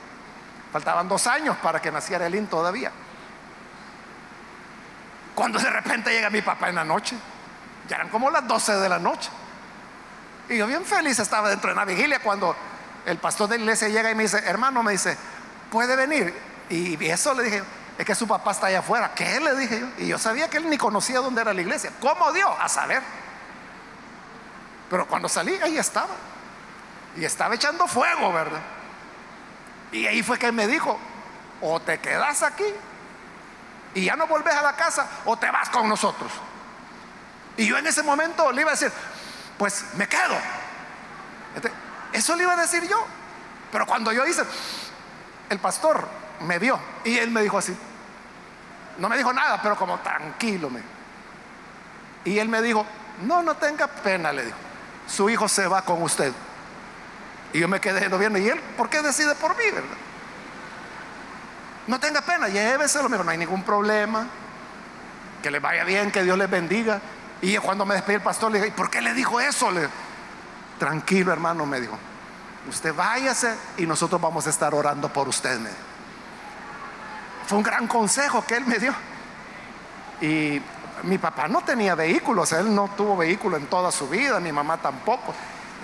Faltaban 0.73 1.09
dos 1.09 1.27
años 1.27 1.57
para 1.63 1.81
que 1.81 1.91
naciera 1.91 2.27
Elín 2.27 2.47
todavía. 2.47 2.91
Cuando 5.35 5.59
de 5.59 5.71
repente 5.71 6.11
llega 6.11 6.31
mi 6.31 6.43
papá 6.43 6.69
en 6.69 6.77
la 6.77 6.85
noche, 6.85 7.17
ya 7.89 7.97
eran 7.97 8.09
como 8.09 8.31
las 8.31 8.47
12 8.47 8.77
de 8.77 8.89
la 8.89 8.99
noche. 8.99 9.31
Y 10.49 10.57
yo 10.57 10.67
bien 10.67 10.85
feliz 10.85 11.19
estaba 11.19 11.49
dentro 11.49 11.71
de 11.71 11.77
la 11.77 11.85
vigilia 11.85 12.21
cuando 12.21 12.57
el 13.05 13.19
pastor 13.19 13.49
de 13.49 13.59
la 13.59 13.63
iglesia 13.63 13.89
llega 13.89 14.11
y 14.11 14.15
me 14.15 14.25
dice, 14.25 14.39
hermano, 14.39 14.83
me 14.83 14.93
dice, 14.93 15.17
¿puede 15.71 15.97
venir? 15.97 16.35
Y 16.69 17.03
eso 17.05 17.35
le 17.35 17.45
dije, 17.45 17.63
es 17.99 18.05
que 18.05 18.15
su 18.15 18.27
papá 18.27 18.51
está 18.51 18.67
allá 18.67 18.81
afuera. 18.81 19.13
¿Qué? 19.15 19.41
Le 19.41 19.55
dije 19.57 19.81
yo. 19.81 19.87
Y 19.99 20.09
yo 20.09 20.19
sabía 20.19 20.49
que 20.49 20.59
él 20.59 20.69
ni 20.69 20.77
conocía 20.77 21.21
dónde 21.21 21.41
era 21.41 21.55
la 21.55 21.61
iglesia. 21.61 21.93
¿Cómo 22.01 22.33
dio? 22.33 22.49
A 22.61 22.69
saber. 22.69 23.03
Pero 24.91 25.07
cuando 25.07 25.29
salí, 25.29 25.55
ahí 25.63 25.79
estaba. 25.79 26.15
Y 27.17 27.25
estaba 27.25 27.55
echando 27.55 27.87
fuego, 27.87 28.33
¿verdad? 28.33 28.61
Y 29.93 30.07
ahí 30.07 30.23
fue 30.23 30.39
que 30.39 30.53
me 30.53 30.67
dijo, 30.67 30.99
o 31.61 31.81
te 31.81 31.99
quedas 31.99 32.43
aquí 32.43 32.67
y 33.95 34.05
ya 34.05 34.17
no 34.17 34.27
volvés 34.27 34.55
a 34.55 34.63
la 34.63 34.77
casa, 34.77 35.09
o 35.25 35.39
te 35.39 35.51
vas 35.51 35.71
con 35.71 35.89
nosotros. 35.89 36.31
Y 37.57 37.67
yo 37.67 37.79
en 37.79 37.87
ese 37.87 38.03
momento 38.03 38.53
le 38.53 38.61
iba 38.61 38.71
a 38.71 38.75
decir, 38.75 38.93
pues 39.57 39.87
me 39.95 40.07
quedo. 40.07 40.37
Este, 41.55 41.73
eso 42.13 42.37
le 42.37 42.43
iba 42.43 42.53
a 42.53 42.57
decir 42.57 42.87
yo. 42.87 43.07
Pero 43.73 43.87
cuando 43.87 44.13
yo 44.13 44.27
hice, 44.27 44.43
el 45.49 45.59
pastor 45.59 46.07
me 46.41 46.59
vio 46.59 46.79
y 47.05 47.17
él 47.19 47.31
me 47.31 47.41
dijo 47.41 47.57
así, 47.57 47.75
no 48.99 49.09
me 49.09 49.17
dijo 49.17 49.33
nada, 49.33 49.61
pero 49.63 49.77
como 49.77 49.99
tranquilo 50.01 50.69
me. 50.69 50.83
Y 52.25 52.39
él 52.39 52.49
me 52.49 52.61
dijo, 52.61 52.85
no, 53.23 53.43
no 53.43 53.55
tenga 53.57 53.87
pena, 53.87 54.33
le 54.33 54.45
dijo, 54.45 54.57
su 55.09 55.31
hijo 55.31 55.49
se 55.49 55.67
va 55.67 55.83
con 55.83 56.03
usted. 56.03 56.33
Y 57.57 57.61
yo 57.61 57.69
me 57.69 57.81
quedé 57.81 58.07
viendo, 58.19 58.39
¿y 58.39 58.51
él 58.51 58.61
por 58.77 58.91
qué 58.91 59.01
decide 59.01 59.35
por 59.35 59.57
mí, 59.57 59.65
verdad? 59.73 59.97
No 61.87 61.99
tenga 61.99 62.21
pena, 62.21 62.49
lléveselo, 62.49 63.09
me 63.09 63.17
no 63.17 63.31
hay 63.31 63.39
ningún 63.39 63.63
problema, 63.63 64.27
que 65.43 65.51
le 65.51 65.59
vaya 65.59 65.83
bien, 65.85 66.13
que 66.13 66.23
Dios 66.23 66.37
les 66.37 66.51
bendiga. 66.51 67.01
Y 67.41 67.57
cuando 67.57 67.87
me 67.87 67.95
despedí 67.95 68.17
el 68.17 68.21
pastor 68.21 68.53
le 68.53 68.61
dije, 68.61 68.73
¿por 68.73 68.91
qué 68.91 69.01
le 69.01 69.15
dijo 69.15 69.41
eso? 69.41 69.71
Tranquilo 70.79 71.33
hermano, 71.33 71.65
me 71.65 71.81
dijo, 71.81 71.99
usted 72.69 72.95
váyase 72.95 73.57
y 73.79 73.87
nosotros 73.87 74.21
vamos 74.21 74.47
a 74.47 74.51
estar 74.51 74.75
orando 74.75 75.11
por 75.11 75.27
usted. 75.27 75.59
Fue 77.47 77.57
un 77.57 77.65
gran 77.65 77.87
consejo 77.87 78.45
que 78.45 78.57
él 78.57 78.67
me 78.67 78.79
dio. 78.79 78.93
Y 80.21 80.61
mi 81.05 81.17
papá 81.17 81.49
no 81.49 81.63
tenía 81.63 81.95
vehículos, 81.95 82.53
él 82.53 82.75
no 82.75 82.91
tuvo 82.95 83.17
vehículo 83.17 83.57
en 83.57 83.67
toda 83.67 83.91
su 83.91 84.11
vida, 84.11 84.41
mi 84.41 84.53
mamá 84.53 84.77
tampoco. 84.77 85.33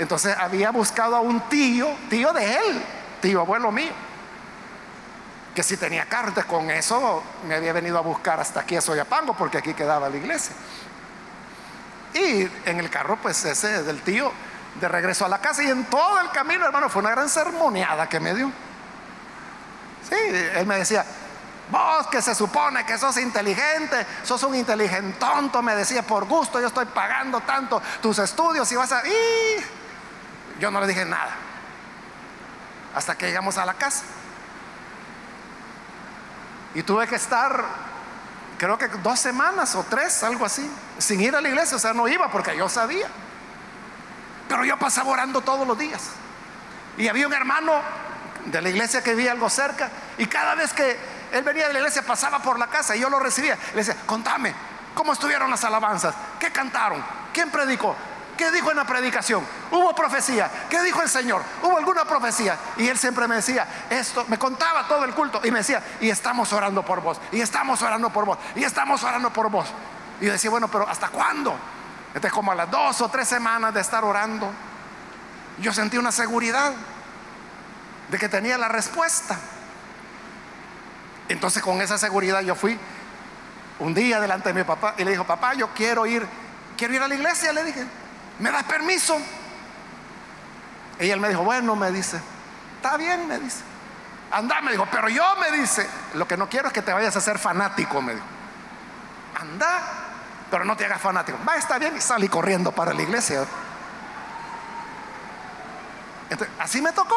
Entonces 0.03 0.36
había 0.36 0.70
buscado 0.70 1.16
a 1.16 1.20
un 1.20 1.40
tío, 1.48 1.88
tío 2.11 2.32
de 2.32 2.55
él, 2.55 2.82
tío 3.20 3.40
abuelo 3.40 3.70
mío, 3.70 3.92
que 5.55 5.62
si 5.62 5.76
tenía 5.76 6.07
cartas 6.07 6.44
con 6.44 6.70
eso 6.70 7.22
me 7.46 7.55
había 7.55 7.72
venido 7.72 7.98
a 7.98 8.00
buscar 8.00 8.40
hasta 8.40 8.61
aquí 8.61 8.76
a 8.76 8.80
Soyapango, 8.80 9.34
porque 9.34 9.59
aquí 9.59 9.74
quedaba 9.74 10.09
la 10.09 10.16
iglesia. 10.16 10.55
Y 12.14 12.48
en 12.68 12.78
el 12.80 12.90
carro, 12.90 13.16
pues 13.22 13.44
ese 13.44 13.84
del 13.84 14.03
tío, 14.03 14.32
de 14.80 14.88
regreso 14.88 15.24
a 15.24 15.28
la 15.28 15.38
casa 15.38 15.62
y 15.62 15.68
en 15.68 15.84
todo 15.84 16.20
el 16.20 16.30
camino, 16.30 16.66
hermano, 16.66 16.88
fue 16.88 17.00
una 17.00 17.11
gran 17.11 17.28
sermoneada 17.28 18.09
que 18.09 18.18
me 18.18 18.34
dio. 18.34 18.50
Sí, 20.09 20.16
él 20.55 20.66
me 20.66 20.78
decía, 20.78 21.07
Vos 21.70 22.07
que 22.09 22.20
se 22.20 22.34
supone 22.34 22.84
que 22.84 22.98
sos 22.98 23.16
inteligente, 23.16 24.05
sos 24.24 24.42
un 24.42 24.55
inteligente 24.55 25.16
tonto, 25.18 25.62
me 25.62 25.74
decía, 25.74 26.03
por 26.03 26.26
gusto, 26.26 26.61
yo 26.61 26.66
estoy 26.66 26.84
pagando 26.86 27.40
tanto 27.40 27.80
tus 28.03 28.18
estudios 28.18 28.70
y 28.72 28.76
vas 28.76 28.92
a... 28.92 29.03
Yo 30.61 30.70
no 30.70 30.80
le 30.80 30.86
dije 30.86 31.05
nada. 31.05 31.32
Hasta 32.94 33.16
que 33.16 33.26
llegamos 33.26 33.59
a 33.59 33.66
la 33.66 33.74
casa. 33.74 34.05
Y 36.74 36.82
tuve 36.82 37.07
que 37.07 37.16
estar, 37.16 37.64
creo 38.59 38.78
que 38.78 38.88
dos 38.88 39.18
semanas 39.18 39.74
o 39.74 39.84
tres, 39.84 40.22
algo 40.22 40.46
así, 40.46 40.70
sin 40.98 41.20
ir 41.20 41.34
a 41.34 41.40
la 41.40 41.48
iglesia. 41.48 41.76
O 41.76 41.80
sea, 41.80 41.92
no 41.92 42.09
iba 42.09 42.30
porque 42.30 42.57
yo 42.57 42.68
sabía. 42.68 43.09
Pero 44.48 44.64
yo 44.64 44.78
pasaba 44.78 45.11
orando 45.11 45.40
todos 45.40 45.66
los 45.66 45.78
días. 45.78 46.11
Y 46.96 47.09
había 47.09 47.26
un 47.26 47.32
hermano 47.32 47.72
de 48.46 48.61
la 48.61 48.68
iglesia 48.68 49.03
que 49.03 49.14
vivía 49.14 49.32
algo 49.32 49.48
cerca. 49.48 49.90
Y 50.18 50.26
cada 50.26 50.55
vez 50.55 50.72
que 50.72 50.98
él 51.32 51.42
venía 51.42 51.66
de 51.66 51.72
la 51.72 51.78
iglesia, 51.80 52.03
pasaba 52.03 52.40
por 52.40 52.59
la 52.59 52.66
casa 52.66 52.94
y 52.94 53.00
yo 53.00 53.09
lo 53.09 53.18
recibía. 53.18 53.57
Le 53.72 53.76
decía, 53.76 53.96
contame, 54.07 54.55
¿cómo 54.94 55.12
estuvieron 55.12 55.50
las 55.50 55.64
alabanzas? 55.64 56.14
¿Qué 56.38 56.50
cantaron? 56.50 57.03
¿Quién 57.32 57.50
predicó? 57.50 57.96
¿Qué 58.37 58.51
dijo 58.51 58.70
en 58.70 58.76
la 58.76 58.87
predicación? 58.87 59.47
Hubo 59.70 59.95
profecía. 59.95 60.51
¿Qué 60.68 60.83
dijo 60.83 61.03
el 61.03 61.09
Señor? 61.09 61.43
Hubo 61.62 61.76
alguna 61.76 62.05
profecía. 62.05 62.57
Y 62.76 62.89
él 62.89 62.99
siempre 62.99 63.28
me 63.28 63.37
decía, 63.37 63.66
esto, 63.91 64.24
me 64.28 64.39
contaba 64.39 64.89
todo 64.89 65.05
el 65.05 65.14
culto 65.14 65.41
y 65.45 65.51
me 65.51 65.59
decía, 65.59 65.83
y 66.01 66.11
estamos 66.11 66.53
orando 66.53 66.85
por 66.85 67.03
vos, 67.03 67.20
y 67.30 67.41
estamos 67.41 67.80
orando 67.83 68.11
por 68.11 68.24
vos, 68.24 68.39
y 68.55 68.64
estamos 68.64 69.03
orando 69.05 69.33
por 69.33 69.51
vos. 69.51 69.68
Y 70.20 70.26
yo 70.26 70.33
decía, 70.33 70.51
bueno, 70.51 70.68
pero 70.68 70.89
¿hasta 70.89 71.09
cuándo? 71.09 71.55
Entonces, 72.09 72.33
como 72.33 72.53
a 72.53 72.55
las 72.55 72.70
dos 72.70 73.01
o 73.01 73.09
tres 73.09 73.28
semanas 73.28 73.74
de 73.74 73.80
estar 73.80 74.05
orando, 74.05 74.51
yo 75.59 75.72
sentí 75.72 75.99
una 75.99 76.12
seguridad 76.12 76.72
de 78.09 78.18
que 78.18 78.28
tenía 78.28 78.59
la 78.59 78.68
respuesta. 78.68 79.39
Entonces, 81.28 81.62
con 81.62 81.80
esa 81.80 81.99
seguridad 81.99 82.41
yo 82.41 82.55
fui 82.55 82.78
un 83.78 83.95
día 83.95 84.20
delante 84.20 84.53
de 84.53 84.55
mi 84.55 84.64
papá 84.64 84.95
y 84.99 85.05
le 85.05 85.11
dijo, 85.11 85.24
papá, 85.24 85.55
yo 85.55 85.68
quiero 85.74 86.07
ir, 86.07 86.26
quiero 86.76 86.95
ir 86.95 87.03
a 87.03 87.09
la 87.09 87.14
iglesia, 87.14 87.53
le 87.53 87.64
dije, 87.64 87.87
¿me 88.39 88.51
das 88.51 88.64
permiso? 88.64 89.18
Y 90.99 91.11
él 91.11 91.20
me 91.20 91.28
dijo, 91.28 91.43
bueno, 91.43 91.74
me 91.76 91.91
dice, 91.91 92.20
está 92.76 92.97
bien, 92.97 93.26
me 93.26 93.39
dice. 93.39 93.62
Anda, 94.30 94.61
me 94.62 94.72
dijo, 94.72 94.87
pero 94.91 95.09
yo 95.09 95.24
me 95.37 95.57
dice, 95.57 95.87
lo 96.14 96.26
que 96.26 96.37
no 96.37 96.49
quiero 96.49 96.68
es 96.68 96.72
que 96.72 96.83
te 96.83 96.93
vayas 96.93 97.14
a 97.16 97.20
ser 97.20 97.39
fanático, 97.39 98.01
me 98.01 98.14
dijo. 98.14 98.26
Anda, 99.41 99.80
pero 100.51 100.64
no 100.64 100.76
te 100.76 100.85
hagas 100.85 101.01
fanático. 101.01 101.39
Va, 101.47 101.57
está 101.57 101.78
bien, 101.78 101.97
y 101.97 102.01
salí 102.01 102.28
corriendo 102.28 102.72
para 102.72 102.93
la 102.93 103.03
iglesia. 103.03 103.45
así 106.59 106.80
me 106.80 106.93
tocó. 106.93 107.16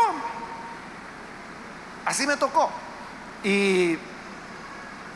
Así 2.05 2.27
me 2.27 2.37
tocó. 2.37 2.71
Y 3.43 3.97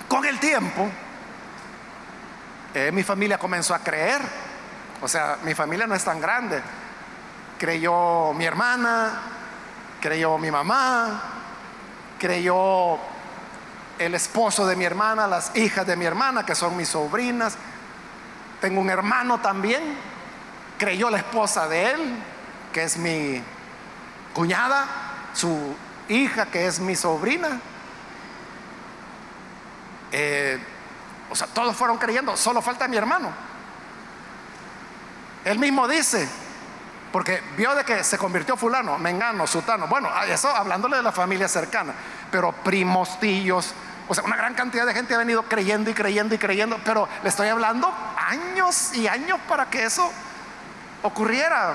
con 0.08 0.26
el 0.26 0.39
tiempo, 0.39 0.89
eh, 2.74 2.91
mi 2.91 3.04
familia 3.04 3.38
comenzó 3.38 3.74
a 3.74 3.80
creer. 3.80 4.22
O 5.02 5.08
sea, 5.08 5.38
mi 5.43 5.54
familia 5.54 5.88
no 5.88 5.95
es 5.95 6.04
tan 6.04 6.20
grande. 6.20 6.62
Creyó 7.58 8.34
mi 8.34 8.45
hermana, 8.45 9.12
creyó 10.02 10.38
mi 10.38 10.52
mamá, 10.52 11.22
creyó 12.18 12.97
el 13.97 14.16
esposo 14.16 14.66
de 14.66 14.76
mi 14.76 14.86
hermana, 14.86 15.28
las 15.28 15.56
hijas 15.56 15.86
de 15.86 15.95
mi 15.95 16.06
hermana, 16.06 16.45
que 16.45 16.56
son 16.56 16.76
mis 16.78 16.89
sobrinas. 16.89 17.56
Tengo 18.62 18.82
un 18.82 18.89
hermano 18.89 19.39
también, 19.39 19.82
creyó 20.78 21.10
la 21.10 21.18
esposa 21.18 21.68
de 21.68 21.91
él, 21.91 22.16
que 22.74 22.84
es 22.84 22.97
mi 22.97 23.41
cuñada, 24.34 24.86
su 25.34 25.76
hija, 26.08 26.45
que 26.47 26.68
es 26.68 26.80
mi 26.80 26.95
sobrina. 26.95 27.60
Eh, 30.12 30.60
o 31.30 31.36
sea, 31.36 31.47
todos 31.47 31.76
fueron 31.76 31.97
creyendo, 31.97 32.36
solo 32.36 32.62
falta 32.62 32.88
mi 32.88 32.97
hermano. 32.97 33.49
Él 35.50 35.58
mismo 35.58 35.88
dice, 35.88 36.30
porque 37.12 37.41
vio 37.58 37.74
de 37.74 37.84
que 37.84 38.04
se 38.04 38.20
convirtió 38.20 38.56
fulano, 38.56 39.00
mengano, 39.00 39.47
sutano. 39.47 39.88
Bueno, 39.88 40.08
eso 40.28 40.47
hablándole 40.47 40.97
de 40.97 41.02
la 41.02 41.12
familia 41.12 41.47
cercana, 41.47 41.91
pero 42.32 42.52
primos, 42.52 43.20
tíos, 43.20 43.74
o 44.08 44.14
sea, 44.14 44.24
una 44.24 44.36
gran 44.36 44.54
cantidad 44.54 44.86
de 44.86 44.93
gente 44.93 45.16
ha 45.16 45.18
venido 45.18 45.41
creyendo 45.41 45.89
y 45.89 45.95
creyendo 45.95 46.36
y 46.36 46.38
creyendo, 46.38 46.80
pero 46.86 47.10
le 47.24 47.30
estoy 47.30 47.47
hablando 47.47 47.91
años 48.16 48.93
y 48.93 49.08
años 49.08 49.39
para 49.47 49.72
que 49.72 49.86
eso 49.86 50.12
ocurriera. 51.02 51.74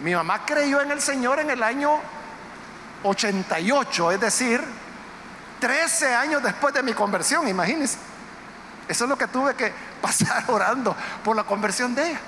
Mi 0.00 0.14
mamá 0.14 0.46
creyó 0.46 0.80
en 0.80 0.92
el 0.92 1.02
Señor 1.02 1.40
en 1.40 1.50
el 1.50 1.62
año 1.62 2.00
88, 3.02 4.12
es 4.12 4.20
decir, 4.20 4.64
13 5.60 6.14
años 6.14 6.42
después 6.42 6.72
de 6.72 6.82
mi 6.82 6.94
conversión, 6.94 7.46
imagínense. 7.48 7.98
Eso 8.88 9.04
es 9.04 9.10
lo 9.10 9.18
que 9.18 9.26
tuve 9.26 9.54
que 9.54 9.72
pasar 10.04 10.44
orando 10.48 10.94
por 11.24 11.34
la 11.34 11.44
conversión 11.44 11.94
de 11.94 12.10
ella. 12.10 12.20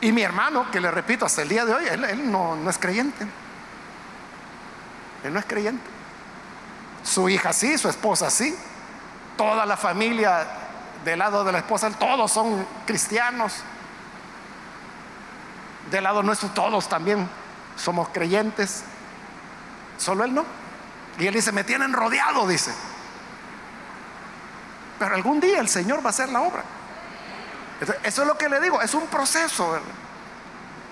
Y 0.00 0.12
mi 0.12 0.22
hermano, 0.22 0.70
que 0.70 0.80
le 0.80 0.90
repito, 0.90 1.26
hasta 1.26 1.42
el 1.42 1.48
día 1.48 1.64
de 1.64 1.74
hoy, 1.74 1.84
él, 1.86 2.30
no, 2.30 2.56
no 2.56 2.70
es 2.70 2.78
creyente. 2.78 3.26
Él 5.22 5.32
no 5.32 5.38
es 5.38 5.46
creyente. 5.46 5.84
Su 7.02 7.28
hija 7.28 7.52
sí, 7.52 7.78
su 7.78 7.88
esposa 7.88 8.30
sí. 8.30 8.54
Toda 9.36 9.64
la 9.64 9.76
familia 9.76 10.46
del 11.04 11.18
lado 11.18 11.44
de 11.44 11.52
la 11.52 11.58
esposa, 11.58 11.90
todos 11.90 12.30
son 12.30 12.66
cristianos. 12.86 13.62
Del 15.90 16.04
lado 16.04 16.22
nuestro, 16.22 16.50
todos 16.50 16.88
también 16.88 17.28
somos 17.76 18.08
creyentes. 18.08 18.84
Solo 19.96 20.24
él 20.24 20.34
no. 20.34 20.44
Y 21.18 21.26
él 21.26 21.34
dice, 21.34 21.52
me 21.52 21.64
tienen 21.64 21.92
rodeado, 21.92 22.46
dice. 22.46 22.72
Pero 24.98 25.14
algún 25.14 25.40
día 25.40 25.60
el 25.60 25.68
Señor 25.68 26.00
va 26.00 26.06
a 26.06 26.10
hacer 26.10 26.28
la 26.28 26.42
obra. 26.42 26.62
Eso 28.02 28.22
es 28.22 28.28
lo 28.28 28.38
que 28.38 28.48
le 28.48 28.60
digo, 28.60 28.80
es 28.80 28.94
un 28.94 29.06
proceso 29.08 29.78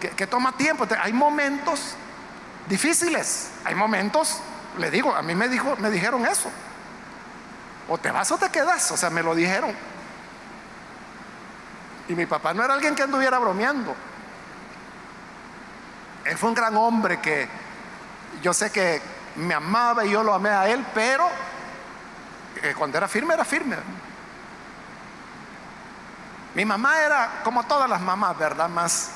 que, 0.00 0.26
toma 0.26 0.52
tiempo. 0.52 0.86
Hay 1.00 1.12
momentos 1.12 1.94
difíciles, 2.68 3.50
hay 3.64 3.74
momentos, 3.74 4.40
le 4.78 4.90
digo, 4.90 5.14
a 5.14 5.22
mí 5.22 5.34
me, 5.34 5.48
dijo, 5.48 5.76
me 5.76 5.90
dijeron 5.90 6.26
eso. 6.26 6.50
O 7.88 7.98
te 7.98 8.10
vas 8.10 8.30
o 8.32 8.38
te 8.38 8.50
quedas, 8.50 8.90
o 8.90 8.96
sea, 8.96 9.10
me 9.10 9.22
lo 9.22 9.34
dijeron. 9.34 9.74
Y 12.08 12.14
mi 12.14 12.26
papá 12.26 12.52
no 12.52 12.64
era 12.64 12.74
alguien 12.74 12.94
que 12.94 13.02
anduviera 13.02 13.38
bromeando. 13.38 13.94
Él 16.24 16.36
fue 16.36 16.48
un 16.48 16.54
gran 16.54 16.76
hombre 16.76 17.20
que 17.20 17.48
yo 18.42 18.52
sé 18.52 18.70
que 18.70 19.00
me 19.36 19.54
amaba 19.54 20.04
y 20.04 20.10
yo 20.10 20.22
lo 20.22 20.34
amé 20.34 20.50
a 20.50 20.68
él, 20.68 20.84
pero 20.94 21.28
eh, 22.62 22.74
cuando 22.76 22.98
era 22.98 23.08
firme, 23.08 23.34
era 23.34 23.44
firme. 23.44 23.76
Mi 26.54 26.64
mamá 26.64 27.00
era 27.00 27.40
como 27.42 27.64
todas 27.64 27.88
las 27.88 28.00
mamás, 28.00 28.36
¿verdad? 28.38 28.68
Más 28.68 29.10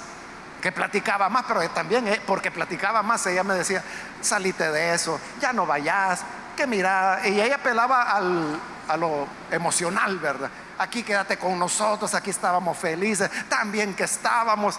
que 0.61 0.72
platicaba 0.72 1.28
más, 1.28 1.44
pero 1.47 1.68
también 1.70 2.09
eh, 2.09 2.20
porque 2.26 2.51
platicaba 2.51 3.03
más, 3.03 3.26
ella 3.26 3.44
me 3.44 3.55
decía, 3.55 3.82
salite 4.20 4.70
de 4.72 4.94
eso, 4.94 5.20
ya 5.40 5.53
no 5.53 5.66
vayas, 5.66 6.22
que 6.57 6.66
mira, 6.66 7.20
y 7.24 7.40
ella 7.40 7.57
apelaba 7.57 8.03
a 8.11 8.97
lo 8.97 9.28
emocional, 9.51 10.18
¿verdad? 10.18 10.51
Aquí 10.78 11.03
quédate 11.03 11.38
con 11.38 11.59
nosotros, 11.59 12.14
aquí 12.14 12.30
estábamos 12.30 12.76
felices, 12.76 13.30
también 13.49 13.94
que 13.94 14.05
estábamos. 14.05 14.78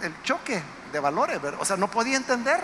El 0.00 0.22
choque 0.22 0.62
de 0.92 1.00
valores, 1.00 1.42
¿verdad? 1.42 1.60
O 1.60 1.64
sea, 1.64 1.76
no 1.76 1.88
podía 1.88 2.16
entender. 2.16 2.60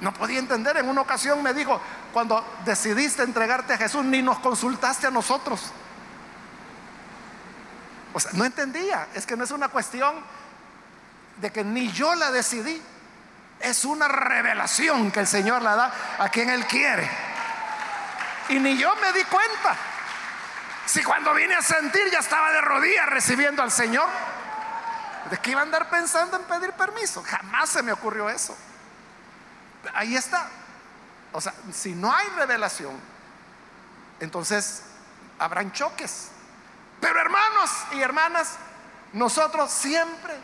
No 0.00 0.14
podía 0.14 0.38
entender. 0.38 0.78
En 0.78 0.88
una 0.88 1.02
ocasión 1.02 1.42
me 1.42 1.52
dijo, 1.52 1.78
cuando 2.10 2.44
decidiste 2.64 3.22
entregarte 3.22 3.74
a 3.74 3.78
Jesús, 3.78 4.04
ni 4.04 4.22
nos 4.22 4.38
consultaste 4.38 5.06
a 5.06 5.10
nosotros. 5.10 5.72
O 8.12 8.20
sea, 8.20 8.32
no 8.34 8.44
entendía. 8.44 9.08
Es 9.14 9.26
que 9.26 9.36
no 9.36 9.44
es 9.44 9.50
una 9.50 9.68
cuestión 9.68 10.14
de 11.36 11.50
que 11.50 11.64
ni 11.64 11.90
yo 11.92 12.14
la 12.14 12.30
decidí. 12.30 12.80
Es 13.60 13.84
una 13.84 14.08
revelación 14.08 15.10
que 15.10 15.20
el 15.20 15.26
Señor 15.26 15.62
la 15.62 15.76
da 15.76 15.92
a 16.18 16.28
quien 16.28 16.50
Él 16.50 16.66
quiere. 16.66 17.08
Y 18.48 18.58
ni 18.58 18.76
yo 18.76 18.94
me 18.96 19.12
di 19.12 19.24
cuenta. 19.24 19.76
Si 20.86 21.02
cuando 21.02 21.32
vine 21.34 21.54
a 21.54 21.62
sentir 21.62 22.10
ya 22.10 22.18
estaba 22.18 22.50
de 22.52 22.60
rodillas 22.62 23.06
recibiendo 23.06 23.62
al 23.62 23.70
Señor, 23.70 24.08
¿de 25.30 25.36
qué 25.38 25.52
iba 25.52 25.60
a 25.60 25.62
andar 25.62 25.88
pensando 25.88 26.36
en 26.36 26.42
pedir 26.44 26.72
permiso? 26.72 27.22
Jamás 27.22 27.68
se 27.68 27.82
me 27.82 27.92
ocurrió 27.92 28.28
eso. 28.28 28.56
Ahí 29.94 30.16
está. 30.16 30.48
O 31.32 31.40
sea, 31.40 31.54
si 31.72 31.94
no 31.94 32.12
hay 32.12 32.28
revelación, 32.30 32.94
entonces 34.20 34.82
habrán 35.38 35.72
choques. 35.72 36.28
Pero 37.00 37.18
hermanos 37.18 37.70
y 37.92 38.00
hermanas, 38.00 38.56
nosotros 39.12 39.70
siempre 39.70 40.34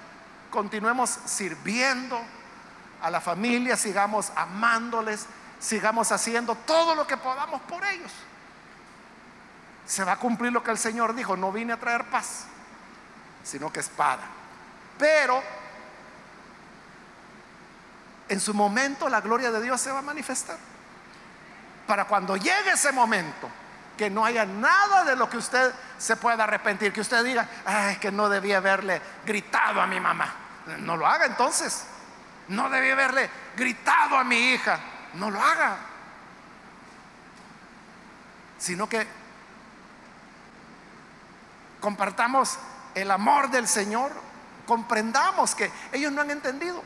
continuemos 0.50 1.10
sirviendo 1.26 2.20
a 3.02 3.10
la 3.10 3.20
familia, 3.20 3.76
sigamos 3.76 4.32
amándoles, 4.34 5.26
sigamos 5.60 6.12
haciendo 6.12 6.54
todo 6.54 6.94
lo 6.94 7.06
que 7.06 7.16
podamos 7.16 7.60
por 7.62 7.84
ellos. 7.84 8.12
Se 9.86 10.02
va 10.02 10.12
a 10.12 10.16
cumplir 10.18 10.52
lo 10.52 10.62
que 10.62 10.70
el 10.70 10.78
Señor 10.78 11.14
dijo, 11.14 11.36
no 11.36 11.52
vine 11.52 11.72
a 11.72 11.80
traer 11.80 12.04
paz, 12.10 12.46
sino 13.44 13.72
que 13.72 13.80
espada. 13.80 14.22
Pero 14.98 15.42
en 18.28 18.40
su 18.40 18.54
momento 18.54 19.08
la 19.08 19.20
gloria 19.20 19.50
de 19.50 19.60
Dios 19.60 19.80
se 19.80 19.92
va 19.92 19.98
a 19.98 20.02
manifestar. 20.02 20.56
Para 21.86 22.04
cuando 22.06 22.36
llegue 22.36 22.72
ese 22.72 22.92
momento, 22.92 23.48
que 23.96 24.10
no 24.10 24.24
haya 24.24 24.44
nada 24.44 25.04
de 25.04 25.16
lo 25.16 25.28
que 25.28 25.38
usted 25.38 25.72
se 25.98 26.16
pueda 26.16 26.44
arrepentir, 26.44 26.92
que 26.92 27.00
usted 27.00 27.24
diga, 27.24 27.48
ay, 27.64 27.96
que 27.96 28.12
no 28.12 28.28
debía 28.28 28.58
haberle 28.58 29.00
gritado 29.24 29.80
a 29.80 29.86
mi 29.86 29.98
mamá. 29.98 30.34
No 30.78 30.96
lo 30.96 31.06
haga 31.06 31.26
entonces. 31.26 31.86
No 32.48 32.68
debía 32.68 32.92
haberle 32.92 33.30
gritado 33.56 34.18
a 34.18 34.24
mi 34.24 34.36
hija. 34.36 34.78
No 35.14 35.30
lo 35.30 35.40
haga. 35.40 35.78
Sino 38.58 38.88
que 38.88 39.06
compartamos 41.80 42.58
el 42.94 43.10
amor 43.10 43.50
del 43.50 43.68
Señor, 43.68 44.10
comprendamos 44.66 45.54
que 45.54 45.70
ellos 45.92 46.12
no 46.12 46.22
han 46.22 46.30
entendido. 46.30 46.82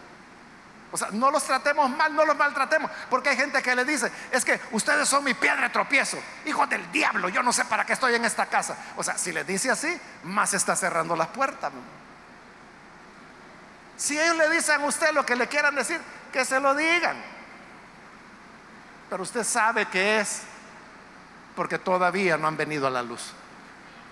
O 0.93 0.97
sea, 0.97 1.09
no 1.12 1.30
los 1.30 1.45
tratemos 1.45 1.88
mal, 1.91 2.14
no 2.14 2.24
los 2.24 2.36
maltratemos. 2.36 2.91
Porque 3.09 3.30
hay 3.30 3.36
gente 3.36 3.62
que 3.62 3.74
le 3.74 3.84
dice, 3.84 4.11
es 4.30 4.45
que 4.45 4.61
ustedes 4.72 5.09
son 5.09 5.22
mi 5.22 5.34
piedra 5.34 5.62
de 5.62 5.68
tropiezo. 5.68 6.18
Hijos 6.47 6.68
del 6.68 6.91
diablo, 6.91 7.28
yo 7.28 7.43
no 7.43 7.53
sé 7.53 7.64
para 7.64 7.84
qué 7.84 7.93
estoy 7.93 8.14
en 8.14 8.24
esta 8.24 8.47
casa. 8.47 8.76
O 8.97 9.03
sea, 9.03 9.16
si 9.16 9.32
les 9.32 9.47
dice 9.47 9.70
así, 9.70 10.01
más 10.24 10.53
está 10.55 10.74
cerrando 10.74 11.14
las 11.14 11.28
puertas. 11.28 11.72
Si 13.97 14.18
ellos 14.18 14.36
le 14.36 14.51
dicen 14.51 14.80
a 14.80 14.86
usted 14.86 15.12
lo 15.12 15.24
que 15.24 15.36
le 15.36 15.47
quieran 15.47 15.74
decir, 15.74 16.01
que 16.32 16.45
se 16.45 16.59
lo 16.59 16.74
digan. 16.74 17.16
Pero 19.09 19.22
usted 19.22 19.45
sabe 19.45 19.86
que 19.86 20.20
es 20.20 20.43
porque 21.55 21.78
todavía 21.78 22.36
no 22.36 22.49
han 22.49 22.57
venido 22.57 22.86
a 22.86 22.91
la 22.91 23.03
luz. 23.03 23.32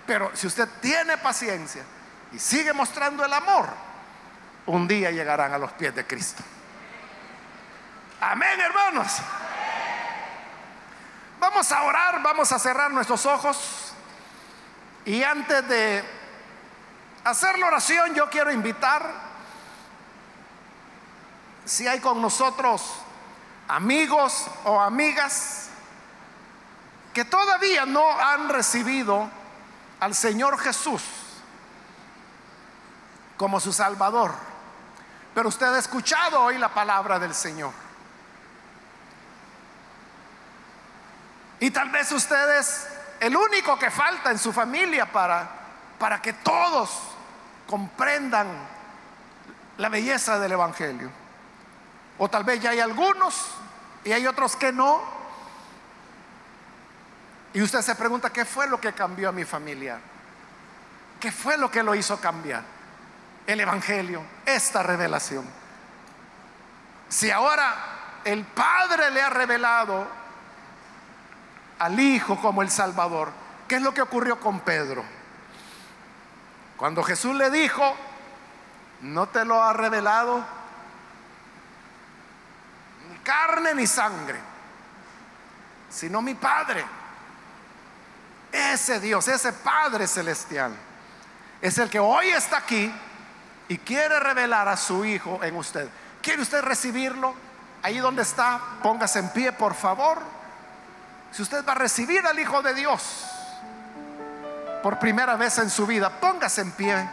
Pero 0.05 0.31
si 0.33 0.47
usted 0.47 0.67
tiene 0.81 1.17
paciencia 1.17 1.83
y 2.31 2.39
sigue 2.39 2.73
mostrando 2.73 3.25
el 3.25 3.33
amor, 3.33 3.67
un 4.67 4.87
día 4.87 5.11
llegarán 5.11 5.53
a 5.53 5.57
los 5.57 5.71
pies 5.73 5.95
de 5.95 6.05
Cristo. 6.05 6.43
Amén, 8.21 8.59
hermanos. 8.59 9.17
Vamos 11.39 11.71
a 11.71 11.83
orar, 11.83 12.21
vamos 12.21 12.51
a 12.51 12.59
cerrar 12.59 12.91
nuestros 12.91 13.25
ojos. 13.25 13.93
Y 15.05 15.23
antes 15.23 15.67
de 15.69 16.03
hacer 17.23 17.57
la 17.57 17.67
oración, 17.67 18.13
yo 18.13 18.29
quiero 18.29 18.51
invitar, 18.51 19.29
si 21.63 21.87
hay 21.87 21.99
con 21.99 22.21
nosotros 22.21 22.81
amigos 23.67 24.47
o 24.65 24.81
amigas 24.81 25.69
que 27.13 27.23
todavía 27.23 27.85
no 27.85 28.09
han 28.19 28.49
recibido 28.49 29.29
al 29.99 30.13
Señor 30.13 30.57
Jesús 30.59 31.03
como 33.37 33.59
su 33.59 33.71
Salvador, 33.71 34.33
pero 35.33 35.47
usted 35.47 35.67
ha 35.67 35.79
escuchado 35.79 36.41
hoy 36.41 36.57
la 36.57 36.73
palabra 36.73 37.19
del 37.19 37.33
Señor. 37.33 37.88
Y 41.59 41.71
tal 41.71 41.89
vez 41.89 42.11
usted 42.11 42.59
es 42.59 42.87
el 43.19 43.35
único 43.35 43.77
que 43.77 43.91
falta 43.91 44.31
en 44.31 44.39
su 44.39 44.53
familia 44.53 45.11
para, 45.11 45.49
para 45.97 46.21
que 46.21 46.33
todos 46.33 46.89
comprendan 47.67 48.47
la 49.77 49.89
belleza 49.89 50.39
del 50.39 50.53
Evangelio. 50.53 51.09
O 52.17 52.29
tal 52.29 52.43
vez 52.43 52.61
ya 52.61 52.71
hay 52.71 52.79
algunos 52.79 53.49
y 54.03 54.11
hay 54.11 54.25
otros 54.27 54.55
que 54.55 54.71
no. 54.71 55.01
Y 57.53 57.61
usted 57.61 57.81
se 57.81 57.95
pregunta, 57.95 58.29
¿qué 58.29 58.45
fue 58.45 58.67
lo 58.67 58.79
que 58.79 58.93
cambió 58.93 59.29
a 59.29 59.31
mi 59.31 59.43
familia? 59.43 59.99
¿Qué 61.19 61.31
fue 61.31 61.57
lo 61.57 61.69
que 61.69 61.83
lo 61.83 61.95
hizo 61.95 62.19
cambiar? 62.19 62.63
El 63.45 63.59
Evangelio, 63.59 64.23
esta 64.45 64.83
revelación. 64.83 65.45
Si 67.09 67.31
ahora 67.31 67.73
el 68.23 68.45
Padre 68.45 69.11
le 69.11 69.21
ha 69.21 69.29
revelado 69.29 70.07
al 71.79 71.99
Hijo 71.99 72.39
como 72.39 72.61
el 72.61 72.69
Salvador. 72.69 73.31
¿Qué 73.67 73.75
es 73.75 73.81
lo 73.81 73.93
que 73.93 74.01
ocurrió 74.01 74.39
con 74.39 74.59
Pedro? 74.59 75.03
Cuando 76.77 77.03
Jesús 77.03 77.35
le 77.35 77.49
dijo, 77.49 77.95
no 79.01 79.27
te 79.27 79.45
lo 79.45 79.61
ha 79.61 79.73
revelado 79.73 80.45
ni 83.09 83.17
carne 83.19 83.73
ni 83.75 83.87
sangre, 83.87 84.39
sino 85.89 86.21
mi 86.21 86.35
Padre. 86.35 86.85
Ese 88.51 88.99
Dios, 88.99 89.27
ese 89.27 89.53
Padre 89.53 90.07
celestial, 90.07 90.73
es 91.61 91.77
el 91.77 91.89
que 91.89 91.99
hoy 91.99 92.29
está 92.29 92.57
aquí 92.57 92.91
y 93.67 93.77
quiere 93.77 94.19
revelar 94.19 94.67
a 94.67 94.77
su 94.77 95.05
Hijo 95.05 95.39
en 95.43 95.55
usted. 95.55 95.87
¿Quiere 96.21 96.41
usted 96.41 96.61
recibirlo? 96.61 97.33
Ahí 97.83 97.99
donde 97.99 98.23
está, 98.23 98.59
póngase 98.81 99.19
en 99.19 99.29
pie, 99.29 99.51
por 99.51 99.73
favor. 99.73 100.38
Si 101.31 101.41
usted 101.41 101.65
va 101.65 101.73
a 101.73 101.75
recibir 101.75 102.25
al 102.25 102.39
Hijo 102.39 102.61
de 102.61 102.73
Dios 102.73 103.25
por 104.81 104.99
primera 104.99 105.35
vez 105.35 105.57
en 105.59 105.69
su 105.69 105.85
vida, 105.85 106.09
póngase 106.19 106.61
en 106.61 106.71
pie 106.71 107.09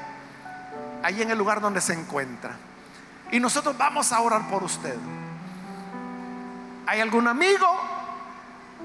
ahí 1.02 1.22
en 1.22 1.30
el 1.30 1.38
lugar 1.38 1.60
donde 1.60 1.80
se 1.80 1.92
encuentra. 1.92 2.56
Y 3.30 3.40
nosotros 3.40 3.76
vamos 3.76 4.12
a 4.12 4.20
orar 4.20 4.48
por 4.48 4.62
usted. 4.62 4.96
¿Hay 6.86 7.00
algún 7.00 7.26
amigo, 7.28 7.66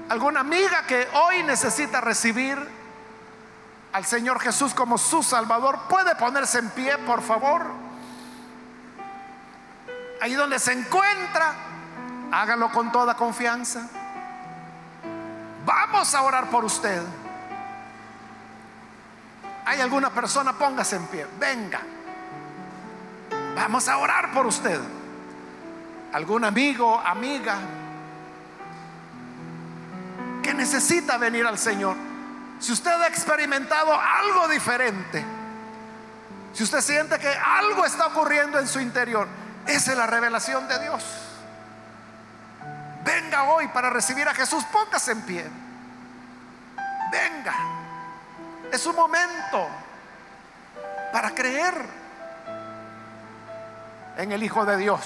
alguna 0.08 0.40
amiga 0.40 0.84
que 0.86 1.08
hoy 1.14 1.42
necesita 1.44 2.00
recibir 2.00 2.58
al 3.92 4.04
Señor 4.04 4.40
Jesús 4.40 4.74
como 4.74 4.98
su 4.98 5.22
Salvador? 5.22 5.80
¿Puede 5.88 6.14
ponerse 6.16 6.58
en 6.58 6.70
pie, 6.70 6.98
por 6.98 7.22
favor? 7.22 7.66
Ahí 10.20 10.34
donde 10.34 10.58
se 10.58 10.72
encuentra, 10.72 11.54
hágalo 12.30 12.70
con 12.70 12.92
toda 12.92 13.16
confianza. 13.16 13.88
Vamos 15.64 16.14
a 16.14 16.22
orar 16.22 16.50
por 16.50 16.64
usted. 16.64 17.02
¿Hay 19.64 19.80
alguna 19.80 20.10
persona? 20.10 20.52
Póngase 20.52 20.96
en 20.96 21.06
pie. 21.06 21.26
Venga. 21.38 21.80
Vamos 23.54 23.88
a 23.88 23.98
orar 23.98 24.32
por 24.32 24.46
usted. 24.46 24.80
¿Algún 26.12 26.44
amigo, 26.44 26.98
amiga 26.98 27.56
que 30.42 30.52
necesita 30.52 31.16
venir 31.16 31.46
al 31.46 31.58
Señor? 31.58 31.96
Si 32.58 32.72
usted 32.72 32.90
ha 32.90 33.06
experimentado 33.06 33.98
algo 33.98 34.48
diferente, 34.48 35.24
si 36.52 36.64
usted 36.64 36.80
siente 36.80 37.18
que 37.18 37.28
algo 37.28 37.84
está 37.84 38.08
ocurriendo 38.08 38.58
en 38.58 38.66
su 38.66 38.80
interior, 38.80 39.26
esa 39.66 39.92
es 39.92 39.98
la 39.98 40.06
revelación 40.06 40.68
de 40.68 40.78
Dios 40.80 41.31
venga 43.04 43.44
hoy 43.44 43.68
para 43.68 43.90
recibir 43.90 44.28
a 44.28 44.34
Jesús, 44.34 44.64
póngase 44.64 45.12
en 45.12 45.22
pie. 45.22 45.50
Venga. 47.10 47.54
Es 48.72 48.86
un 48.86 48.96
momento 48.96 49.68
para 51.12 51.30
creer 51.34 51.74
en 54.16 54.32
el 54.32 54.42
Hijo 54.42 54.64
de 54.64 54.76
Dios. 54.76 55.00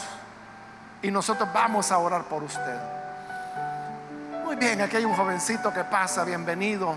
Y 1.03 1.11
nosotros 1.11 1.53
vamos 1.53 1.91
a 1.91 1.99
orar 1.99 2.25
por 2.25 2.43
usted. 2.43 2.79
Muy 4.45 4.57
bien, 4.57 4.81
aquí 4.81 4.97
hay 4.97 5.05
un 5.05 5.15
jovencito 5.15 5.73
que 5.73 5.85
pasa, 5.85 6.25
bienvenido. 6.25 6.97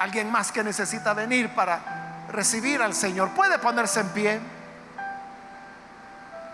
Alguien 0.00 0.30
más 0.30 0.50
que 0.50 0.62
necesita 0.62 1.14
venir 1.14 1.54
para 1.54 2.26
recibir 2.28 2.82
al 2.82 2.94
Señor. 2.94 3.30
Puede 3.30 3.58
ponerse 3.58 4.00
en 4.00 4.08
pie. 4.08 4.40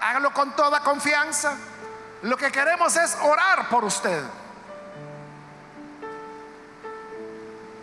Hágalo 0.01 0.33
con 0.33 0.55
toda 0.55 0.81
confianza. 0.81 1.55
Lo 2.23 2.37
que 2.37 2.53
queremos 2.53 2.97
es 2.97 3.17
orar 3.21 3.69
por 3.69 3.85
usted. 3.85 4.23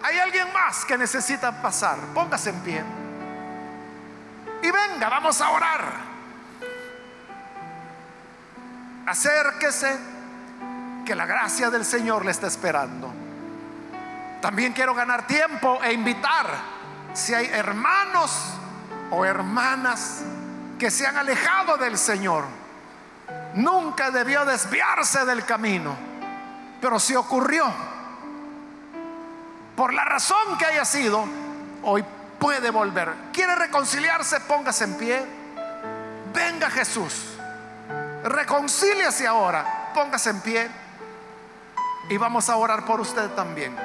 Hay 0.01 0.17
alguien 0.17 0.51
más 0.53 0.85
que 0.85 0.97
necesita 0.97 1.61
pasar. 1.61 1.97
Póngase 2.13 2.51
en 2.51 2.59
pie. 2.61 2.83
Y 4.61 4.71
venga, 4.71 5.09
vamos 5.09 5.41
a 5.41 5.49
orar. 5.49 6.09
Acérquese, 9.05 9.99
que 11.05 11.15
la 11.15 11.25
gracia 11.25 11.69
del 11.69 11.83
Señor 11.83 12.23
le 12.23 12.31
está 12.31 12.47
esperando. 12.47 13.11
También 14.41 14.73
quiero 14.73 14.93
ganar 14.93 15.27
tiempo 15.27 15.79
e 15.83 15.91
invitar 15.91 16.47
si 17.13 17.33
hay 17.33 17.47
hermanos 17.47 18.31
o 19.11 19.25
hermanas 19.25 20.21
que 20.77 20.91
se 20.91 21.07
han 21.07 21.17
alejado 21.17 21.77
del 21.77 21.97
Señor 21.97 22.59
nunca 23.53 24.11
debió 24.11 24.45
desviarse 24.45 25.25
del 25.25 25.45
camino, 25.45 25.95
pero 26.81 26.99
si 26.99 27.15
ocurrió, 27.15 27.65
por 29.75 29.93
la 29.93 30.03
razón 30.03 30.57
que 30.57 30.65
haya 30.65 30.83
sido, 30.85 31.25
hoy 31.83 32.03
puede 32.37 32.69
volver. 32.69 33.13
¿Quiere 33.31 33.55
reconciliarse? 33.55 34.41
Póngase 34.41 34.83
en 34.83 34.97
pie. 34.97 35.25
Venga 36.33 36.69
Jesús. 36.69 37.37
Reconcíliase 38.23 39.25
ahora. 39.25 39.91
Póngase 39.93 40.31
en 40.31 40.41
pie. 40.41 40.69
Y 42.09 42.17
vamos 42.17 42.49
a 42.49 42.57
orar 42.57 42.85
por 42.85 42.99
usted 42.99 43.29
también. 43.31 43.75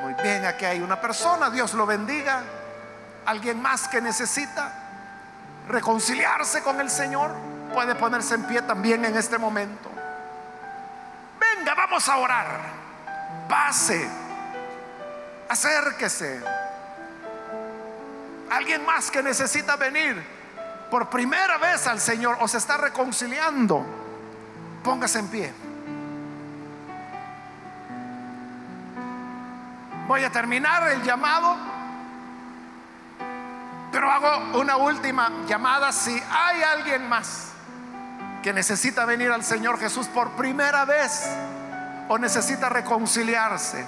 Muy 0.00 0.14
bien, 0.22 0.44
aquí 0.46 0.64
hay 0.64 0.80
una 0.80 1.00
persona. 1.00 1.50
Dios 1.50 1.74
lo 1.74 1.86
bendiga. 1.86 2.42
Alguien 3.26 3.60
más 3.60 3.88
que 3.88 4.00
necesita 4.00 4.72
reconciliarse 5.68 6.62
con 6.62 6.80
el 6.80 6.90
Señor 6.90 7.30
puede 7.78 7.94
ponerse 7.94 8.34
en 8.34 8.42
pie 8.42 8.60
también 8.62 9.04
en 9.04 9.16
este 9.16 9.38
momento. 9.38 9.88
Venga, 11.38 11.76
vamos 11.76 12.08
a 12.08 12.16
orar. 12.16 12.60
Pase. 13.48 14.10
Acérquese. 15.48 16.42
Alguien 18.50 18.84
más 18.84 19.12
que 19.12 19.22
necesita 19.22 19.76
venir 19.76 20.20
por 20.90 21.08
primera 21.08 21.56
vez 21.58 21.86
al 21.86 22.00
Señor 22.00 22.38
o 22.40 22.48
se 22.48 22.58
está 22.58 22.78
reconciliando. 22.78 23.86
Póngase 24.82 25.20
en 25.20 25.28
pie. 25.28 25.52
Voy 30.08 30.24
a 30.24 30.32
terminar 30.32 30.88
el 30.88 31.04
llamado. 31.04 31.56
Pero 33.92 34.10
hago 34.10 34.58
una 34.58 34.76
última 34.78 35.30
llamada 35.46 35.92
si 35.92 36.20
hay 36.28 36.60
alguien 36.64 37.08
más 37.08 37.52
que 38.42 38.52
necesita 38.52 39.04
venir 39.04 39.30
al 39.30 39.44
Señor 39.44 39.78
Jesús 39.78 40.06
por 40.08 40.30
primera 40.32 40.84
vez 40.84 41.28
o 42.08 42.18
necesita 42.18 42.68
reconciliarse. 42.68 43.84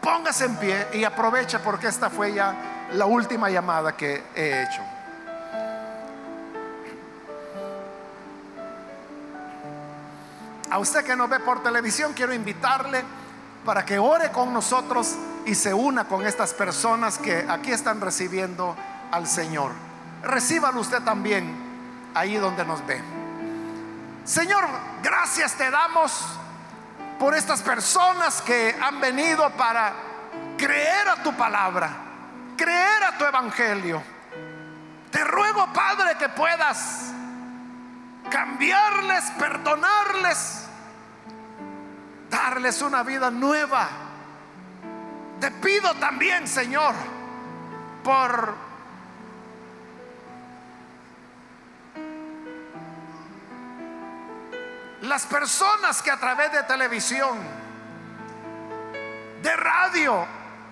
Póngase 0.00 0.44
en 0.44 0.56
pie 0.56 0.88
y 0.92 1.04
aproveche 1.04 1.58
porque 1.58 1.88
esta 1.88 2.10
fue 2.10 2.34
ya 2.34 2.54
la 2.92 3.06
última 3.06 3.48
llamada 3.48 3.96
que 3.96 4.22
he 4.34 4.62
hecho. 4.62 4.82
A 10.70 10.78
usted 10.78 11.04
que 11.04 11.16
nos 11.16 11.30
ve 11.30 11.40
por 11.40 11.62
televisión, 11.62 12.12
quiero 12.14 12.34
invitarle 12.34 13.02
para 13.64 13.84
que 13.84 13.98
ore 13.98 14.30
con 14.30 14.52
nosotros 14.52 15.14
y 15.46 15.54
se 15.54 15.72
una 15.72 16.04
con 16.04 16.26
estas 16.26 16.52
personas 16.52 17.18
que 17.18 17.46
aquí 17.48 17.70
están 17.70 18.00
recibiendo 18.00 18.76
al 19.10 19.26
Señor. 19.26 19.70
Recíbalo 20.22 20.80
usted 20.80 21.02
también 21.02 21.54
ahí 22.14 22.36
donde 22.36 22.64
nos 22.64 22.84
ve. 22.86 23.23
Señor, 24.24 24.66
gracias 25.02 25.52
te 25.52 25.70
damos 25.70 26.24
por 27.18 27.34
estas 27.34 27.60
personas 27.60 28.40
que 28.40 28.74
han 28.80 28.98
venido 28.98 29.50
para 29.50 29.92
creer 30.56 31.08
a 31.08 31.22
tu 31.22 31.34
palabra, 31.34 31.90
creer 32.56 33.04
a 33.04 33.18
tu 33.18 33.24
evangelio. 33.26 34.02
Te 35.10 35.22
ruego, 35.24 35.70
Padre, 35.74 36.16
que 36.18 36.30
puedas 36.30 37.12
cambiarles, 38.30 39.24
perdonarles, 39.38 40.64
darles 42.30 42.80
una 42.80 43.02
vida 43.02 43.30
nueva. 43.30 43.88
Te 45.38 45.50
pido 45.50 45.94
también, 45.96 46.48
Señor, 46.48 46.94
por 48.02 48.54
las 55.04 55.26
personas 55.26 56.02
que 56.02 56.10
a 56.10 56.16
través 56.16 56.52
de 56.52 56.62
televisión, 56.64 57.38
de 59.42 59.56
radio 59.56 60.26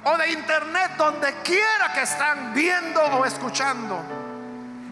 o 0.04 0.16
de 0.16 0.30
internet, 0.30 0.92
donde 0.96 1.34
quiera 1.42 1.92
que 1.94 2.02
están 2.02 2.52
viendo 2.54 3.00
o 3.00 3.24
escuchando, 3.24 4.02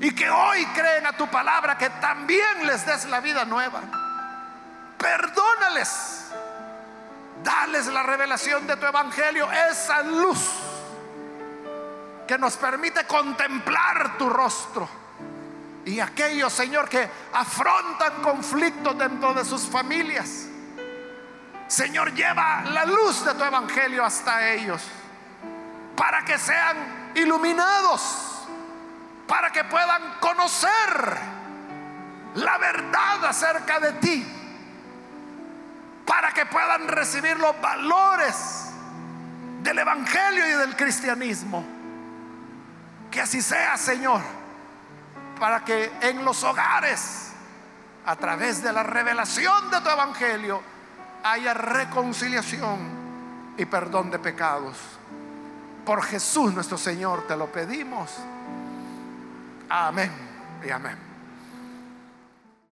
y 0.00 0.14
que 0.14 0.30
hoy 0.30 0.64
creen 0.66 1.06
a 1.06 1.12
tu 1.12 1.26
palabra, 1.28 1.76
que 1.76 1.90
también 1.90 2.66
les 2.66 2.86
des 2.86 3.06
la 3.06 3.20
vida 3.20 3.44
nueva. 3.44 3.80
Perdónales. 4.98 6.26
Dales 7.42 7.86
la 7.86 8.02
revelación 8.02 8.66
de 8.66 8.76
tu 8.76 8.86
evangelio, 8.86 9.50
esa 9.50 10.02
luz 10.02 10.38
que 12.28 12.36
nos 12.38 12.56
permite 12.56 13.06
contemplar 13.06 14.18
tu 14.18 14.28
rostro. 14.28 14.88
Y 15.90 16.00
aquellos, 16.00 16.52
Señor, 16.52 16.88
que 16.88 17.08
afrontan 17.32 18.22
conflictos 18.22 18.96
dentro 18.96 19.34
de 19.34 19.44
sus 19.44 19.62
familias. 19.62 20.46
Señor, 21.66 22.14
lleva 22.14 22.62
la 22.62 22.84
luz 22.84 23.24
de 23.24 23.34
tu 23.34 23.44
evangelio 23.44 24.04
hasta 24.04 24.50
ellos 24.50 24.82
para 25.96 26.24
que 26.24 26.38
sean 26.38 27.12
iluminados 27.14 28.30
para 29.30 29.52
que 29.52 29.62
puedan 29.62 30.18
conocer 30.18 31.18
la 32.34 32.58
verdad 32.58 33.24
acerca 33.26 33.78
de 33.78 33.92
ti, 33.92 34.26
para 36.04 36.32
que 36.32 36.46
puedan 36.46 36.88
recibir 36.88 37.38
los 37.38 37.58
valores 37.60 38.72
del 39.62 39.78
Evangelio 39.78 40.48
y 40.48 40.50
del 40.50 40.74
cristianismo. 40.74 41.64
Que 43.08 43.20
así 43.20 43.40
sea, 43.40 43.76
Señor, 43.76 44.20
para 45.40 45.64
que 45.64 45.90
en 46.02 46.24
los 46.24 46.44
hogares, 46.44 47.32
a 48.04 48.14
través 48.14 48.62
de 48.62 48.72
la 48.72 48.82
revelación 48.82 49.70
de 49.70 49.80
tu 49.80 49.88
Evangelio, 49.88 50.62
haya 51.24 51.54
reconciliación 51.54 52.78
y 53.56 53.64
perdón 53.64 54.10
de 54.10 54.18
pecados. 54.18 54.76
Por 55.84 56.02
Jesús 56.02 56.54
nuestro 56.54 56.78
Señor 56.78 57.26
te 57.26 57.36
lo 57.36 57.46
pedimos. 57.46 58.10
Amén 59.70 60.12
y 60.64 60.70
amén. 60.70 61.09